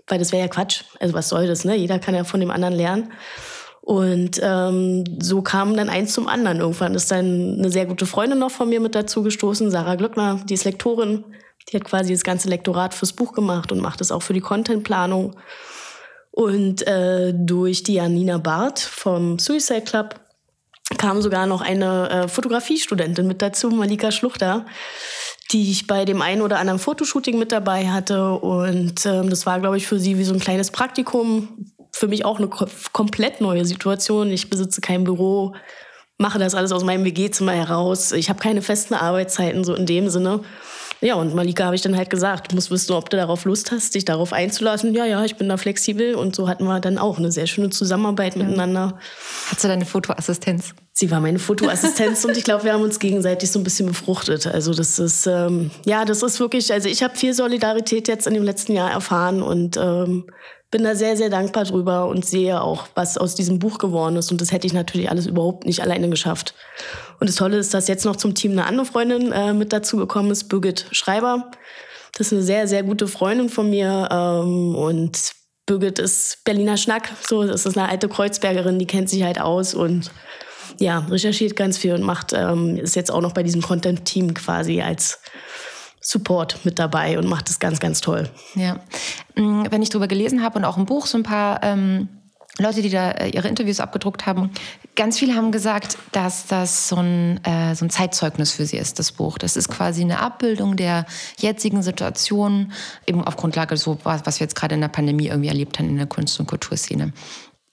weil 0.06 0.18
das 0.18 0.30
wäre 0.30 0.42
ja 0.42 0.48
Quatsch. 0.48 0.84
Also 1.00 1.14
was 1.14 1.30
soll 1.30 1.46
das? 1.46 1.64
Ne? 1.64 1.74
Jeder 1.74 1.98
kann 1.98 2.14
ja 2.14 2.24
von 2.24 2.40
dem 2.40 2.50
anderen 2.50 2.74
lernen. 2.74 3.12
Und 3.80 4.38
ähm, 4.42 5.04
so 5.18 5.40
kam 5.40 5.74
dann 5.74 5.88
eins 5.88 6.12
zum 6.12 6.28
anderen. 6.28 6.60
Irgendwann 6.60 6.94
ist 6.94 7.10
dann 7.10 7.56
eine 7.58 7.70
sehr 7.70 7.86
gute 7.86 8.04
Freundin 8.04 8.38
noch 8.38 8.50
von 8.50 8.68
mir 8.68 8.78
mit 8.80 8.94
dazu 8.94 9.22
gestoßen, 9.22 9.70
Sarah 9.70 9.94
Glückner, 9.94 10.40
die 10.44 10.54
ist 10.54 10.64
Lektorin. 10.64 11.24
Die 11.68 11.76
hat 11.76 11.84
quasi 11.84 12.12
das 12.12 12.24
ganze 12.24 12.48
Lektorat 12.48 12.92
fürs 12.92 13.14
Buch 13.14 13.32
gemacht 13.32 13.72
und 13.72 13.80
macht 13.80 14.00
es 14.02 14.12
auch 14.12 14.22
für 14.22 14.34
die 14.34 14.40
Contentplanung. 14.40 15.36
Und 16.30 16.86
äh, 16.86 17.32
durch 17.34 17.82
die 17.82 17.94
Janina 17.94 18.38
Barth 18.38 18.78
vom 18.78 19.38
Suicide 19.38 19.82
Club 19.82 20.20
kam 20.98 21.22
sogar 21.22 21.46
noch 21.46 21.60
eine 21.60 22.10
äh, 22.10 22.28
Fotografiestudentin 22.28 23.26
mit 23.26 23.42
dazu, 23.42 23.70
Malika 23.70 24.10
Schluchter, 24.10 24.66
die 25.52 25.70
ich 25.70 25.86
bei 25.86 26.04
dem 26.04 26.22
einen 26.22 26.42
oder 26.42 26.58
anderen 26.58 26.78
Fotoshooting 26.78 27.38
mit 27.38 27.52
dabei 27.52 27.88
hatte. 27.88 28.32
Und 28.32 29.04
ähm, 29.06 29.30
das 29.30 29.46
war, 29.46 29.60
glaube 29.60 29.76
ich, 29.76 29.86
für 29.86 29.98
sie 29.98 30.18
wie 30.18 30.24
so 30.24 30.34
ein 30.34 30.40
kleines 30.40 30.70
Praktikum. 30.70 31.72
Für 31.92 32.06
mich 32.06 32.24
auch 32.24 32.38
eine 32.38 32.48
komplett 32.48 33.40
neue 33.40 33.64
Situation. 33.64 34.30
Ich 34.30 34.48
besitze 34.48 34.80
kein 34.80 35.04
Büro, 35.04 35.54
mache 36.18 36.38
das 36.38 36.54
alles 36.54 36.70
aus 36.70 36.84
meinem 36.84 37.04
WG-Zimmer 37.04 37.52
heraus. 37.52 38.12
Ich 38.12 38.28
habe 38.28 38.38
keine 38.38 38.62
festen 38.62 38.94
Arbeitszeiten, 38.94 39.64
so 39.64 39.74
in 39.74 39.86
dem 39.86 40.08
Sinne. 40.08 40.40
Ja, 41.00 41.14
und 41.14 41.34
Malika 41.34 41.64
habe 41.64 41.74
ich 41.74 41.82
dann 41.82 41.96
halt 41.96 42.10
gesagt, 42.10 42.52
du 42.52 42.56
musst 42.56 42.70
wissen, 42.70 42.92
ob 42.92 43.08
du 43.08 43.16
darauf 43.16 43.44
Lust 43.44 43.70
hast, 43.72 43.94
dich 43.94 44.04
darauf 44.04 44.32
einzulassen. 44.32 44.94
Ja, 44.94 45.06
ja, 45.06 45.24
ich 45.24 45.36
bin 45.36 45.48
da 45.48 45.56
flexibel. 45.56 46.14
Und 46.14 46.36
so 46.36 46.48
hatten 46.48 46.64
wir 46.64 46.80
dann 46.80 46.98
auch 46.98 47.18
eine 47.18 47.32
sehr 47.32 47.46
schöne 47.46 47.70
Zusammenarbeit 47.70 48.36
ja. 48.36 48.44
miteinander. 48.44 48.98
Hast 49.50 49.64
du 49.64 49.68
deine 49.68 49.86
Fotoassistenz? 49.86 50.74
Sie 50.92 51.10
war 51.10 51.20
meine 51.20 51.38
Fotoassistenz 51.38 52.24
und 52.26 52.36
ich 52.36 52.44
glaube, 52.44 52.64
wir 52.64 52.74
haben 52.74 52.82
uns 52.82 52.98
gegenseitig 52.98 53.50
so 53.50 53.58
ein 53.58 53.64
bisschen 53.64 53.86
befruchtet. 53.86 54.46
Also 54.46 54.74
das 54.74 54.98
ist, 54.98 55.26
ähm, 55.26 55.70
ja, 55.86 56.04
das 56.04 56.22
ist 56.22 56.40
wirklich, 56.40 56.72
also 56.72 56.90
ich 56.90 57.02
habe 57.02 57.16
viel 57.16 57.32
Solidarität 57.32 58.06
jetzt 58.06 58.26
in 58.26 58.34
dem 58.34 58.42
letzten 58.42 58.74
Jahr 58.74 58.90
erfahren 58.90 59.40
und 59.40 59.78
ähm, 59.78 60.26
bin 60.70 60.84
da 60.84 60.94
sehr, 60.94 61.16
sehr 61.16 61.30
dankbar 61.30 61.64
drüber 61.64 62.06
und 62.06 62.24
sehe 62.24 62.60
auch, 62.60 62.88
was 62.94 63.18
aus 63.18 63.34
diesem 63.34 63.58
Buch 63.58 63.78
geworden 63.78 64.16
ist. 64.16 64.30
Und 64.30 64.40
das 64.40 64.52
hätte 64.52 64.66
ich 64.66 64.72
natürlich 64.72 65.10
alles 65.10 65.26
überhaupt 65.26 65.64
nicht 65.64 65.80
alleine 65.80 66.08
geschafft. 66.08 66.54
Und 67.20 67.28
das 67.28 67.36
Tolle 67.36 67.58
ist, 67.58 67.74
dass 67.74 67.86
jetzt 67.86 68.04
noch 68.04 68.16
zum 68.16 68.34
Team 68.34 68.52
eine 68.52 68.66
andere 68.66 68.86
Freundin 68.86 69.30
äh, 69.30 69.52
mit 69.52 69.72
dazu 69.72 69.98
gekommen 69.98 70.30
ist, 70.30 70.48
Birgit 70.48 70.86
Schreiber. 70.90 71.50
Das 72.14 72.28
ist 72.28 72.32
eine 72.32 72.42
sehr, 72.42 72.66
sehr 72.66 72.82
gute 72.82 73.06
Freundin 73.06 73.50
von 73.50 73.68
mir. 73.68 74.08
Ähm, 74.10 74.74
und 74.74 75.32
Birgit 75.66 75.98
ist 75.98 76.42
Berliner 76.44 76.78
Schnack. 76.78 77.10
So, 77.20 77.46
das 77.46 77.66
ist 77.66 77.76
eine 77.76 77.88
alte 77.88 78.08
Kreuzbergerin, 78.08 78.78
die 78.78 78.86
kennt 78.86 79.10
sich 79.10 79.22
halt 79.22 79.40
aus 79.40 79.74
und 79.74 80.10
ja, 80.78 81.00
recherchiert 81.10 81.56
ganz 81.56 81.76
viel 81.76 81.92
und 81.92 82.02
macht, 82.02 82.32
ähm, 82.32 82.76
ist 82.76 82.96
jetzt 82.96 83.12
auch 83.12 83.20
noch 83.20 83.32
bei 83.32 83.42
diesem 83.42 83.60
Content-Team 83.60 84.32
quasi 84.32 84.80
als 84.80 85.20
Support 86.00 86.64
mit 86.64 86.78
dabei 86.78 87.18
und 87.18 87.28
macht 87.28 87.50
es 87.50 87.58
ganz, 87.58 87.80
ganz 87.80 88.00
toll. 88.00 88.30
Ja, 88.54 88.80
mm, 89.36 89.64
wenn 89.70 89.82
ich 89.82 89.90
darüber 89.90 90.08
gelesen 90.08 90.42
habe 90.42 90.58
und 90.58 90.64
auch 90.64 90.78
im 90.78 90.86
Buch 90.86 91.06
so 91.06 91.18
ein 91.18 91.22
paar 91.22 91.60
ähm, 91.62 92.08
Leute, 92.60 92.82
die 92.82 92.90
da 92.90 93.10
äh, 93.12 93.30
ihre 93.30 93.48
Interviews 93.48 93.80
abgedruckt 93.80 94.26
haben, 94.26 94.50
ganz 94.96 95.18
viele 95.18 95.34
haben 95.34 95.52
gesagt, 95.52 95.98
dass 96.12 96.46
das 96.46 96.88
so 96.88 96.96
ein, 96.96 97.42
äh, 97.44 97.74
so 97.74 97.84
ein 97.84 97.90
Zeitzeugnis 97.90 98.52
für 98.52 98.66
sie 98.66 98.76
ist, 98.76 98.98
das 98.98 99.12
Buch. 99.12 99.38
Das 99.38 99.56
ist 99.56 99.68
quasi 99.68 100.02
eine 100.02 100.20
Abbildung 100.20 100.76
der 100.76 101.06
jetzigen 101.38 101.82
Situation, 101.82 102.72
eben 103.06 103.24
auf 103.24 103.36
Grundlage 103.36 103.76
so, 103.76 103.98
was 104.04 104.40
wir 104.40 104.44
jetzt 104.44 104.56
gerade 104.56 104.74
in 104.74 104.80
der 104.80 104.88
Pandemie 104.88 105.28
irgendwie 105.28 105.48
erlebt 105.48 105.78
haben 105.78 105.88
in 105.88 105.96
der 105.96 106.06
Kunst- 106.06 106.38
und 106.40 106.46
Kulturszene. 106.46 107.12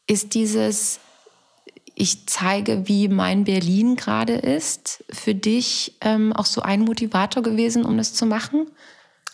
Ist 0.08 0.34
dieses 0.34 1.00
ich 2.00 2.28
zeige, 2.28 2.88
wie 2.88 3.08
mein 3.08 3.44
Berlin 3.44 3.96
gerade 3.96 4.34
ist, 4.34 5.04
für 5.10 5.34
dich 5.34 5.98
ähm, 6.02 6.32
auch 6.32 6.46
so 6.46 6.62
ein 6.62 6.82
Motivator 6.82 7.42
gewesen, 7.42 7.84
um 7.84 7.98
das 7.98 8.14
zu 8.14 8.28
machen? 8.28 8.68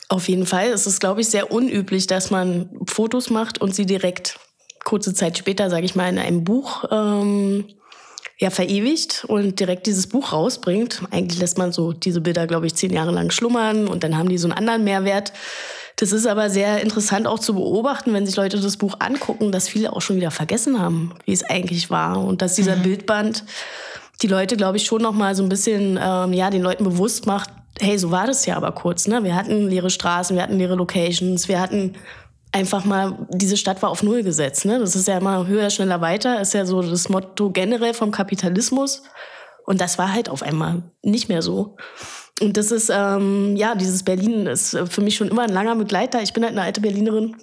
Auf 0.08 0.30
jeden 0.30 0.46
Fall. 0.46 0.68
Es 0.68 0.88
ist, 0.88 1.02
glaube 1.02 1.20
ich, 1.20 1.28
sehr 1.28 1.52
unüblich, 1.52 2.08
dass 2.08 2.32
man 2.32 2.70
Fotos 2.88 3.30
macht 3.30 3.60
und 3.60 3.76
sie 3.76 3.86
direkt 3.86 4.40
kurze 4.84 5.14
Zeit 5.14 5.38
später, 5.38 5.70
sage 5.70 5.86
ich 5.86 5.96
mal, 5.96 6.10
in 6.10 6.20
einem 6.20 6.44
Buch 6.44 6.86
ähm, 6.92 7.66
ja, 8.40 8.50
verewigt 8.50 9.26
und 9.28 9.60
direkt 9.60 9.88
dieses 9.88 10.08
Buch 10.08 10.34
rausbringt. 10.34 11.02
Eigentlich 11.12 11.40
lässt 11.40 11.58
man 11.58 11.72
so 11.72 11.94
diese 11.94 12.22
Bilder, 12.22 12.48
glaube 12.48 12.68
ich, 12.68 12.76
zehn 12.76 12.92
Jahre 12.92 13.12
lang 13.12 13.32
schlummern 13.32 13.88
und 13.88 14.04
dann 14.04 14.18
haben 14.18 14.30
die 14.30 14.38
so 14.38 14.48
einen 14.48 14.58
anderen 14.58 14.84
Mehrwert. 14.84 15.34
Das 15.96 16.12
ist 16.12 16.26
aber 16.26 16.50
sehr 16.50 16.82
interessant 16.82 17.28
auch 17.28 17.40
zu 17.40 17.54
beobachten, 17.54 18.14
wenn 18.14 18.26
sich 18.26 18.36
Leute 18.36 18.60
das 18.60 18.78
Buch 18.78 18.96
angucken, 19.00 19.52
dass 19.52 19.70
viele 19.70 19.94
auch 19.94 20.02
schon 20.02 20.16
wieder 20.16 20.32
vergessen 20.32 20.80
haben, 20.80 21.14
wie 21.26 21.34
es 21.34 21.44
eigentlich 21.44 21.90
war 21.90 22.20
und 22.20 22.42
dass 22.42 22.56
dieser 22.56 22.76
mhm. 22.78 22.84
Bildband 22.84 23.44
die 24.22 24.28
Leute, 24.28 24.58
glaube 24.58 24.78
ich, 24.78 24.86
schon 24.86 25.02
noch 25.02 25.14
mal 25.14 25.36
so 25.36 25.44
ein 25.44 25.50
bisschen, 25.50 26.00
ähm, 26.02 26.34
ja, 26.34 26.50
den 26.50 26.62
Leuten 26.62 26.84
bewusst 26.84 27.28
macht, 27.28 27.50
hey, 27.80 27.98
so 27.98 28.12
war 28.12 28.28
das 28.28 28.46
ja 28.46 28.56
aber 28.56 28.72
kurz, 28.72 29.08
ne? 29.08 29.24
Wir 29.24 29.36
hatten 29.36 29.68
leere 29.68 29.90
Straßen, 29.90 30.36
wir 30.36 30.44
hatten 30.44 30.58
leere 30.58 30.76
Locations, 30.76 31.48
wir 31.48 31.60
hatten 31.60 31.96
einfach 32.54 32.86
mal, 32.86 33.28
diese 33.30 33.58
Stadt 33.58 33.82
war 33.82 33.90
auf 33.90 34.04
Null 34.04 34.24
gesetzt, 34.24 34.66
ne? 34.66 34.80
Das 34.80 34.96
ist 34.96 35.08
ja 35.08 35.18
immer 35.18 35.48
höher, 35.48 35.70
schneller, 35.70 36.00
weiter, 36.00 36.40
ist 36.40 36.54
ja 36.54 36.66
so 36.66 36.82
das 36.82 37.10
Motto 37.10 37.50
generell 37.50 37.94
vom 37.94 38.12
Kapitalismus. 38.12 39.04
Und 39.66 39.82
das 39.82 39.98
war 39.98 40.14
halt 40.14 40.30
auf 40.30 40.44
einmal 40.44 40.84
nicht 41.02 41.30
mehr 41.30 41.42
so. 41.42 41.76
Und 42.42 42.58
das 42.58 42.72
ist, 42.72 42.92
ähm, 42.94 43.56
ja, 43.56 43.76
dieses 43.76 44.04
Berlin 44.04 44.46
ist 44.46 44.78
für 44.90 45.02
mich 45.02 45.16
schon 45.16 45.30
immer 45.30 45.44
ein 45.44 45.54
langer 45.54 45.76
Begleiter. 45.76 46.22
Ich 46.22 46.34
bin 46.34 46.44
halt 46.44 46.54
eine 46.54 46.64
alte 46.64 46.82
Berlinerin. 46.82 47.36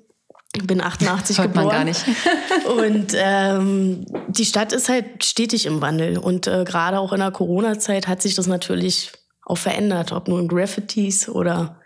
Ich 0.54 0.66
bin 0.66 0.80
88 0.80 1.38
Hört 1.38 1.48
geboren. 1.48 1.66
Man 1.66 1.74
gar 1.74 1.84
nicht. 1.84 2.04
und 2.66 3.14
ähm, 3.14 4.04
die 4.28 4.44
Stadt 4.44 4.72
ist 4.72 4.88
halt 4.88 5.24
stetig 5.24 5.66
im 5.66 5.80
Wandel. 5.80 6.18
Und 6.18 6.46
äh, 6.46 6.64
gerade 6.64 6.98
auch 6.98 7.12
in 7.12 7.20
der 7.20 7.30
Corona-Zeit 7.30 8.08
hat 8.08 8.20
sich 8.20 8.34
das 8.34 8.46
natürlich 8.46 9.12
auch 9.46 9.58
verändert. 9.58 10.12
Ob 10.12 10.28
nur 10.28 10.40
in 10.40 10.48
Graffitis 10.48 11.28
oder 11.28 11.80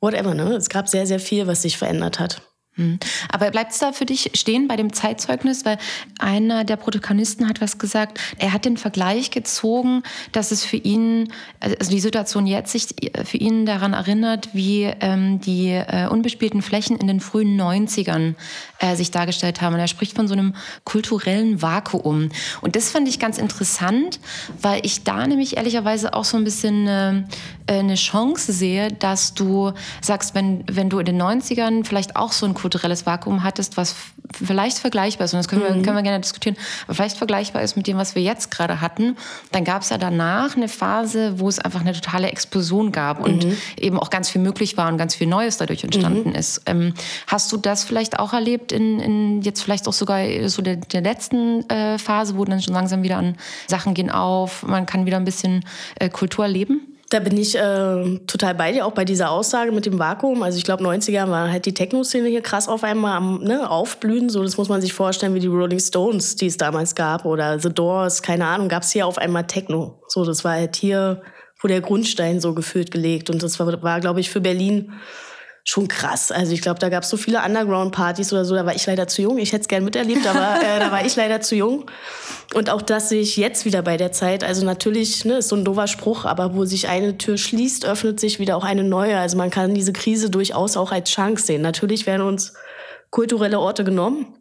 whatever. 0.00 0.34
Ne? 0.34 0.54
Es 0.54 0.68
gab 0.68 0.88
sehr, 0.88 1.06
sehr 1.06 1.20
viel, 1.20 1.46
was 1.46 1.62
sich 1.62 1.76
verändert 1.76 2.20
hat. 2.20 2.40
Hm. 2.76 2.98
Aber 3.28 3.50
bleibt 3.52 3.72
es 3.72 3.78
da 3.78 3.92
für 3.92 4.04
dich 4.04 4.32
stehen 4.34 4.66
bei 4.66 4.74
dem 4.74 4.92
Zeitzeugnis? 4.92 5.64
Weil 5.64 5.78
einer 6.18 6.64
der 6.64 6.76
Protagonisten 6.76 7.48
hat 7.48 7.60
was 7.60 7.78
gesagt. 7.78 8.18
Er 8.38 8.52
hat 8.52 8.64
den 8.64 8.76
Vergleich 8.76 9.30
gezogen, 9.30 10.02
dass 10.32 10.50
es 10.50 10.64
für 10.64 10.76
ihn, 10.76 11.32
also 11.60 11.90
die 11.90 12.00
Situation 12.00 12.46
jetzt 12.48 12.72
sich 12.72 12.88
für 13.24 13.36
ihn 13.36 13.64
daran 13.64 13.92
erinnert, 13.92 14.48
wie 14.54 14.84
ähm, 15.00 15.40
die 15.40 15.68
äh, 15.68 16.08
unbespielten 16.08 16.62
Flächen 16.62 16.96
in 16.96 17.06
den 17.06 17.20
frühen 17.20 17.60
90ern 17.60 18.34
äh, 18.80 18.96
sich 18.96 19.12
dargestellt 19.12 19.60
haben. 19.60 19.74
Und 19.74 19.80
er 19.80 19.88
spricht 19.88 20.16
von 20.16 20.26
so 20.26 20.34
einem 20.34 20.54
kulturellen 20.82 21.62
Vakuum. 21.62 22.30
Und 22.60 22.74
das 22.74 22.90
fand 22.90 23.06
ich 23.08 23.20
ganz 23.20 23.38
interessant, 23.38 24.18
weil 24.60 24.84
ich 24.84 25.04
da 25.04 25.26
nämlich 25.28 25.56
ehrlicherweise 25.56 26.12
auch 26.12 26.24
so 26.24 26.36
ein 26.36 26.44
bisschen 26.44 26.88
äh, 26.88 27.22
eine 27.66 27.94
Chance 27.94 28.52
sehe, 28.52 28.88
dass 28.88 29.34
du 29.34 29.72
sagst, 30.00 30.34
wenn, 30.34 30.64
wenn 30.70 30.90
du 30.90 30.98
in 30.98 31.06
den 31.06 31.22
90ern 31.22 31.84
vielleicht 31.84 32.16
auch 32.16 32.32
so 32.32 32.46
ein 32.46 32.54
kulturelles 32.64 33.04
Vakuum 33.04 33.44
hattest, 33.44 33.76
was 33.76 33.94
vielleicht 34.32 34.78
vergleichbar 34.78 35.26
ist, 35.26 35.34
und 35.34 35.38
das 35.38 35.48
können, 35.48 35.60
mhm. 35.60 35.74
wir, 35.74 35.82
können 35.82 35.96
wir 35.98 36.02
gerne 36.02 36.20
diskutieren, 36.20 36.56
aber 36.86 36.94
vielleicht 36.94 37.18
vergleichbar 37.18 37.60
ist 37.60 37.76
mit 37.76 37.86
dem, 37.86 37.98
was 37.98 38.14
wir 38.14 38.22
jetzt 38.22 38.50
gerade 38.50 38.80
hatten, 38.80 39.18
dann 39.52 39.64
gab 39.64 39.82
es 39.82 39.90
ja 39.90 39.98
danach 39.98 40.56
eine 40.56 40.68
Phase, 40.68 41.38
wo 41.38 41.46
es 41.46 41.58
einfach 41.58 41.82
eine 41.82 41.92
totale 41.92 42.28
Explosion 42.28 42.90
gab 42.90 43.22
und 43.22 43.44
mhm. 43.44 43.56
eben 43.76 44.00
auch 44.00 44.08
ganz 44.08 44.30
viel 44.30 44.40
möglich 44.40 44.78
war 44.78 44.88
und 44.88 44.96
ganz 44.96 45.14
viel 45.14 45.26
Neues 45.26 45.58
dadurch 45.58 45.84
entstanden 45.84 46.30
mhm. 46.30 46.36
ist. 46.36 46.62
Ähm, 46.64 46.94
hast 47.26 47.52
du 47.52 47.58
das 47.58 47.84
vielleicht 47.84 48.18
auch 48.18 48.32
erlebt 48.32 48.72
in, 48.72 48.98
in 48.98 49.42
jetzt 49.42 49.62
vielleicht 49.62 49.86
auch 49.86 49.92
sogar 49.92 50.24
so 50.48 50.62
der, 50.62 50.76
der 50.76 51.02
letzten 51.02 51.68
äh, 51.68 51.98
Phase, 51.98 52.38
wo 52.38 52.46
dann 52.46 52.62
schon 52.62 52.72
langsam 52.72 53.02
wieder 53.02 53.18
an 53.18 53.36
Sachen 53.66 53.92
gehen 53.92 54.10
auf, 54.10 54.62
man 54.62 54.86
kann 54.86 55.04
wieder 55.04 55.18
ein 55.18 55.26
bisschen 55.26 55.66
äh, 55.96 56.08
Kultur 56.08 56.48
leben? 56.48 56.93
Da 57.10 57.20
bin 57.20 57.36
ich 57.36 57.56
äh, 57.56 58.18
total 58.26 58.54
bei 58.54 58.72
dir, 58.72 58.86
auch 58.86 58.92
bei 58.92 59.04
dieser 59.04 59.30
Aussage 59.30 59.72
mit 59.72 59.86
dem 59.86 59.98
Vakuum. 59.98 60.42
Also 60.42 60.58
ich 60.58 60.64
glaube, 60.64 60.82
90er 60.82 61.28
war 61.28 61.50
halt 61.50 61.66
die 61.66 61.74
Techno-Szene 61.74 62.28
hier 62.28 62.40
krass 62.40 62.68
auf 62.68 62.82
einmal 62.82 63.16
am 63.16 63.42
ne, 63.42 63.70
Aufblühen. 63.70 64.30
So, 64.30 64.42
das 64.42 64.56
muss 64.56 64.68
man 64.68 64.80
sich 64.80 64.92
vorstellen, 64.92 65.34
wie 65.34 65.40
die 65.40 65.46
Rolling 65.46 65.78
Stones, 65.78 66.36
die 66.36 66.46
es 66.46 66.56
damals 66.56 66.94
gab, 66.94 67.24
oder 67.24 67.58
The 67.60 67.68
Doors, 67.68 68.22
keine 68.22 68.46
Ahnung, 68.46 68.68
gab 68.68 68.82
es 68.82 68.90
hier 68.90 69.06
auf 69.06 69.18
einmal 69.18 69.46
Techno. 69.46 70.00
So, 70.08 70.24
das 70.24 70.44
war 70.44 70.52
halt 70.52 70.76
hier, 70.76 71.22
wo 71.60 71.68
der 71.68 71.82
Grundstein 71.82 72.40
so 72.40 72.54
gefühlt 72.54 72.90
gelegt. 72.90 73.30
Und 73.30 73.42
das 73.42 73.60
war, 73.60 73.82
war 73.82 74.00
glaube 74.00 74.20
ich, 74.20 74.30
für 74.30 74.40
Berlin 74.40 74.92
schon 75.66 75.88
krass. 75.88 76.30
Also 76.30 76.52
ich 76.52 76.60
glaube, 76.60 76.78
da 76.78 76.90
gab 76.90 77.04
es 77.04 77.08
so 77.08 77.16
viele 77.16 77.42
Underground-Partys 77.42 78.32
oder 78.32 78.44
so, 78.44 78.54
da 78.54 78.66
war 78.66 78.74
ich 78.74 78.84
leider 78.84 79.08
zu 79.08 79.22
jung. 79.22 79.38
Ich 79.38 79.52
hätte 79.52 79.62
es 79.62 79.68
gern 79.68 79.82
miterlebt, 79.82 80.26
aber 80.26 80.62
äh, 80.62 80.78
da 80.78 80.92
war 80.92 81.04
ich 81.04 81.16
leider 81.16 81.40
zu 81.40 81.56
jung. 81.56 81.86
Und 82.52 82.68
auch 82.68 82.82
das 82.82 83.08
sehe 83.08 83.22
ich 83.22 83.38
jetzt 83.38 83.64
wieder 83.64 83.80
bei 83.80 83.96
der 83.96 84.12
Zeit. 84.12 84.44
Also 84.44 84.66
natürlich 84.66 85.24
ne, 85.24 85.38
ist 85.38 85.48
so 85.48 85.56
ein 85.56 85.64
doofer 85.64 85.86
Spruch, 85.86 86.26
aber 86.26 86.54
wo 86.54 86.66
sich 86.66 86.88
eine 86.88 87.16
Tür 87.16 87.38
schließt, 87.38 87.86
öffnet 87.86 88.20
sich 88.20 88.38
wieder 88.38 88.56
auch 88.56 88.64
eine 88.64 88.84
neue. 88.84 89.18
Also 89.18 89.38
man 89.38 89.50
kann 89.50 89.74
diese 89.74 89.94
Krise 89.94 90.28
durchaus 90.28 90.76
auch 90.76 90.92
als 90.92 91.10
Chance 91.10 91.46
sehen. 91.46 91.62
Natürlich 91.62 92.06
werden 92.06 92.26
uns 92.26 92.52
kulturelle 93.10 93.58
Orte 93.58 93.84
genommen. 93.84 94.36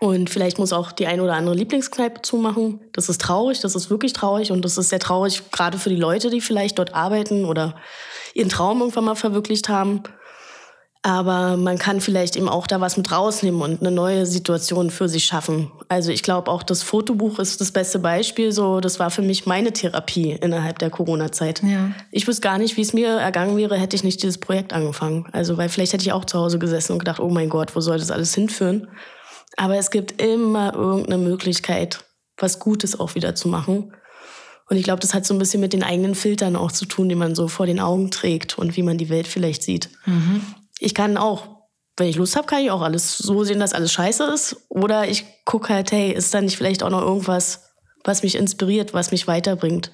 Und 0.00 0.30
vielleicht 0.30 0.58
muss 0.58 0.72
auch 0.72 0.92
die 0.92 1.06
ein 1.06 1.20
oder 1.20 1.34
andere 1.34 1.54
Lieblingskneipe 1.54 2.22
zumachen. 2.22 2.80
Das 2.92 3.08
ist 3.08 3.20
traurig, 3.20 3.60
das 3.60 3.76
ist 3.76 3.88
wirklich 3.88 4.12
traurig 4.12 4.50
und 4.50 4.64
das 4.64 4.78
ist 4.78 4.88
sehr 4.88 4.98
traurig, 4.98 5.50
gerade 5.52 5.78
für 5.78 5.90
die 5.90 5.96
Leute, 5.96 6.28
die 6.28 6.40
vielleicht 6.40 6.78
dort 6.78 6.92
arbeiten 6.94 7.44
oder 7.44 7.76
ihren 8.34 8.48
Traum 8.48 8.80
irgendwann 8.80 9.04
mal 9.04 9.14
verwirklicht 9.14 9.68
haben. 9.68 10.02
Aber 11.06 11.56
man 11.56 11.78
kann 11.78 12.00
vielleicht 12.00 12.34
eben 12.34 12.48
auch 12.48 12.66
da 12.66 12.80
was 12.80 12.96
mit 12.96 13.12
rausnehmen 13.12 13.62
und 13.62 13.80
eine 13.80 13.92
neue 13.92 14.26
Situation 14.26 14.90
für 14.90 15.08
sich 15.08 15.24
schaffen. 15.24 15.70
Also 15.88 16.10
ich 16.10 16.24
glaube 16.24 16.50
auch 16.50 16.64
das 16.64 16.82
Fotobuch 16.82 17.38
ist 17.38 17.60
das 17.60 17.70
beste 17.70 18.00
Beispiel. 18.00 18.50
So, 18.50 18.80
das 18.80 18.98
war 18.98 19.10
für 19.10 19.22
mich 19.22 19.46
meine 19.46 19.72
Therapie 19.72 20.32
innerhalb 20.32 20.80
der 20.80 20.90
Corona-Zeit. 20.90 21.62
Ja. 21.62 21.92
Ich 22.10 22.26
wüsste 22.26 22.40
gar 22.40 22.58
nicht, 22.58 22.76
wie 22.76 22.80
es 22.80 22.92
mir 22.92 23.06
ergangen 23.06 23.56
wäre, 23.56 23.76
hätte 23.76 23.94
ich 23.94 24.02
nicht 24.02 24.20
dieses 24.20 24.38
Projekt 24.38 24.72
angefangen. 24.72 25.28
Also 25.30 25.56
weil 25.56 25.68
vielleicht 25.68 25.92
hätte 25.92 26.02
ich 26.02 26.10
auch 26.10 26.24
zu 26.24 26.40
Hause 26.40 26.58
gesessen 26.58 26.94
und 26.94 26.98
gedacht, 26.98 27.20
oh 27.20 27.30
mein 27.30 27.50
Gott, 27.50 27.76
wo 27.76 27.80
soll 27.80 27.98
das 27.98 28.10
alles 28.10 28.34
hinführen? 28.34 28.88
Aber 29.56 29.76
es 29.76 29.92
gibt 29.92 30.20
immer 30.20 30.74
irgendeine 30.74 31.18
Möglichkeit, 31.18 32.00
was 32.36 32.58
Gutes 32.58 32.98
auch 32.98 33.14
wieder 33.14 33.36
zu 33.36 33.46
machen. 33.46 33.92
Und 34.68 34.76
ich 34.76 34.82
glaube, 34.82 34.98
das 34.98 35.14
hat 35.14 35.24
so 35.24 35.34
ein 35.34 35.38
bisschen 35.38 35.60
mit 35.60 35.72
den 35.72 35.84
eigenen 35.84 36.16
Filtern 36.16 36.56
auch 36.56 36.72
zu 36.72 36.84
tun, 36.84 37.08
die 37.08 37.14
man 37.14 37.36
so 37.36 37.46
vor 37.46 37.66
den 37.66 37.78
Augen 37.78 38.10
trägt 38.10 38.58
und 38.58 38.76
wie 38.76 38.82
man 38.82 38.98
die 38.98 39.08
Welt 39.08 39.28
vielleicht 39.28 39.62
sieht. 39.62 39.88
Mhm 40.04 40.42
ich 40.78 40.94
kann 40.94 41.16
auch, 41.16 41.48
wenn 41.96 42.08
ich 42.08 42.16
Lust 42.16 42.36
habe, 42.36 42.46
kann 42.46 42.62
ich 42.62 42.70
auch 42.70 42.82
alles 42.82 43.16
so 43.16 43.44
sehen, 43.44 43.60
dass 43.60 43.72
alles 43.72 43.92
scheiße 43.92 44.24
ist. 44.24 44.56
Oder 44.68 45.08
ich 45.08 45.24
gucke 45.44 45.72
halt, 45.72 45.92
hey, 45.92 46.12
ist 46.12 46.34
da 46.34 46.40
nicht 46.40 46.56
vielleicht 46.56 46.82
auch 46.82 46.90
noch 46.90 47.02
irgendwas, 47.02 47.62
was 48.04 48.22
mich 48.22 48.36
inspiriert, 48.36 48.94
was 48.94 49.10
mich 49.10 49.26
weiterbringt. 49.26 49.90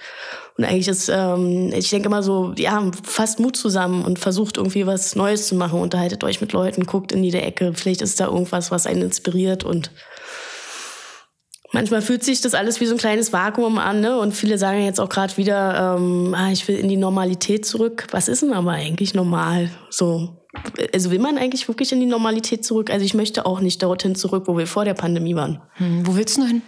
Und 0.58 0.64
eigentlich 0.64 0.88
ist, 0.88 1.08
ähm, 1.08 1.72
ich 1.72 1.90
denke 1.90 2.08
immer 2.08 2.22
so, 2.22 2.52
ja, 2.56 2.90
fasst 3.02 3.40
Mut 3.40 3.56
zusammen 3.56 4.04
und 4.04 4.18
versucht 4.18 4.58
irgendwie 4.58 4.86
was 4.86 5.16
Neues 5.16 5.46
zu 5.46 5.54
machen. 5.54 5.80
Unterhaltet 5.80 6.24
euch 6.24 6.40
mit 6.40 6.52
Leuten, 6.52 6.84
guckt 6.84 7.12
in 7.12 7.24
jede 7.24 7.40
Ecke. 7.40 7.72
Vielleicht 7.74 8.02
ist 8.02 8.20
da 8.20 8.26
irgendwas, 8.26 8.70
was 8.70 8.86
einen 8.86 9.02
inspiriert 9.02 9.64
und 9.64 9.90
manchmal 11.72 12.02
fühlt 12.02 12.22
sich 12.22 12.40
das 12.40 12.54
alles 12.54 12.80
wie 12.80 12.86
so 12.86 12.94
ein 12.94 12.98
kleines 12.98 13.32
Vakuum 13.32 13.78
an, 13.78 14.00
ne? 14.00 14.18
Und 14.18 14.34
viele 14.34 14.58
sagen 14.58 14.84
jetzt 14.84 15.00
auch 15.00 15.08
gerade 15.08 15.36
wieder, 15.36 15.96
ähm, 15.96 16.34
ah, 16.36 16.50
ich 16.52 16.66
will 16.68 16.76
in 16.76 16.88
die 16.88 16.96
Normalität 16.96 17.66
zurück. 17.66 18.06
Was 18.10 18.28
ist 18.28 18.42
denn 18.42 18.52
aber 18.52 18.72
eigentlich 18.72 19.14
normal? 19.14 19.70
So, 19.90 20.42
also 20.92 21.10
will 21.10 21.18
man 21.18 21.38
eigentlich 21.38 21.68
wirklich 21.68 21.92
in 21.92 22.00
die 22.00 22.06
Normalität 22.06 22.64
zurück? 22.64 22.90
Also 22.90 23.04
ich 23.04 23.14
möchte 23.14 23.46
auch 23.46 23.60
nicht 23.60 23.82
dorthin 23.82 24.14
zurück, 24.14 24.44
wo 24.46 24.56
wir 24.56 24.66
vor 24.66 24.84
der 24.84 24.94
Pandemie 24.94 25.34
waren. 25.34 25.60
Hm, 25.74 26.06
wo 26.06 26.14
willst 26.14 26.36
du 26.36 26.44
hin? 26.44 26.62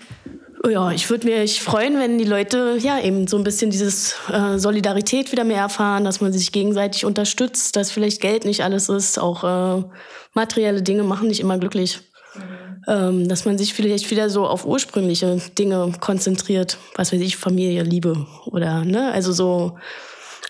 Ja, 0.67 0.93
ich 0.93 1.11
würde 1.11 1.27
mich 1.27 1.61
freuen, 1.61 1.99
wenn 1.99 2.17
die 2.17 2.25
Leute 2.25 2.79
ja 2.81 2.99
eben 2.99 3.27
so 3.27 3.37
ein 3.37 3.45
bisschen 3.45 3.71
dieses 3.71 4.17
äh, 4.33 4.59
Solidarität 4.59 5.31
wieder 5.31 5.45
mehr 5.45 5.59
erfahren, 5.59 6.05
dass 6.05 6.23
man 6.23 6.33
sich 6.33 6.53
gegenseitig 6.53 7.05
unterstützt, 7.05 7.77
dass 7.77 7.91
vielleicht 7.91 8.23
Geld 8.23 8.47
nicht 8.47 8.65
alles 8.65 8.89
ist, 8.89 9.19
auch 9.19 9.45
äh, 9.45 9.85
materielle 10.33 10.83
Dinge 10.83 11.03
machen 11.03 11.29
nicht 11.29 11.41
immer 11.41 11.59
glücklich. 11.59 12.01
Mhm. 12.35 12.83
Ähm, 12.87 13.29
dass 13.29 13.45
man 13.45 13.57
sich 13.59 13.75
vielleicht 13.75 14.11
wieder 14.11 14.29
so 14.29 14.47
auf 14.47 14.67
ursprüngliche 14.67 15.41
Dinge 15.59 15.93
konzentriert, 16.01 16.79
was 16.97 17.13
weiß 17.13 17.21
ich, 17.21 17.37
Familie, 17.37 17.83
Liebe 17.83 18.27
oder 18.47 18.85
ne, 18.85 19.13
also 19.13 19.33
so 19.33 19.79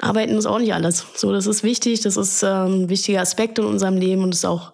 Arbeiten 0.01 0.37
ist 0.37 0.47
auch 0.47 0.59
nicht 0.59 0.75
alles. 0.75 1.07
So, 1.15 1.33
das 1.33 1.47
ist 1.47 1.63
wichtig, 1.63 2.01
das 2.01 2.17
ist 2.17 2.43
ähm, 2.43 2.85
ein 2.85 2.89
wichtiger 2.89 3.21
Aspekt 3.21 3.59
in 3.59 3.65
unserem 3.65 3.97
Leben 3.97 4.23
und 4.23 4.35
ist 4.35 4.45
auch 4.45 4.73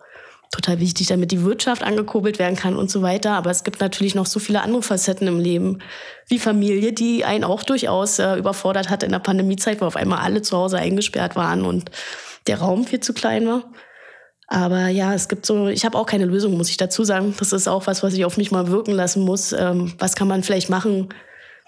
total 0.50 0.80
wichtig, 0.80 1.06
damit 1.06 1.30
die 1.30 1.44
Wirtschaft 1.44 1.82
angekurbelt 1.82 2.38
werden 2.38 2.56
kann 2.56 2.76
und 2.76 2.90
so 2.90 3.02
weiter. 3.02 3.32
Aber 3.32 3.50
es 3.50 3.62
gibt 3.62 3.80
natürlich 3.80 4.14
noch 4.14 4.26
so 4.26 4.40
viele 4.40 4.62
andere 4.62 4.82
Facetten 4.82 5.28
im 5.28 5.38
Leben, 5.38 5.78
wie 6.26 6.38
Familie, 6.38 6.92
die 6.92 7.24
einen 7.24 7.44
auch 7.44 7.62
durchaus 7.62 8.18
äh, 8.18 8.36
überfordert 8.36 8.90
hat 8.90 9.02
in 9.02 9.12
der 9.12 9.20
Pandemiezeit, 9.20 9.80
wo 9.80 9.84
auf 9.84 9.96
einmal 9.96 10.18
alle 10.18 10.42
zu 10.42 10.56
Hause 10.56 10.78
eingesperrt 10.78 11.36
waren 11.36 11.64
und 11.64 11.90
der 12.46 12.58
Raum 12.58 12.84
viel 12.84 13.00
zu 13.00 13.12
klein 13.12 13.46
war. 13.46 13.64
Aber 14.52 14.88
ja, 14.88 15.14
es 15.14 15.28
gibt 15.28 15.46
so, 15.46 15.68
ich 15.68 15.84
habe 15.84 15.96
auch 15.96 16.06
keine 16.06 16.24
Lösung, 16.24 16.56
muss 16.56 16.70
ich 16.70 16.76
dazu 16.76 17.04
sagen. 17.04 17.34
Das 17.38 17.52
ist 17.52 17.68
auch 17.68 17.86
was, 17.86 18.02
was 18.02 18.14
ich 18.14 18.24
auf 18.24 18.36
mich 18.36 18.50
mal 18.50 18.66
wirken 18.66 18.90
lassen 18.90 19.22
muss. 19.22 19.52
Ähm, 19.52 19.92
was 19.98 20.16
kann 20.16 20.26
man 20.26 20.42
vielleicht 20.42 20.68
machen, 20.68 21.08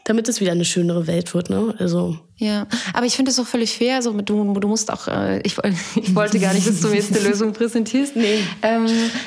damit 0.05 0.29
es 0.29 0.41
wieder 0.41 0.51
eine 0.51 0.65
schönere 0.65 1.07
Welt 1.07 1.33
wird. 1.33 1.49
Ne? 1.49 1.77
Also 1.79 2.19
ja, 2.39 2.67
aber 2.93 3.07
ich 3.07 3.15
finde 3.15 3.31
es 3.31 3.39
auch 3.39 3.47
völlig 3.47 3.77
fair. 3.77 3.97
Also 3.97 4.13
du, 4.21 4.55
du 4.55 4.69
musst 4.69 4.93
auch, 4.93 5.07
äh, 5.07 5.41
ich, 5.43 5.57
ich 5.95 6.15
wollte 6.15 6.41
gar 6.41 6.53
nicht, 6.55 6.67
dass 6.67 6.81
du 6.81 6.89
mir 6.89 6.97
jetzt 6.97 7.15
eine 7.15 7.25
Lösung 7.29 7.53
präsentierst. 7.53 8.17
Nee. 8.17 8.41
Ähm, 8.63 8.87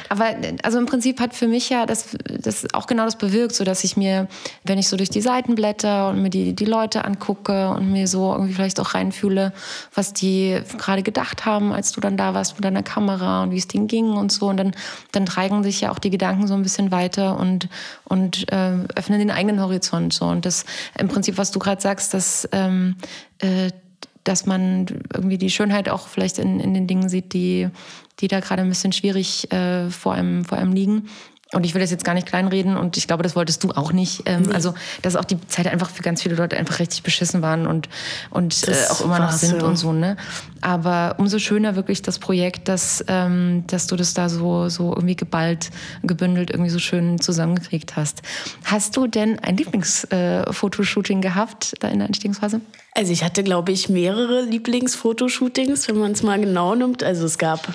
aber 0.10 0.36
also 0.64 0.80
im 0.80 0.86
Prinzip 0.86 1.20
hat 1.22 1.34
für 1.34 1.48
mich 1.48 1.70
ja 1.70 1.86
das, 1.86 2.18
das 2.28 2.66
auch 2.74 2.88
genau 2.88 3.06
das 3.06 3.18
bewirkt, 3.18 3.56
so 3.56 3.64
dass 3.64 3.84
ich 3.84 3.96
mir, 3.96 4.28
wenn 4.64 4.78
ich 4.78 4.90
so 4.90 4.98
durch 4.98 5.10
die 5.10 5.22
Seiten 5.22 5.56
blätter 5.56 6.10
und 6.10 6.24
mir 6.24 6.30
die, 6.30 6.54
die 6.54 6.66
Leute 6.66 7.06
angucke 7.06 7.70
und 7.70 7.92
mir 7.92 8.08
so 8.08 8.34
irgendwie 8.34 8.54
vielleicht 8.54 8.80
auch 8.80 8.94
reinfühle, 8.96 9.54
was 9.94 10.12
die 10.12 10.60
gerade 10.78 11.04
gedacht 11.04 11.46
haben, 11.46 11.72
als 11.72 11.94
du 11.94 12.02
dann 12.02 12.18
da 12.18 12.34
warst 12.34 12.56
mit 12.56 12.66
deiner 12.66 12.84
Kamera 12.84 13.44
und 13.44 13.52
wie 13.52 13.58
es 13.58 13.68
denen 13.68 13.88
ging 13.88 14.10
und 14.10 14.32
so. 14.32 14.48
Und 14.48 14.58
dann, 14.58 14.76
dann 15.14 15.26
treiben 15.26 15.64
sich 15.64 15.80
ja 15.82 15.92
auch 15.92 16.00
die 16.00 16.10
Gedanken 16.10 16.48
so 16.48 16.54
ein 16.54 16.64
bisschen 16.64 16.92
weiter 16.92 17.40
und, 17.40 17.70
und 18.04 18.52
äh, 18.52 18.74
öffnen 18.96 19.20
den 19.20 19.32
eigenen 19.32 19.62
Horizont. 19.62 20.14
So. 20.14 20.26
Und 20.26 20.46
das 20.46 20.66
im 21.00 21.08
Prinzip, 21.08 21.38
was 21.38 21.52
du 21.52 21.60
gerade 21.60 21.82
sagst, 21.82 22.14
dass 22.14 22.50
ähm, 22.52 22.95
äh, 23.40 23.72
dass 24.24 24.46
man 24.46 24.88
irgendwie 25.14 25.38
die 25.38 25.52
Schönheit 25.52 25.88
auch 25.88 26.08
vielleicht 26.08 26.40
in, 26.40 26.60
in 26.60 26.74
den 26.74 26.88
Dingen 26.88 27.10
sieht, 27.10 27.34
die, 27.34 27.70
die 28.20 28.28
da 28.28 28.40
gerade 28.40 28.64
ein 28.64 28.70
bisschen 28.70 28.92
schwierig 28.92 29.52
äh, 29.52 29.90
vor, 29.90 30.14
einem, 30.14 30.46
vor 30.46 30.58
einem 30.58 30.74
liegen. 30.74 31.10
Und 31.54 31.64
ich 31.64 31.76
will 31.76 31.82
das 31.82 31.92
jetzt 31.92 32.04
gar 32.04 32.16
nicht 32.16 32.26
kleinreden 32.26 32.76
und 32.76 32.98
ich 32.98 33.06
glaube, 33.06 33.22
das 33.22 33.36
wolltest 33.36 33.64
du 33.64 33.70
auch 33.70 33.92
nicht. 33.92 34.24
Ähm, 34.26 34.44
nee. 34.44 34.54
Also, 34.54 34.74
dass 35.04 35.16
auch 35.16 35.26
die 35.26 35.40
Zeit 35.48 35.68
einfach 35.68 35.92
für 35.92 36.02
ganz 36.02 36.24
viele 36.24 36.36
Leute 36.36 36.58
einfach 36.58 36.80
richtig 36.80 37.04
beschissen 37.04 37.44
waren 37.44 37.68
und, 37.68 37.88
und 38.32 38.68
äh, 38.68 38.74
auch 38.90 39.02
immer 39.02 39.20
noch 39.20 39.32
sind 39.32 39.62
ja. 39.62 39.68
und 39.68 39.78
so, 39.78 39.94
ne? 39.94 40.18
Aber 40.62 41.16
umso 41.20 41.38
schöner 41.38 41.76
wirklich 41.76 42.02
das 42.02 42.18
Projekt, 42.18 42.68
dass, 42.68 43.06
ähm, 43.08 43.64
dass 43.68 43.86
du 43.86 43.96
das 43.96 44.16
da 44.16 44.28
so, 44.28 44.70
so 44.70 44.92
irgendwie 44.92 45.16
geballt, 45.16 45.70
gebündelt, 46.02 46.50
irgendwie 46.50 46.72
so 46.72 46.80
schön 46.80 47.22
zusammengekriegt 47.22 47.96
hast. 47.96 48.24
Hast 48.64 48.98
du 48.98 49.06
denn 49.06 49.38
ein 49.38 49.56
Lieblingsfotoshooting 49.56 51.20
äh, 51.20 51.22
gehabt 51.22 51.76
da 51.80 51.90
in 51.90 52.00
der 52.00 52.08
Entstehungsphase? 52.08 52.62
Also 52.96 53.12
ich 53.14 53.24
hatte, 53.24 53.44
glaube 53.44 53.72
ich, 53.72 53.88
mehrere 53.88 54.42
Lieblingsfotoshootings, 54.42 55.88
wenn 55.90 56.00
man 56.00 56.14
es 56.14 56.24
mal 56.24 56.40
genau 56.40 56.74
nimmt. 56.74 57.04
Also 57.04 57.26
es 57.26 57.38
gab 57.38 57.68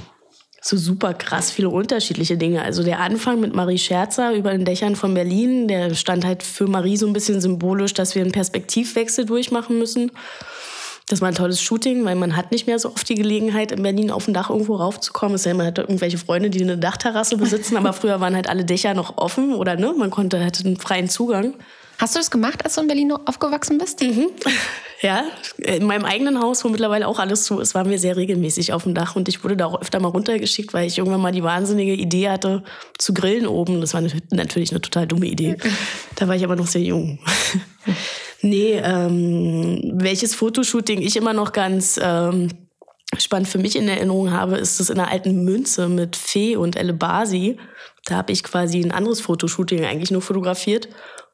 so 0.60 0.76
super 0.76 1.14
krass 1.14 1.50
viele 1.50 1.70
unterschiedliche 1.70 2.36
Dinge. 2.36 2.62
Also 2.62 2.82
der 2.82 3.00
Anfang 3.00 3.40
mit 3.40 3.54
Marie 3.54 3.78
Scherzer 3.78 4.34
über 4.34 4.52
den 4.52 4.64
Dächern 4.64 4.94
von 4.94 5.14
Berlin, 5.14 5.68
der 5.68 5.94
stand 5.94 6.24
halt 6.24 6.42
für 6.42 6.66
Marie 6.66 6.96
so 6.96 7.06
ein 7.06 7.12
bisschen 7.12 7.40
symbolisch, 7.40 7.94
dass 7.94 8.14
wir 8.14 8.22
einen 8.22 8.32
Perspektivwechsel 8.32 9.24
durchmachen 9.24 9.78
müssen. 9.78 10.10
Das 11.08 11.20
war 11.20 11.28
ein 11.28 11.34
tolles 11.34 11.60
Shooting, 11.60 12.04
weil 12.04 12.14
man 12.14 12.36
hat 12.36 12.52
nicht 12.52 12.68
mehr 12.68 12.78
so 12.78 12.90
oft 12.90 13.08
die 13.08 13.16
Gelegenheit, 13.16 13.72
in 13.72 13.82
Berlin 13.82 14.12
auf 14.12 14.26
dem 14.26 14.34
Dach 14.34 14.48
irgendwo 14.50 14.76
raufzukommen. 14.76 15.34
Es 15.34 15.40
ist 15.40 15.46
ja 15.46 15.52
immer 15.52 15.64
halt 15.64 15.78
irgendwelche 15.78 16.18
Freunde, 16.18 16.50
die 16.50 16.62
eine 16.62 16.78
Dachterrasse 16.78 17.36
besitzen, 17.36 17.76
aber 17.76 17.92
früher 17.92 18.20
waren 18.20 18.36
halt 18.36 18.48
alle 18.48 18.64
Dächer 18.64 18.94
noch 18.94 19.18
offen 19.18 19.54
oder 19.54 19.76
ne, 19.76 19.92
man 19.96 20.10
konnte 20.10 20.38
halt 20.38 20.64
einen 20.64 20.76
freien 20.76 21.08
Zugang. 21.08 21.54
Hast 21.98 22.14
du 22.14 22.18
das 22.18 22.30
gemacht, 22.30 22.64
als 22.64 22.76
du 22.76 22.82
in 22.82 22.86
Berlin 22.86 23.12
aufgewachsen 23.12 23.78
bist? 23.78 24.02
Mhm. 24.02 24.28
Ja, 25.02 25.24
in 25.56 25.86
meinem 25.86 26.04
eigenen 26.04 26.40
Haus, 26.40 26.62
wo 26.62 26.68
mittlerweile 26.68 27.08
auch 27.08 27.18
alles 27.18 27.44
zu 27.44 27.58
ist, 27.58 27.74
waren 27.74 27.88
wir 27.88 27.98
sehr 27.98 28.18
regelmäßig 28.18 28.74
auf 28.74 28.82
dem 28.82 28.92
Dach 28.92 29.16
und 29.16 29.28
ich 29.30 29.42
wurde 29.42 29.56
da 29.56 29.64
auch 29.64 29.80
öfter 29.80 29.98
mal 29.98 30.08
runtergeschickt, 30.08 30.74
weil 30.74 30.86
ich 30.86 30.98
irgendwann 30.98 31.22
mal 31.22 31.32
die 31.32 31.42
wahnsinnige 31.42 31.94
Idee 31.94 32.28
hatte, 32.28 32.64
zu 32.98 33.14
grillen 33.14 33.46
oben. 33.46 33.80
Das 33.80 33.94
war 33.94 34.02
natürlich 34.30 34.72
eine 34.72 34.80
total 34.82 35.06
dumme 35.06 35.26
Idee. 35.26 35.56
Da 36.16 36.28
war 36.28 36.36
ich 36.36 36.44
aber 36.44 36.56
noch 36.56 36.66
sehr 36.66 36.82
jung. 36.82 37.18
nee, 38.42 38.74
ähm, 38.74 39.80
welches 39.94 40.34
Fotoshooting 40.34 41.00
ich 41.00 41.16
immer 41.16 41.32
noch 41.32 41.52
ganz 41.52 41.98
ähm, 42.02 42.50
spannend 43.16 43.48
für 43.48 43.56
mich 43.56 43.74
in 43.74 43.88
Erinnerung 43.88 44.30
habe, 44.30 44.58
ist 44.58 44.80
das 44.80 44.90
in 44.90 44.98
einer 44.98 45.10
alten 45.10 45.44
Münze 45.44 45.88
mit 45.88 46.16
Fee 46.16 46.56
und 46.56 46.76
Elle 46.76 46.92
Basi. 46.92 47.56
Da 48.04 48.16
habe 48.16 48.32
ich 48.32 48.42
quasi 48.42 48.80
ein 48.80 48.92
anderes 48.92 49.22
Fotoshooting 49.22 49.86
eigentlich 49.86 50.10
nur 50.10 50.20
fotografiert 50.20 50.88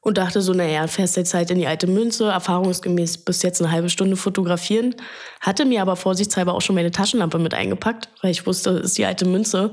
und 0.07 0.19
dachte 0.19 0.40
so, 0.40 0.53
naja, 0.53 0.87
fährst 0.87 1.16
jetzt 1.16 1.35
halt 1.35 1.51
in 1.51 1.59
die 1.59 1.66
alte 1.66 1.88
Münze, 1.88 2.27
erfahrungsgemäß 2.27 3.19
bis 3.19 3.42
jetzt 3.42 3.61
eine 3.61 3.73
halbe 3.73 3.90
Stunde 3.90 4.14
fotografieren. 4.14 4.95
Hatte 5.40 5.64
mir 5.64 5.83
aber 5.83 5.97
vorsichtshalber 5.97 6.55
auch 6.55 6.61
schon 6.61 6.77
meine 6.77 6.92
Taschenlampe 6.92 7.40
mit 7.40 7.55
eingepackt, 7.55 8.09
weil 8.23 8.31
ich 8.31 8.47
wusste, 8.47 8.71
es 8.71 8.90
ist 8.90 8.99
die 8.99 9.05
alte 9.05 9.25
Münze. 9.27 9.73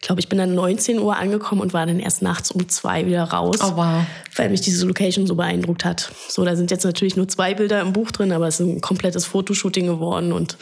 Ich 0.00 0.06
glaube, 0.06 0.20
ich 0.20 0.30
bin 0.30 0.38
dann 0.38 0.54
19 0.54 0.98
Uhr 0.98 1.14
angekommen 1.14 1.60
und 1.60 1.74
war 1.74 1.84
dann 1.84 2.00
erst 2.00 2.22
nachts 2.22 2.50
um 2.50 2.66
zwei 2.70 3.04
wieder 3.04 3.24
raus. 3.24 3.58
Oh, 3.60 3.76
wow. 3.76 4.06
Weil 4.36 4.48
mich 4.48 4.62
diese 4.62 4.86
Location 4.86 5.26
so 5.26 5.34
beeindruckt 5.34 5.84
hat. 5.84 6.12
So, 6.28 6.46
da 6.46 6.56
sind 6.56 6.70
jetzt 6.70 6.84
natürlich 6.84 7.16
nur 7.16 7.28
zwei 7.28 7.52
Bilder 7.52 7.82
im 7.82 7.92
Buch 7.92 8.10
drin, 8.10 8.32
aber 8.32 8.48
es 8.48 8.60
ist 8.60 8.66
ein 8.66 8.80
komplettes 8.80 9.26
Fotoshooting 9.26 9.84
geworden 9.84 10.32
und 10.32 10.56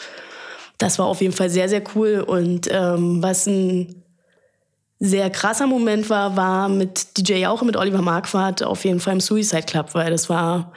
das 0.78 0.98
war 0.98 1.06
auf 1.06 1.20
jeden 1.20 1.32
Fall 1.32 1.48
sehr, 1.48 1.68
sehr 1.68 1.84
cool. 1.94 2.24
Und 2.26 2.68
ähm, 2.72 3.22
was 3.22 3.46
ein 3.46 4.02
sehr 4.98 5.28
krasser 5.30 5.66
Moment 5.66 6.08
war, 6.08 6.36
war 6.36 6.68
mit 6.68 7.18
DJ 7.18 7.34
Jauche, 7.34 7.64
mit 7.64 7.76
Oliver 7.76 8.02
Marquardt 8.02 8.62
auf 8.62 8.84
jeden 8.84 9.00
Fall 9.00 9.14
im 9.14 9.20
Suicide 9.20 9.64
Club, 9.64 9.94
weil 9.94 10.10
das 10.10 10.28
war 10.28 10.72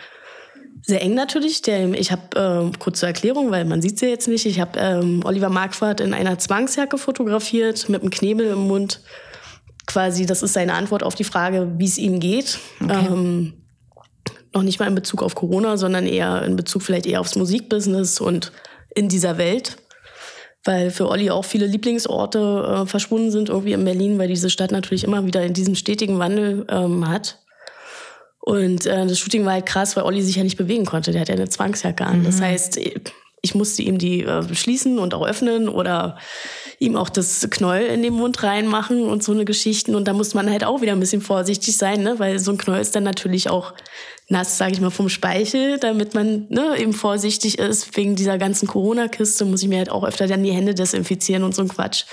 sehr 0.82 1.02
eng 1.02 1.14
natürlich. 1.14 1.62
Der, 1.62 1.94
ich 1.94 2.12
habe, 2.12 2.72
äh, 2.74 2.78
kurz 2.80 3.00
zur 3.00 3.08
Erklärung, 3.08 3.52
weil 3.52 3.66
man 3.66 3.82
sieht 3.82 4.00
sie 4.00 4.08
jetzt 4.08 4.28
nicht, 4.28 4.46
ich 4.46 4.60
habe 4.60 4.78
ähm, 4.80 5.22
Oliver 5.24 5.50
Marquardt 5.50 6.02
in 6.02 6.14
einer 6.14 6.38
Zwangsjacke 6.38 6.98
fotografiert, 6.98 7.88
mit 7.88 8.02
einem 8.02 8.12
Knebel 8.12 8.48
im 8.48 8.68
Mund. 8.68 9.02
Quasi, 9.86 10.26
das 10.26 10.44
ist 10.44 10.54
seine 10.54 10.74
Antwort 10.74 11.02
auf 11.02 11.16
die 11.16 11.24
Frage, 11.24 11.72
wie 11.78 11.86
es 11.86 11.98
ihm 11.98 12.20
geht. 12.20 12.60
Okay. 12.84 13.08
Ähm, 13.08 13.54
noch 14.54 14.64
nicht 14.64 14.80
mal 14.80 14.88
in 14.88 14.96
Bezug 14.96 15.24
auf 15.24 15.36
Corona, 15.36 15.78
sondern 15.78 16.06
eher 16.06 16.44
in 16.44 16.56
Bezug 16.56 16.82
vielleicht 16.82 17.06
eher 17.06 17.22
aufs 17.22 17.36
Musikbusiness 17.36 18.20
und 18.20 18.52
in 18.94 19.08
dieser 19.08 19.38
Welt 19.38 19.78
weil 20.66 20.92
für 20.92 21.08
Olli 21.08 21.30
auch 21.30 21.46
viele 21.46 21.66
Lieblingsorte 21.66 22.84
äh, 22.84 22.86
verschwunden 22.86 23.32
sind 23.32 23.50
irgendwie 23.50 23.74
in 23.74 23.86
Berlin, 23.86 24.20
weil 24.20 24.28
diese 24.28 24.50
Stadt 24.50 24.72
natürlich 24.72 25.04
immer 25.04 25.26
wieder 25.26 25.44
in 25.44 25.54
diesem 25.54 25.76
stetigen 25.76 26.20
Wandel 26.20 26.66
ähm, 26.70 27.08
hat. 27.08 27.38
Und 28.40 28.86
äh, 28.86 29.06
das 29.06 29.20
Shooting 29.20 29.46
war 29.46 29.54
halt 29.54 29.66
krass, 29.66 29.96
weil 29.96 30.04
Olli 30.04 30.22
sich 30.22 30.36
ja 30.36 30.44
nicht 30.44 30.58
bewegen 30.58 30.86
konnte. 30.86 31.12
Der 31.12 31.22
hat 31.22 31.30
ja 31.30 31.36
eine 31.36 31.50
Zwangsjacke 31.50 32.06
an. 32.06 32.20
Mhm. 32.20 32.26
Das 32.26 32.42
heißt, 32.42 32.80
ich 33.42 33.56
musste 33.56 33.82
ihm 33.84 33.98
die 33.98 34.24
äh, 34.24 34.54
schließen 34.54 35.00
und 35.00 35.14
auch 35.14 35.26
öffnen 35.26 35.70
oder 35.70 36.18
ihm 36.80 36.96
auch 36.96 37.10
das 37.10 37.48
Knäuel 37.50 37.88
in 37.88 38.02
den 38.02 38.14
Mund 38.14 38.42
reinmachen 38.44 39.06
und 39.06 39.24
so 39.24 39.32
eine 39.32 39.46
Geschichten. 39.46 39.96
Und 39.96 40.08
da 40.08 40.14
muss 40.14 40.34
man 40.34 40.50
halt 40.50 40.64
auch 40.64 40.82
wieder 40.82 40.94
ein 40.94 41.00
bisschen 41.00 41.22
vorsichtig 41.22 41.78
sein, 41.78 42.04
ne? 42.04 42.20
weil 42.20 42.40
so 42.40 42.52
ein 42.52 42.58
Knäuel 42.58 42.82
ist 42.82 42.96
dann 42.96 43.04
natürlich 43.04 43.50
auch 43.50 43.74
nass, 44.30 44.60
sage 44.60 44.74
ich 44.74 44.80
mal, 44.80 44.92
vom 44.92 45.10
Speichel, 45.10 45.80
damit 45.80 46.14
man 46.14 46.46
ne, 46.50 46.78
eben 46.78 46.94
vorsichtig 46.94 47.58
ist. 47.58 47.98
Wegen 47.98 48.16
dieser 48.16 48.38
ganzen 48.38 48.68
Corona-Kiste 48.68 49.44
muss 49.44 49.64
ich 49.64 49.68
mir 49.68 49.80
halt 49.80 49.90
auch 49.90 50.04
öfter 50.04 50.28
dann 50.28 50.44
die 50.44 50.52
Hände 50.52 50.76
desinfizieren 50.76 51.44
und 51.44 51.56
so 51.56 51.64
ein 51.64 51.68
Quatsch. 51.68 52.04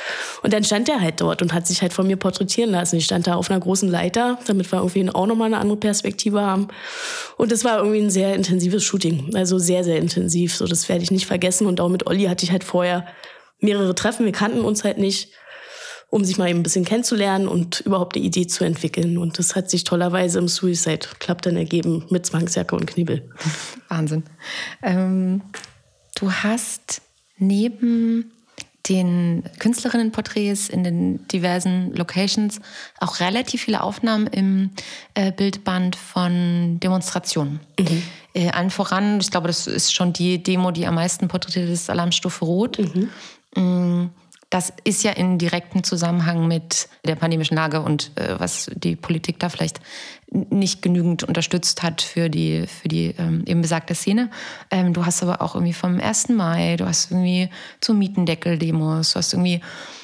Und 0.43 0.55
dann 0.55 0.65
stand 0.65 0.89
er 0.89 1.03
halt 1.03 1.21
dort 1.21 1.43
und 1.43 1.53
hat 1.53 1.67
sich 1.67 1.83
halt 1.83 1.93
von 1.93 2.07
mir 2.07 2.17
porträtieren 2.17 2.71
lassen. 2.71 2.97
Ich 2.97 3.05
stand 3.05 3.27
da 3.27 3.35
auf 3.35 3.51
einer 3.51 3.61
großen 3.61 3.91
Leiter, 3.91 4.39
damit 4.47 4.73
wir 4.73 4.79
irgendwie 4.79 5.11
auch 5.11 5.27
nochmal 5.27 5.49
eine 5.49 5.59
andere 5.59 5.77
Perspektive 5.77 6.41
haben. 6.41 6.69
Und 7.37 7.53
das 7.53 7.65
war 7.65 7.79
irgendwie 7.79 8.01
ein 8.01 8.11
sehr 8.11 8.35
intensives 8.35 8.83
Shooting. 8.83 9.37
Also 9.37 9.59
sehr, 9.59 9.85
sehr 9.85 9.99
intensiv. 9.99 10.57
So, 10.57 10.67
das 10.67 10.89
werde 10.89 11.03
ich 11.03 11.11
nicht 11.11 11.27
vergessen. 11.27 11.67
Und 11.67 11.83
auch 11.83 11.91
mit 11.91 12.07
Olli 12.07 12.25
hatte 12.25 12.45
ich 12.45 12.51
halt 12.51 12.65
vorher 12.65 13.07
mehrere 13.61 13.95
Treffen. 13.95 14.25
Wir 14.25 14.33
kannten 14.33 14.61
uns 14.61 14.85
halt 14.85 14.97
nicht 14.97 15.33
um 16.11 16.25
sich 16.25 16.39
mal 16.39 16.49
eben 16.49 16.61
ein 16.61 16.63
bisschen 16.63 16.85
kennenzulernen 16.85 17.49
und 17.49 17.81
überhaupt 17.81 18.17
eine 18.17 18.25
Idee 18.25 18.47
zu 18.47 18.65
entwickeln. 18.65 19.19
Und 19.19 19.39
das 19.39 19.57
hat 19.57 19.71
sich 19.71 19.85
tollerweise 19.85 20.39
im 20.39 20.49
Suicide 20.49 21.09
Club 21.19 21.43
dann 21.43 21.57
ergeben 21.57 22.05
mit 22.11 22.27
Zwangsjacke 22.27 22.77
und 22.77 22.87
Knibbel. 22.87 23.29
Wahnsinn. 23.89 24.23
Ähm, 24.83 25.43
du 26.15 26.31
hast 26.31 27.03
neben 27.39 28.31
den 28.89 29.43
Künstlerinnenporträts 29.59 30.69
in 30.69 30.85
den 30.85 31.27
diversen 31.27 31.93
Locations 31.93 32.61
auch 33.01 33.19
relativ 33.19 33.63
viele 33.63 33.83
Aufnahmen 33.83 34.29
im 34.29 34.71
äh, 35.15 35.33
Bildband 35.33 35.97
von 35.97 36.79
Demonstrationen. 36.79 37.59
Mhm. 37.81 38.03
Äh, 38.33 38.51
allen 38.51 38.71
voran, 38.71 39.19
ich 39.21 39.33
glaube, 39.33 39.49
das 39.49 39.67
ist 39.67 39.93
schon 39.93 40.13
die 40.13 40.41
Demo, 40.41 40.71
die 40.71 40.87
am 40.87 40.95
meisten 40.95 41.27
porträtiert 41.27 41.69
ist, 41.69 41.91
Alarmstufe 41.91 42.45
Rot. 42.45 42.79
Mhm. 42.79 43.09
Mhm 43.57 44.11
das 44.51 44.73
ist 44.85 45.03
ja 45.03 45.11
in 45.13 45.39
direktem 45.39 45.83
Zusammenhang 45.83 46.47
mit 46.47 46.89
der 47.05 47.17
pandemischen 47.17 47.57
Lage 47.57 47.81
und 47.81 48.13
äh, 48.17 48.39
was 48.39 48.71
die 48.75 48.95
Politik 48.95 49.41
da 49.41 49.49
vielleicht 49.49 49.81
nicht 50.31 50.83
genügend 50.83 51.25
unterstützt 51.25 51.83
hat 51.83 52.03
für 52.03 52.29
die, 52.31 52.67
für 52.67 52.89
die 52.89 53.15
ähm, 53.19 53.43
eben 53.47 53.63
besagte 53.63 53.95
Szene. 53.95 54.31
Ähm, 54.71 54.93
du 54.93 55.05
hast 55.05 55.23
aber 55.23 55.43
auch 55.43 55.55
irgendwie 55.55 55.73
vom 55.73 55.99
1. 55.99 56.29
Mai, 56.31 56.77
du 56.77 56.87
hast 56.87 57.11
irgendwie 57.11 57.49
zu 57.81 57.93
Mietendeckel-Demos, 57.95 59.13
du 59.13 59.19
hast 59.19 59.33
irgendwie, 59.33 59.61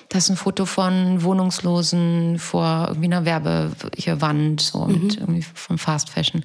das 0.09 0.25
ist 0.25 0.31
ein 0.31 0.37
Foto 0.37 0.67
von 0.67 1.23
Wohnungslosen 1.23 2.39
vor 2.39 2.87
irgendwie 2.89 3.13
einer 3.13 3.25
Werbewand, 3.25 4.61
so 4.61 4.87
mhm. 4.87 4.93
mit 4.93 5.17
irgendwie 5.19 5.43
vom 5.43 5.79
Fast 5.79 6.11
Fashion. 6.11 6.45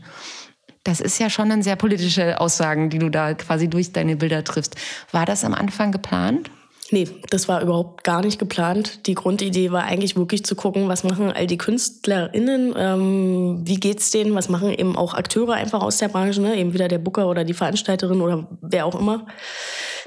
Das 0.84 1.02
ist 1.02 1.20
ja 1.20 1.30
schon 1.30 1.52
eine 1.52 1.64
sehr 1.64 1.76
politische 1.76 2.40
Aussagen, 2.40 2.90
die 2.90 3.00
du 3.00 3.10
da 3.10 3.34
quasi 3.34 3.68
durch 3.68 3.92
deine 3.92 4.16
Bilder 4.16 4.44
triffst. 4.44 4.76
War 5.12 5.26
das 5.26 5.44
am 5.44 5.54
Anfang 5.54 5.92
geplant? 5.92 6.50
Nee, 6.90 7.08
das 7.30 7.50
war 7.50 7.62
überhaupt 7.62 8.06
gar 8.06 8.22
nicht 8.22 8.40
geplant. 8.40 9.08
Die 9.08 9.14
Grundidee 9.14 9.72
war 9.72 9.84
eigentlich 9.84 10.16
wirklich 10.16 10.46
zu 10.46 10.56
gucken, 10.56 10.88
was 10.88 11.04
machen 11.04 11.34
all 11.34 11.46
die 11.46 11.58
KünstlerInnen, 11.58 12.74
ähm, 12.78 13.62
wie 13.66 13.76
geht's 13.76 14.12
denen, 14.12 14.34
was 14.36 14.48
machen 14.48 14.72
eben 14.72 14.96
auch 14.96 15.14
Akteure 15.14 15.54
einfach 15.54 15.82
aus 15.82 15.98
der 15.98 16.08
Branche, 16.08 16.42
ne? 16.42 16.56
eben 16.56 16.74
wieder 16.74 16.88
der 16.88 17.00
Booker 17.00 17.28
oder 17.28 17.44
die 17.44 17.54
Veranstalterin 17.54 18.22
oder 18.22 18.48
wer 18.62 18.86
auch 18.86 18.98
immer. 18.98 19.26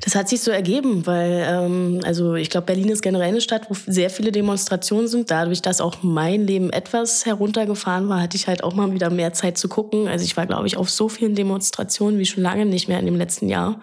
Das 0.02 0.14
hat 0.14 0.30
sich 0.30 0.40
so 0.40 0.50
ergeben, 0.50 1.06
weil, 1.06 1.44
ähm, 1.46 2.00
also 2.04 2.34
ich 2.34 2.48
glaube, 2.48 2.66
Berlin 2.66 2.88
ist 2.88 3.02
generell 3.02 3.28
eine 3.28 3.42
Stadt, 3.42 3.68
wo 3.68 3.74
sehr 3.86 4.08
viele 4.08 4.32
Demonstrationen 4.32 5.08
sind. 5.08 5.30
Dadurch, 5.30 5.60
dass 5.60 5.82
auch 5.82 5.96
mein 6.02 6.46
Leben 6.46 6.70
etwas 6.70 7.26
heruntergefahren 7.26 8.08
war, 8.08 8.22
hatte 8.22 8.38
ich 8.38 8.46
halt 8.46 8.64
auch 8.64 8.72
mal 8.72 8.92
wieder 8.92 9.10
mehr 9.10 9.34
Zeit 9.34 9.58
zu 9.58 9.68
gucken. 9.68 10.08
Also 10.08 10.24
ich 10.24 10.38
war, 10.38 10.46
glaube 10.46 10.66
ich, 10.66 10.78
auf 10.78 10.88
so 10.88 11.10
vielen 11.10 11.34
Demonstrationen 11.34 12.18
wie 12.18 12.24
schon 12.24 12.42
lange 12.42 12.64
nicht 12.64 12.88
mehr 12.88 12.98
in 12.98 13.04
dem 13.04 13.16
letzten 13.16 13.50
Jahr. 13.50 13.78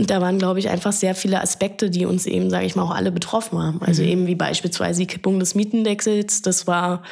Und 0.00 0.08
da 0.08 0.22
waren, 0.22 0.38
glaube 0.38 0.58
ich, 0.58 0.70
einfach 0.70 0.92
sehr 0.92 1.14
viele 1.14 1.42
Aspekte, 1.42 1.90
die 1.90 2.06
uns 2.06 2.24
eben, 2.24 2.48
sage 2.48 2.64
ich 2.64 2.74
mal, 2.74 2.84
auch 2.84 2.94
alle 2.94 3.12
betroffen 3.12 3.58
haben. 3.58 3.82
Also 3.82 4.02
mhm. 4.02 4.08
eben 4.08 4.26
wie 4.28 4.34
beispielsweise 4.34 5.00
die 5.00 5.06
Kippung 5.06 5.38
des 5.38 5.54
Mietendeckels. 5.54 6.40
Das 6.40 6.66
war 6.66 7.02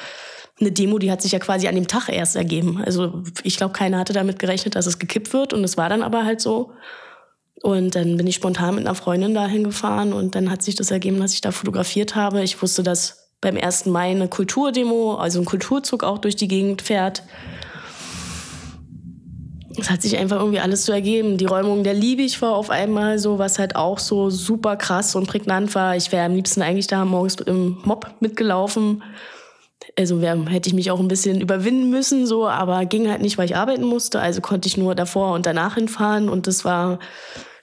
eine 0.59 0.73
Demo, 0.73 0.99
die 0.99 1.11
hat 1.11 1.21
sich 1.21 1.33
ja 1.33 1.39
quasi 1.39 1.69
an 1.69 1.75
dem 1.75 1.87
Tag 1.87 2.09
erst 2.09 2.35
ergeben. 2.35 2.83
Also 2.83 3.23
ich 3.43 3.59
glaube, 3.59 3.75
keiner 3.75 3.99
hatte 3.99 4.15
damit 4.15 4.39
gerechnet, 4.39 4.75
dass 4.75 4.87
es 4.87 4.99
gekippt 4.99 5.35
wird. 5.35 5.53
Und 5.53 5.65
es 5.65 5.77
war 5.77 5.91
dann 5.91 6.03
aber 6.03 6.25
halt 6.25 6.41
so. 6.41 6.73
Und 7.61 7.95
dann 7.95 8.17
bin 8.17 8.27
ich 8.27 8.37
spontan 8.37 8.77
mit 8.77 8.87
einer 8.87 8.95
Freundin 8.95 9.35
dahin 9.35 9.65
gefahren 9.65 10.15
und 10.15 10.35
dann 10.35 10.51
hat 10.51 10.63
sich 10.63 10.75
das 10.75 10.91
ergeben, 10.91 11.21
dass 11.21 11.35
ich 11.35 11.43
da 11.43 11.53
fotografiert 11.53 12.15
habe. 12.15 12.43
Ich 12.43 12.63
wusste, 12.63 12.83
dass 12.83 13.35
beim 13.43 13.59
1. 13.59 13.85
Mai 13.85 14.13
eine 14.13 14.29
Kulturdemo, 14.29 15.17
also 15.17 15.41
ein 15.41 15.45
Kulturzug 15.45 16.05
auch 16.05 16.17
durch 16.17 16.37
die 16.37 16.49
Gegend 16.49 16.81
fährt 16.81 17.23
es 19.79 19.91
hat 19.91 20.03
sich 20.03 20.17
einfach 20.17 20.39
irgendwie 20.39 20.61
alles 20.61 20.85
so 20.85 20.93
ergeben. 20.93 21.37
Die 21.37 21.47
Räumung 21.47 21.85
der 21.85 21.95
Liebig 21.95 22.41
war 22.43 22.55
auf 22.55 22.71
einmal 22.71 23.19
so, 23.19 23.39
was 23.39 23.59
halt 23.59 23.77
auch 23.77 23.99
so 23.99 24.31
super 24.31 24.77
krass 24.77 25.15
und 25.15 25.27
prägnant 25.27 25.75
war. 25.75 25.97
Ich 25.97 26.11
wäre 26.13 26.27
am 26.27 26.35
liebsten 26.35 26.63
eigentlich 26.63 26.87
da 26.87 27.05
morgens 27.05 27.37
im 27.37 27.79
Mob 27.85 28.11
mitgelaufen. 28.21 29.03
Also 29.97 30.21
wär, 30.21 30.37
hätte 30.47 30.69
ich 30.69 30.75
mich 30.75 30.91
auch 30.91 31.01
ein 31.01 31.09
bisschen 31.09 31.41
überwinden 31.41 31.91
müssen, 31.91 32.27
so, 32.27 32.47
aber 32.47 32.85
ging 32.87 33.09
halt 33.09 33.23
nicht, 33.23 33.39
weil 33.39 33.47
ich 33.47 33.57
arbeiten 33.57 33.85
musste. 33.85 34.21
Also 34.21 34.41
konnte 34.41 34.69
ich 34.69 34.77
nur 34.77 34.95
davor 34.95 35.35
und 35.35 35.47
danach 35.47 35.75
hinfahren. 35.75 36.29
Und 36.29 36.47
das 36.47 36.65
war 36.65 36.99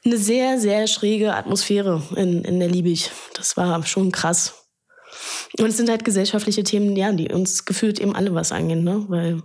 eine 0.03 0.17
sehr, 0.17 0.59
sehr 0.59 0.87
schräge 0.87 1.33
Atmosphäre 1.35 2.01
in, 2.15 2.43
in 2.43 2.59
der 2.59 2.69
Liebig. 2.69 3.11
Das 3.35 3.57
war 3.57 3.85
schon 3.85 4.11
krass. 4.11 4.65
Und 5.59 5.67
es 5.67 5.77
sind 5.77 5.89
halt 5.89 6.03
gesellschaftliche 6.03 6.63
Themen, 6.63 6.95
ja, 6.95 7.11
die 7.11 7.31
uns 7.31 7.65
gefühlt 7.65 7.99
eben 7.99 8.15
alle 8.15 8.33
was 8.33 8.51
angehen, 8.51 8.83
ne? 8.83 9.05
Weil 9.07 9.41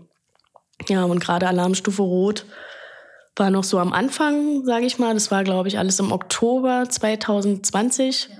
ja, 0.89 1.05
und 1.05 1.21
gerade 1.21 1.47
Alarmstufe 1.47 2.03
Rot 2.03 2.45
war 3.37 3.51
noch 3.51 3.65
so 3.65 3.79
am 3.79 3.93
Anfang, 3.93 4.65
sage 4.65 4.87
ich 4.87 4.99
mal. 4.99 5.15
Das 5.15 5.31
war, 5.31 5.45
glaube 5.45 5.69
ich, 5.69 5.79
alles 5.79 5.99
im 5.99 6.13
Oktober 6.13 6.85
2020. 6.89 8.29
Ja. 8.31 8.37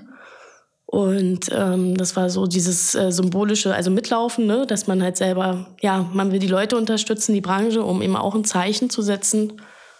Und 0.85 1.49
ähm, 1.53 1.95
das 1.95 2.17
war 2.17 2.29
so 2.29 2.47
dieses 2.47 2.95
äh, 2.95 3.13
symbolische, 3.13 3.73
also 3.73 3.89
Mitlaufen, 3.89 4.45
ne? 4.45 4.65
dass 4.67 4.87
man 4.87 5.01
halt 5.01 5.15
selber, 5.15 5.67
ja, 5.79 6.05
man 6.11 6.33
will 6.33 6.39
die 6.39 6.47
Leute 6.47 6.75
unterstützen, 6.75 7.33
die 7.33 7.39
Branche, 7.39 7.81
um 7.81 8.01
eben 8.01 8.17
auch 8.17 8.35
ein 8.35 8.43
Zeichen 8.43 8.89
zu 8.89 9.01
setzen. 9.01 9.53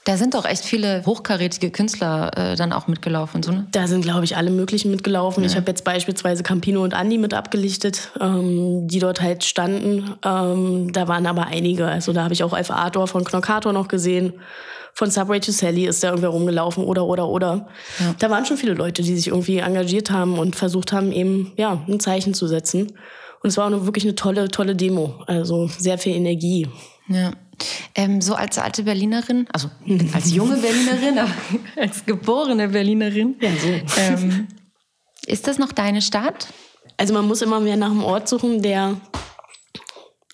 Da 0.03 0.17
sind 0.17 0.33
doch 0.33 0.45
echt 0.45 0.65
viele 0.65 1.05
hochkarätige 1.05 1.69
Künstler 1.69 2.31
äh, 2.35 2.55
dann 2.55 2.73
auch 2.73 2.87
mitgelaufen 2.87 3.43
so, 3.43 3.51
ne? 3.51 3.67
Da 3.71 3.85
sind, 3.85 4.01
glaube 4.01 4.25
ich, 4.25 4.35
alle 4.35 4.49
möglichen 4.49 4.89
mitgelaufen. 4.89 5.43
Ja. 5.43 5.49
Ich 5.49 5.55
habe 5.55 5.69
jetzt 5.69 5.83
beispielsweise 5.83 6.41
Campino 6.41 6.83
und 6.83 6.95
Andi 6.95 7.19
mit 7.19 7.35
abgelichtet, 7.35 8.09
ähm, 8.19 8.87
die 8.87 8.97
dort 8.97 9.21
halt 9.21 9.43
standen. 9.43 10.15
Ähm, 10.25 10.91
da 10.91 11.07
waren 11.07 11.27
aber 11.27 11.45
einige. 11.45 11.85
Also 11.85 12.13
da 12.13 12.23
habe 12.23 12.33
ich 12.33 12.43
auch 12.43 12.53
Alpha 12.53 12.73
Arthur 12.73 13.07
von 13.07 13.23
Knockator 13.23 13.73
noch 13.73 13.87
gesehen. 13.87 14.33
Von 14.93 15.11
Subway 15.11 15.39
to 15.39 15.51
Sally 15.51 15.85
ist 15.85 16.03
da 16.03 16.09
irgendwer 16.09 16.29
rumgelaufen 16.29 16.83
oder, 16.83 17.05
oder, 17.05 17.27
oder. 17.27 17.67
Ja. 17.99 18.15
Da 18.17 18.29
waren 18.29 18.45
schon 18.45 18.57
viele 18.57 18.73
Leute, 18.73 19.03
die 19.03 19.15
sich 19.15 19.27
irgendwie 19.27 19.59
engagiert 19.59 20.09
haben 20.09 20.39
und 20.39 20.55
versucht 20.55 20.93
haben, 20.93 21.11
eben, 21.11 21.53
ja, 21.57 21.83
ein 21.87 21.99
Zeichen 21.99 22.33
zu 22.33 22.47
setzen. 22.47 22.93
Und 23.43 23.49
es 23.49 23.57
war 23.57 23.67
auch 23.67 23.85
wirklich 23.85 24.03
eine 24.03 24.15
tolle, 24.15 24.49
tolle 24.49 24.75
Demo. 24.75 25.23
Also 25.27 25.67
sehr 25.67 25.97
viel 25.97 26.15
Energie. 26.15 26.67
Ja. 27.07 27.31
Ähm, 27.95 28.21
so 28.21 28.35
als 28.35 28.57
alte 28.57 28.83
Berlinerin, 28.83 29.47
also 29.51 29.69
als 30.13 30.33
junge 30.33 30.57
Berlinerin, 30.57 31.19
aber 31.19 31.33
als 31.81 32.05
geborene 32.05 32.69
Berlinerin, 32.69 33.35
ja, 33.39 33.49
so. 33.51 34.01
ähm, 34.01 34.47
ist 35.25 35.47
das 35.47 35.57
noch 35.57 35.71
deine 35.71 36.01
Stadt? 36.01 36.47
Also 36.97 37.13
man 37.13 37.27
muss 37.27 37.41
immer 37.41 37.59
mehr 37.59 37.77
nach 37.77 37.91
einem 37.91 38.03
Ort 38.03 38.27
suchen, 38.27 38.61
der 38.61 38.99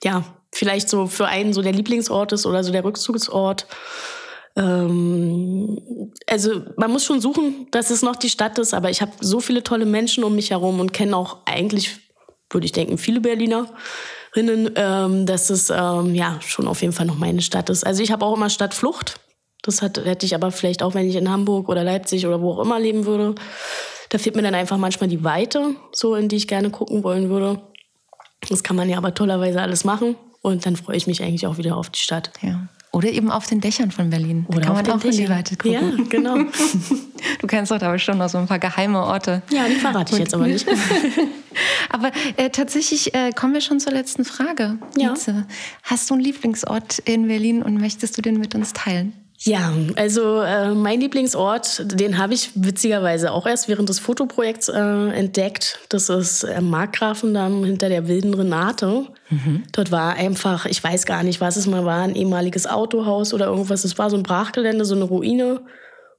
ja 0.03 0.23
vielleicht 0.53 0.89
so 0.89 1.07
für 1.07 1.27
einen 1.27 1.53
so 1.53 1.61
der 1.61 1.73
Lieblingsort 1.73 2.31
ist 2.31 2.45
oder 2.45 2.63
so 2.63 2.71
der 2.71 2.83
Rückzugsort. 2.83 3.67
Ähm, 4.55 6.11
also 6.27 6.63
man 6.77 6.91
muss 6.91 7.05
schon 7.05 7.21
suchen, 7.21 7.67
dass 7.71 7.89
es 7.89 8.01
noch 8.01 8.15
die 8.15 8.29
Stadt 8.29 8.57
ist, 8.59 8.73
aber 8.73 8.89
ich 8.89 9.01
habe 9.01 9.11
so 9.21 9.39
viele 9.39 9.63
tolle 9.63 9.85
Menschen 9.85 10.23
um 10.23 10.35
mich 10.35 10.51
herum 10.51 10.79
und 10.79 10.93
kenne 10.93 11.15
auch 11.15 11.37
eigentlich, 11.45 11.99
würde 12.49 12.65
ich 12.65 12.71
denken, 12.71 12.97
viele 12.97 13.21
Berliner 13.21 13.67
ähm, 14.38 15.26
dass 15.26 15.50
es 15.50 15.69
ähm, 15.69 16.13
ja 16.13 16.39
schon 16.41 16.67
auf 16.67 16.82
jeden 16.82 16.93
Fall 16.93 17.06
noch 17.06 17.17
meine 17.17 17.41
Stadt 17.41 17.69
ist. 17.69 17.86
Also 17.86 18.04
ich 18.04 18.12
habe 18.12 18.26
auch 18.26 18.36
immer 18.36 18.50
Stadtflucht. 18.50 19.19
Das 19.63 19.82
hat, 19.82 20.04
hätte 20.04 20.26
ich 20.26 20.36
aber 20.36 20.52
vielleicht 20.52 20.84
auch, 20.84 20.93
wenn 20.93 21.10
ich 21.10 21.15
in 21.15 21.30
Hamburg 21.30 21.67
oder 21.69 21.84
Leipzig 21.84 22.26
oder 22.26 22.41
wo 22.41 22.54
auch 22.54 22.60
immer 22.60 22.80
leben 22.80 23.06
würde. 23.06 23.36
Da 24.10 24.17
fehlt 24.17 24.36
mir 24.36 24.41
dann 24.41 24.56
einfach 24.56 24.78
manchmal 24.78 25.10
die 25.10 25.23
Weite, 25.23 25.76
so 25.91 26.15
in 26.15 26.30
die 26.30 26.38
ich 26.38 26.47
gerne 26.47 26.69
gucken 26.69 27.04
wollen 27.04 27.30
würde. 27.30 27.62
Das 28.50 28.63
kann 28.63 28.76
man 28.76 28.89
ja 28.89 28.97
aber 28.97 29.13
tollerweise 29.13 29.62
alles 29.62 29.84
machen. 29.84 30.15
Und 30.41 30.65
dann 30.65 30.76
freue 30.76 30.95
ich 30.95 31.08
mich 31.08 31.21
eigentlich 31.23 31.47
auch 31.47 31.58
wieder 31.58 31.76
auf 31.76 31.89
die 31.89 32.00
Stadt. 32.00 32.32
Ja. 32.41 32.69
Oder 32.97 33.12
eben 33.12 33.29
auf 33.29 33.45
den 33.45 33.62
Dächern 33.62 33.91
von 33.91 34.10
Berlin. 34.10 34.47
Oder 34.47 34.62
da 34.62 34.65
kann 34.65 34.75
man 34.77 34.89
auch 34.89 34.99
Dächern. 34.99 35.19
in 35.19 35.25
die 35.25 35.29
Weite 35.29 35.55
gucken. 35.55 35.97
Ja, 35.99 36.03
genau. 36.10 36.36
du 37.41 37.45
kennst 37.45 37.71
doch 37.71 37.77
da 37.77 37.95
schon 37.99 38.17
noch 38.17 38.27
so 38.27 38.39
ein 38.39 38.47
paar 38.47 38.57
geheime 38.57 39.03
Orte. 39.03 39.43
Ja, 39.51 39.67
die 39.67 39.75
verrate 39.75 40.13
ich 40.13 40.19
jetzt 40.19 40.33
aber 40.33 40.47
nicht. 40.47 40.67
aber 41.89 42.12
äh, 42.38 42.49
tatsächlich 42.49 43.13
äh, 43.13 43.33
kommen 43.33 43.53
wir 43.53 43.62
schon 43.62 43.79
zur 43.79 43.93
letzten 43.93 44.25
Frage. 44.25 44.79
Ja. 44.97 45.13
Hast 45.83 46.10
du 46.10 46.15
einen 46.15 46.23
Lieblingsort 46.23 46.97
in 46.97 47.27
Berlin 47.27 47.62
und 47.62 47.79
möchtest 47.79 48.17
du 48.17 48.23
den 48.23 48.39
mit 48.39 48.55
uns 48.55 48.73
teilen? 48.73 49.13
Ja, 49.39 49.71
also 49.95 50.41
äh, 50.41 50.73
mein 50.73 51.00
Lieblingsort, 51.00 52.00
den 52.00 52.17
habe 52.17 52.34
ich 52.34 52.50
witzigerweise 52.56 53.32
auch 53.32 53.45
erst 53.45 53.67
während 53.67 53.88
des 53.88 54.00
Fotoprojekts 54.00 54.69
äh, 54.69 54.80
entdeckt. 54.80 55.80
Das 55.89 56.10
ist 56.10 56.43
äh, 56.43 56.60
Markgrafendamm 56.60 57.63
hinter 57.63 57.88
der 57.88 58.08
wilden 58.08 58.34
Renate. 58.34 59.06
Mhm. 59.30 59.63
Dort 59.71 59.91
war 59.91 60.15
einfach, 60.15 60.65
ich 60.65 60.84
weiß 60.84 61.06
gar 61.06 61.21
nicht, 61.21 61.39
was 61.39 61.56
es 61.56 61.67
mal 61.67 61.86
war, 61.86 62.02
ein 62.02 62.15
ehemaliges 62.15 62.65
Autohaus 62.65 63.32
oder 63.34 63.45
irgendwas. 63.45 63.84
Es 63.84 64.00
war 64.00 64.10
so 64.10 64.17
ein 64.17 64.23
Brachgelände, 64.23 64.86
so 64.86 64.95
eine 64.95 65.04
Ruine. 65.04 65.62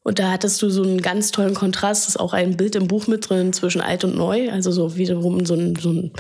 Und 0.05 0.21
da 0.21 0.31
hattest 0.31 0.63
du 0.63 0.71
so 0.71 0.85
einen 0.85 1.03
ganz 1.03 1.33
tollen 1.33 1.55
Kontrast. 1.55 2.05
Das 2.05 2.11
ist 2.11 2.21
auch 2.21 2.35
ein 2.35 2.57
Bild 2.57 2.77
im 2.77 2.87
Buch 2.87 3.09
mit 3.09 3.29
drin 3.29 3.53
zwischen 3.53 3.81
alt 3.81 4.05
und 4.05 4.17
neu. 4.17 4.51
Also 4.53 4.71
so 4.71 4.97
wiederum 4.97 5.45
so 5.45 5.55
ein, 5.55 5.75
so 5.75 5.91
ein 5.91 6.13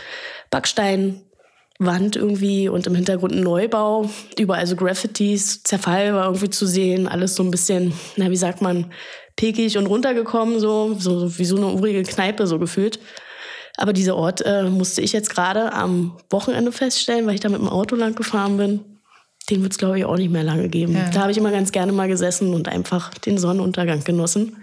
Backsteinwand 1.79 2.17
irgendwie 2.17 2.69
und 2.69 2.87
im 2.87 2.95
Hintergrund 2.95 3.35
ein 3.35 3.43
Neubau. 3.43 4.09
Überall 4.38 4.67
so 4.67 4.77
Graffitis, 4.77 5.62
Zerfall 5.62 6.14
war 6.14 6.27
irgendwie 6.27 6.51
zu 6.51 6.67
sehen. 6.67 7.09
Alles 7.09 7.35
so 7.35 7.43
ein 7.43 7.51
bisschen, 7.51 7.93
na, 8.17 8.31
wie 8.31 8.37
sagt 8.37 8.61
man, 8.61 8.93
pekig 9.37 9.79
und 9.79 9.87
runtergekommen, 9.87 10.59
so, 10.59 10.95
so 10.95 11.38
wie 11.38 11.45
so 11.45 11.57
eine 11.57 11.67
urige 11.67 12.03
Kneipe 12.03 12.47
so 12.47 12.59
gefühlt. 12.59 12.99
Aber 13.77 13.93
dieser 13.93 14.17
Ort 14.17 14.43
äh, 14.45 14.64
musste 14.64 15.01
ich 15.03 15.12
jetzt 15.12 15.31
gerade 15.31 15.73
am 15.73 16.17
Wochenende 16.31 16.73
feststellen, 16.73 17.27
weil 17.27 17.35
ich 17.35 17.41
da 17.41 17.49
mit 17.49 17.61
dem 17.61 17.69
Auto 17.69 17.95
lang 17.95 18.17
gefahren 18.17 18.57
bin. 18.57 18.81
Den 19.49 19.62
wird 19.62 19.73
es, 19.73 19.79
glaube 19.79 19.99
ich, 19.99 20.05
auch 20.05 20.17
nicht 20.17 20.33
mehr 20.33 20.43
lange 20.43 20.69
geben. 20.69 20.95
Ja. 20.95 21.09
Da 21.11 21.21
habe 21.21 21.31
ich 21.31 21.38
immer 21.38 21.53
ganz 21.53 21.71
gerne 21.71 21.93
mal 21.93 22.09
gesessen 22.09 22.53
und 22.53 22.69
einfach 22.69 23.14
den 23.14 23.38
Sonnenuntergang 23.38 24.03
genossen. 24.03 24.57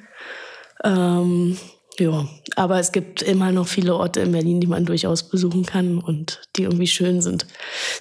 Ähm, 0.84 1.58
ja, 1.98 2.28
aber 2.56 2.80
es 2.80 2.92
gibt 2.92 3.22
immer 3.22 3.52
noch 3.52 3.68
viele 3.68 3.96
Orte 3.96 4.22
in 4.22 4.32
Berlin, 4.32 4.60
die 4.60 4.68
man 4.68 4.86
durchaus 4.86 5.30
besuchen 5.30 5.66
kann 5.66 6.00
und 6.00 6.42
die 6.56 6.64
irgendwie 6.64 6.88
schön 6.88 7.22
sind. 7.22 7.46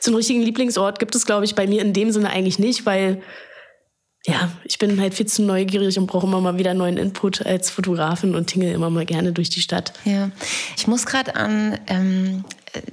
So 0.01 0.11
einen 0.11 0.17
richtigen 0.17 0.43
Lieblingsort 0.43 0.99
gibt 0.99 1.15
es, 1.15 1.27
glaube 1.27 1.45
ich, 1.45 1.55
bei 1.55 1.67
mir 1.67 1.83
in 1.83 1.93
dem 1.93 2.11
Sinne 2.11 2.31
eigentlich 2.31 2.59
nicht, 2.59 2.87
weil 2.87 3.23
ja, 4.27 4.51
ich 4.65 4.79
bin 4.79 5.01
halt 5.01 5.15
viel 5.15 5.27
zu 5.27 5.43
neugierig 5.43 5.99
und 5.99 6.07
brauche 6.07 6.27
immer 6.27 6.41
mal 6.41 6.59
wieder 6.59 6.73
neuen 6.73 6.97
Input 6.97 7.45
als 7.45 7.69
Fotografin 7.71 8.35
und 8.35 8.47
tingle 8.47 8.73
immer 8.73 8.89
mal 8.89 9.05
gerne 9.05 9.33
durch 9.33 9.51
die 9.51 9.61
Stadt. 9.61 9.93
Ja, 10.05 10.31
ich 10.77 10.87
muss 10.87 11.05
gerade 11.05 11.37
an 11.37 11.79
ähm, 11.89 12.45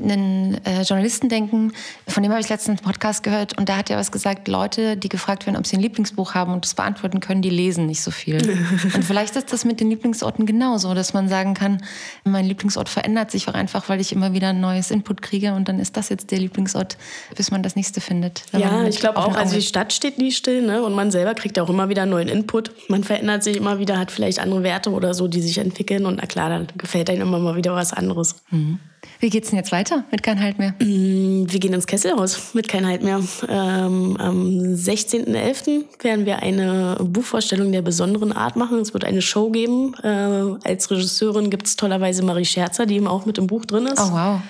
einen 0.01 0.63
äh, 0.65 0.81
Journalisten 0.83 1.29
denken, 1.29 1.73
von 2.07 2.23
dem 2.23 2.31
habe 2.31 2.41
ich 2.41 2.49
letztens 2.49 2.79
einen 2.79 2.85
Podcast 2.85 3.23
gehört 3.23 3.57
und 3.57 3.69
da 3.69 3.77
hat 3.77 3.89
er 3.89 3.97
was 3.97 4.11
gesagt, 4.11 4.47
Leute, 4.47 4.97
die 4.97 5.09
gefragt 5.09 5.45
werden, 5.45 5.57
ob 5.57 5.65
sie 5.65 5.77
ein 5.77 5.81
Lieblingsbuch 5.81 6.33
haben 6.33 6.53
und 6.53 6.65
das 6.65 6.73
beantworten 6.73 7.19
können, 7.19 7.41
die 7.41 7.49
lesen 7.49 7.85
nicht 7.85 8.01
so 8.01 8.11
viel. 8.11 8.37
und 8.95 9.03
vielleicht 9.03 9.35
ist 9.35 9.51
das 9.51 9.65
mit 9.65 9.79
den 9.79 9.89
Lieblingsorten 9.89 10.45
genauso, 10.45 10.93
dass 10.93 11.13
man 11.13 11.29
sagen 11.29 11.53
kann, 11.53 11.83
mein 12.23 12.45
Lieblingsort 12.45 12.89
verändert 12.89 13.31
sich 13.31 13.47
auch 13.47 13.53
einfach, 13.53 13.89
weil 13.89 13.99
ich 13.99 14.11
immer 14.11 14.33
wieder 14.33 14.49
ein 14.49 14.61
neues 14.61 14.91
Input 14.91 15.21
kriege 15.21 15.53
und 15.53 15.67
dann 15.67 15.79
ist 15.79 15.97
das 15.97 16.09
jetzt 16.09 16.31
der 16.31 16.39
Lieblingsort, 16.39 16.97
bis 17.35 17.51
man 17.51 17.63
das 17.63 17.75
nächste 17.75 18.01
findet. 18.01 18.43
Ja, 18.53 18.85
ich 18.85 18.99
glaube 18.99 19.17
auch, 19.17 19.35
also 19.35 19.55
die 19.55 19.61
Stadt 19.61 19.93
steht 19.93 20.17
nie 20.17 20.31
still 20.31 20.65
ne? 20.65 20.83
und 20.83 20.93
man 20.93 21.11
selber 21.11 21.33
kriegt 21.33 21.57
auch 21.59 21.69
immer 21.69 21.89
wieder 21.89 22.05
neuen 22.05 22.27
Input. 22.27 22.71
Man 22.89 23.03
verändert 23.03 23.43
sich 23.43 23.57
immer 23.57 23.79
wieder, 23.79 23.97
hat 23.97 24.11
vielleicht 24.11 24.39
andere 24.39 24.63
Werte 24.63 24.91
oder 24.91 25.13
so, 25.13 25.27
die 25.27 25.41
sich 25.41 25.57
entwickeln 25.57 26.05
und 26.05 26.17
na 26.17 26.25
klar, 26.25 26.49
dann 26.49 26.67
gefällt 26.77 27.09
einem 27.09 27.21
immer 27.23 27.39
mal 27.39 27.55
wieder 27.55 27.73
was 27.73 27.93
anderes. 27.93 28.35
Mhm. 28.51 28.79
Wie 29.21 29.29
geht's 29.29 29.51
denn 29.51 29.57
jetzt 29.57 29.71
weiter 29.71 30.03
mit 30.09 30.23
Kein 30.23 30.41
Halt 30.41 30.57
mehr? 30.57 30.73
Mm, 30.79 31.45
wir 31.47 31.59
gehen 31.59 31.73
ins 31.73 31.85
Kesselhaus 31.85 32.55
mit 32.55 32.67
Kein 32.67 32.87
Halt 32.87 33.03
mehr. 33.03 33.21
Ähm, 33.47 34.17
am 34.17 34.49
16.11. 34.73 35.85
werden 36.03 36.25
wir 36.25 36.39
eine 36.39 36.97
Buchvorstellung 36.99 37.71
der 37.71 37.83
besonderen 37.83 38.31
Art 38.31 38.55
machen. 38.55 38.79
Es 38.79 38.93
wird 38.93 39.05
eine 39.05 39.21
Show 39.21 39.51
geben. 39.51 39.93
Äh, 40.03 40.07
als 40.67 40.89
Regisseurin 40.89 41.51
gibt 41.51 41.67
es 41.67 41.75
tollerweise 41.75 42.23
Marie 42.23 42.45
Scherzer, 42.45 42.87
die 42.87 42.95
eben 42.95 43.07
auch 43.07 43.27
mit 43.27 43.37
im 43.37 43.45
Buch 43.45 43.63
drin 43.65 43.85
ist. 43.85 44.01
Oh, 44.01 44.11
wow. 44.11 44.41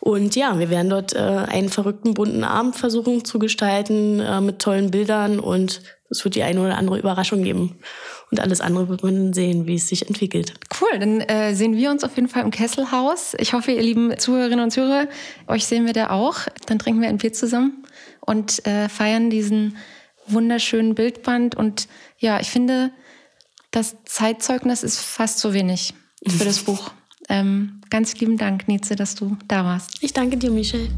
Und 0.00 0.34
ja, 0.34 0.58
wir 0.58 0.70
werden 0.70 0.88
dort 0.88 1.14
äh, 1.14 1.18
einen 1.18 1.68
verrückten 1.68 2.14
bunten 2.14 2.42
Abend 2.42 2.76
versuchen 2.76 3.24
zu 3.24 3.38
gestalten 3.38 4.20
äh, 4.20 4.40
mit 4.40 4.60
tollen 4.60 4.90
Bildern 4.90 5.40
und 5.40 5.82
es 6.10 6.24
wird 6.24 6.34
die 6.34 6.42
eine 6.42 6.60
oder 6.60 6.76
andere 6.76 6.98
Überraschung 6.98 7.42
geben. 7.42 7.78
Und 8.30 8.40
alles 8.40 8.60
andere 8.60 8.88
wird 8.88 9.02
man 9.02 9.32
sehen, 9.32 9.66
wie 9.66 9.76
es 9.76 9.88
sich 9.88 10.06
entwickelt. 10.08 10.54
Cool, 10.80 10.98
dann 10.98 11.20
äh, 11.20 11.54
sehen 11.54 11.76
wir 11.76 11.90
uns 11.90 12.02
auf 12.02 12.16
jeden 12.16 12.28
Fall 12.28 12.42
im 12.42 12.50
Kesselhaus. 12.50 13.34
Ich 13.38 13.52
hoffe, 13.52 13.72
ihr 13.72 13.82
lieben 13.82 14.18
Zuhörerinnen 14.18 14.64
und 14.64 14.70
Zuhörer, 14.70 15.06
euch 15.46 15.64
sehen 15.66 15.86
wir 15.86 15.92
da 15.92 16.10
auch. 16.10 16.38
Dann 16.66 16.78
trinken 16.78 17.00
wir 17.00 17.08
ein 17.08 17.18
Bier 17.18 17.32
zusammen 17.32 17.84
und 18.20 18.66
äh, 18.66 18.88
feiern 18.88 19.30
diesen 19.30 19.76
wunderschönen 20.26 20.94
Bildband. 20.94 21.54
Und 21.54 21.88
ja, 22.18 22.40
ich 22.40 22.50
finde, 22.50 22.90
das 23.70 23.96
Zeitzeugnis 24.04 24.82
ist 24.82 24.98
fast 24.98 25.38
zu 25.38 25.52
wenig 25.54 25.94
für 26.26 26.44
das 26.44 26.58
Buch. 26.64 26.90
Ähm, 27.28 27.80
ganz 27.90 28.18
lieben 28.18 28.36
Dank, 28.36 28.68
Nietzsche, 28.68 28.96
dass 28.96 29.14
du 29.14 29.36
da 29.48 29.64
warst. 29.64 30.02
Ich 30.02 30.12
danke 30.12 30.36
dir, 30.36 30.50
Michelle. 30.50 30.88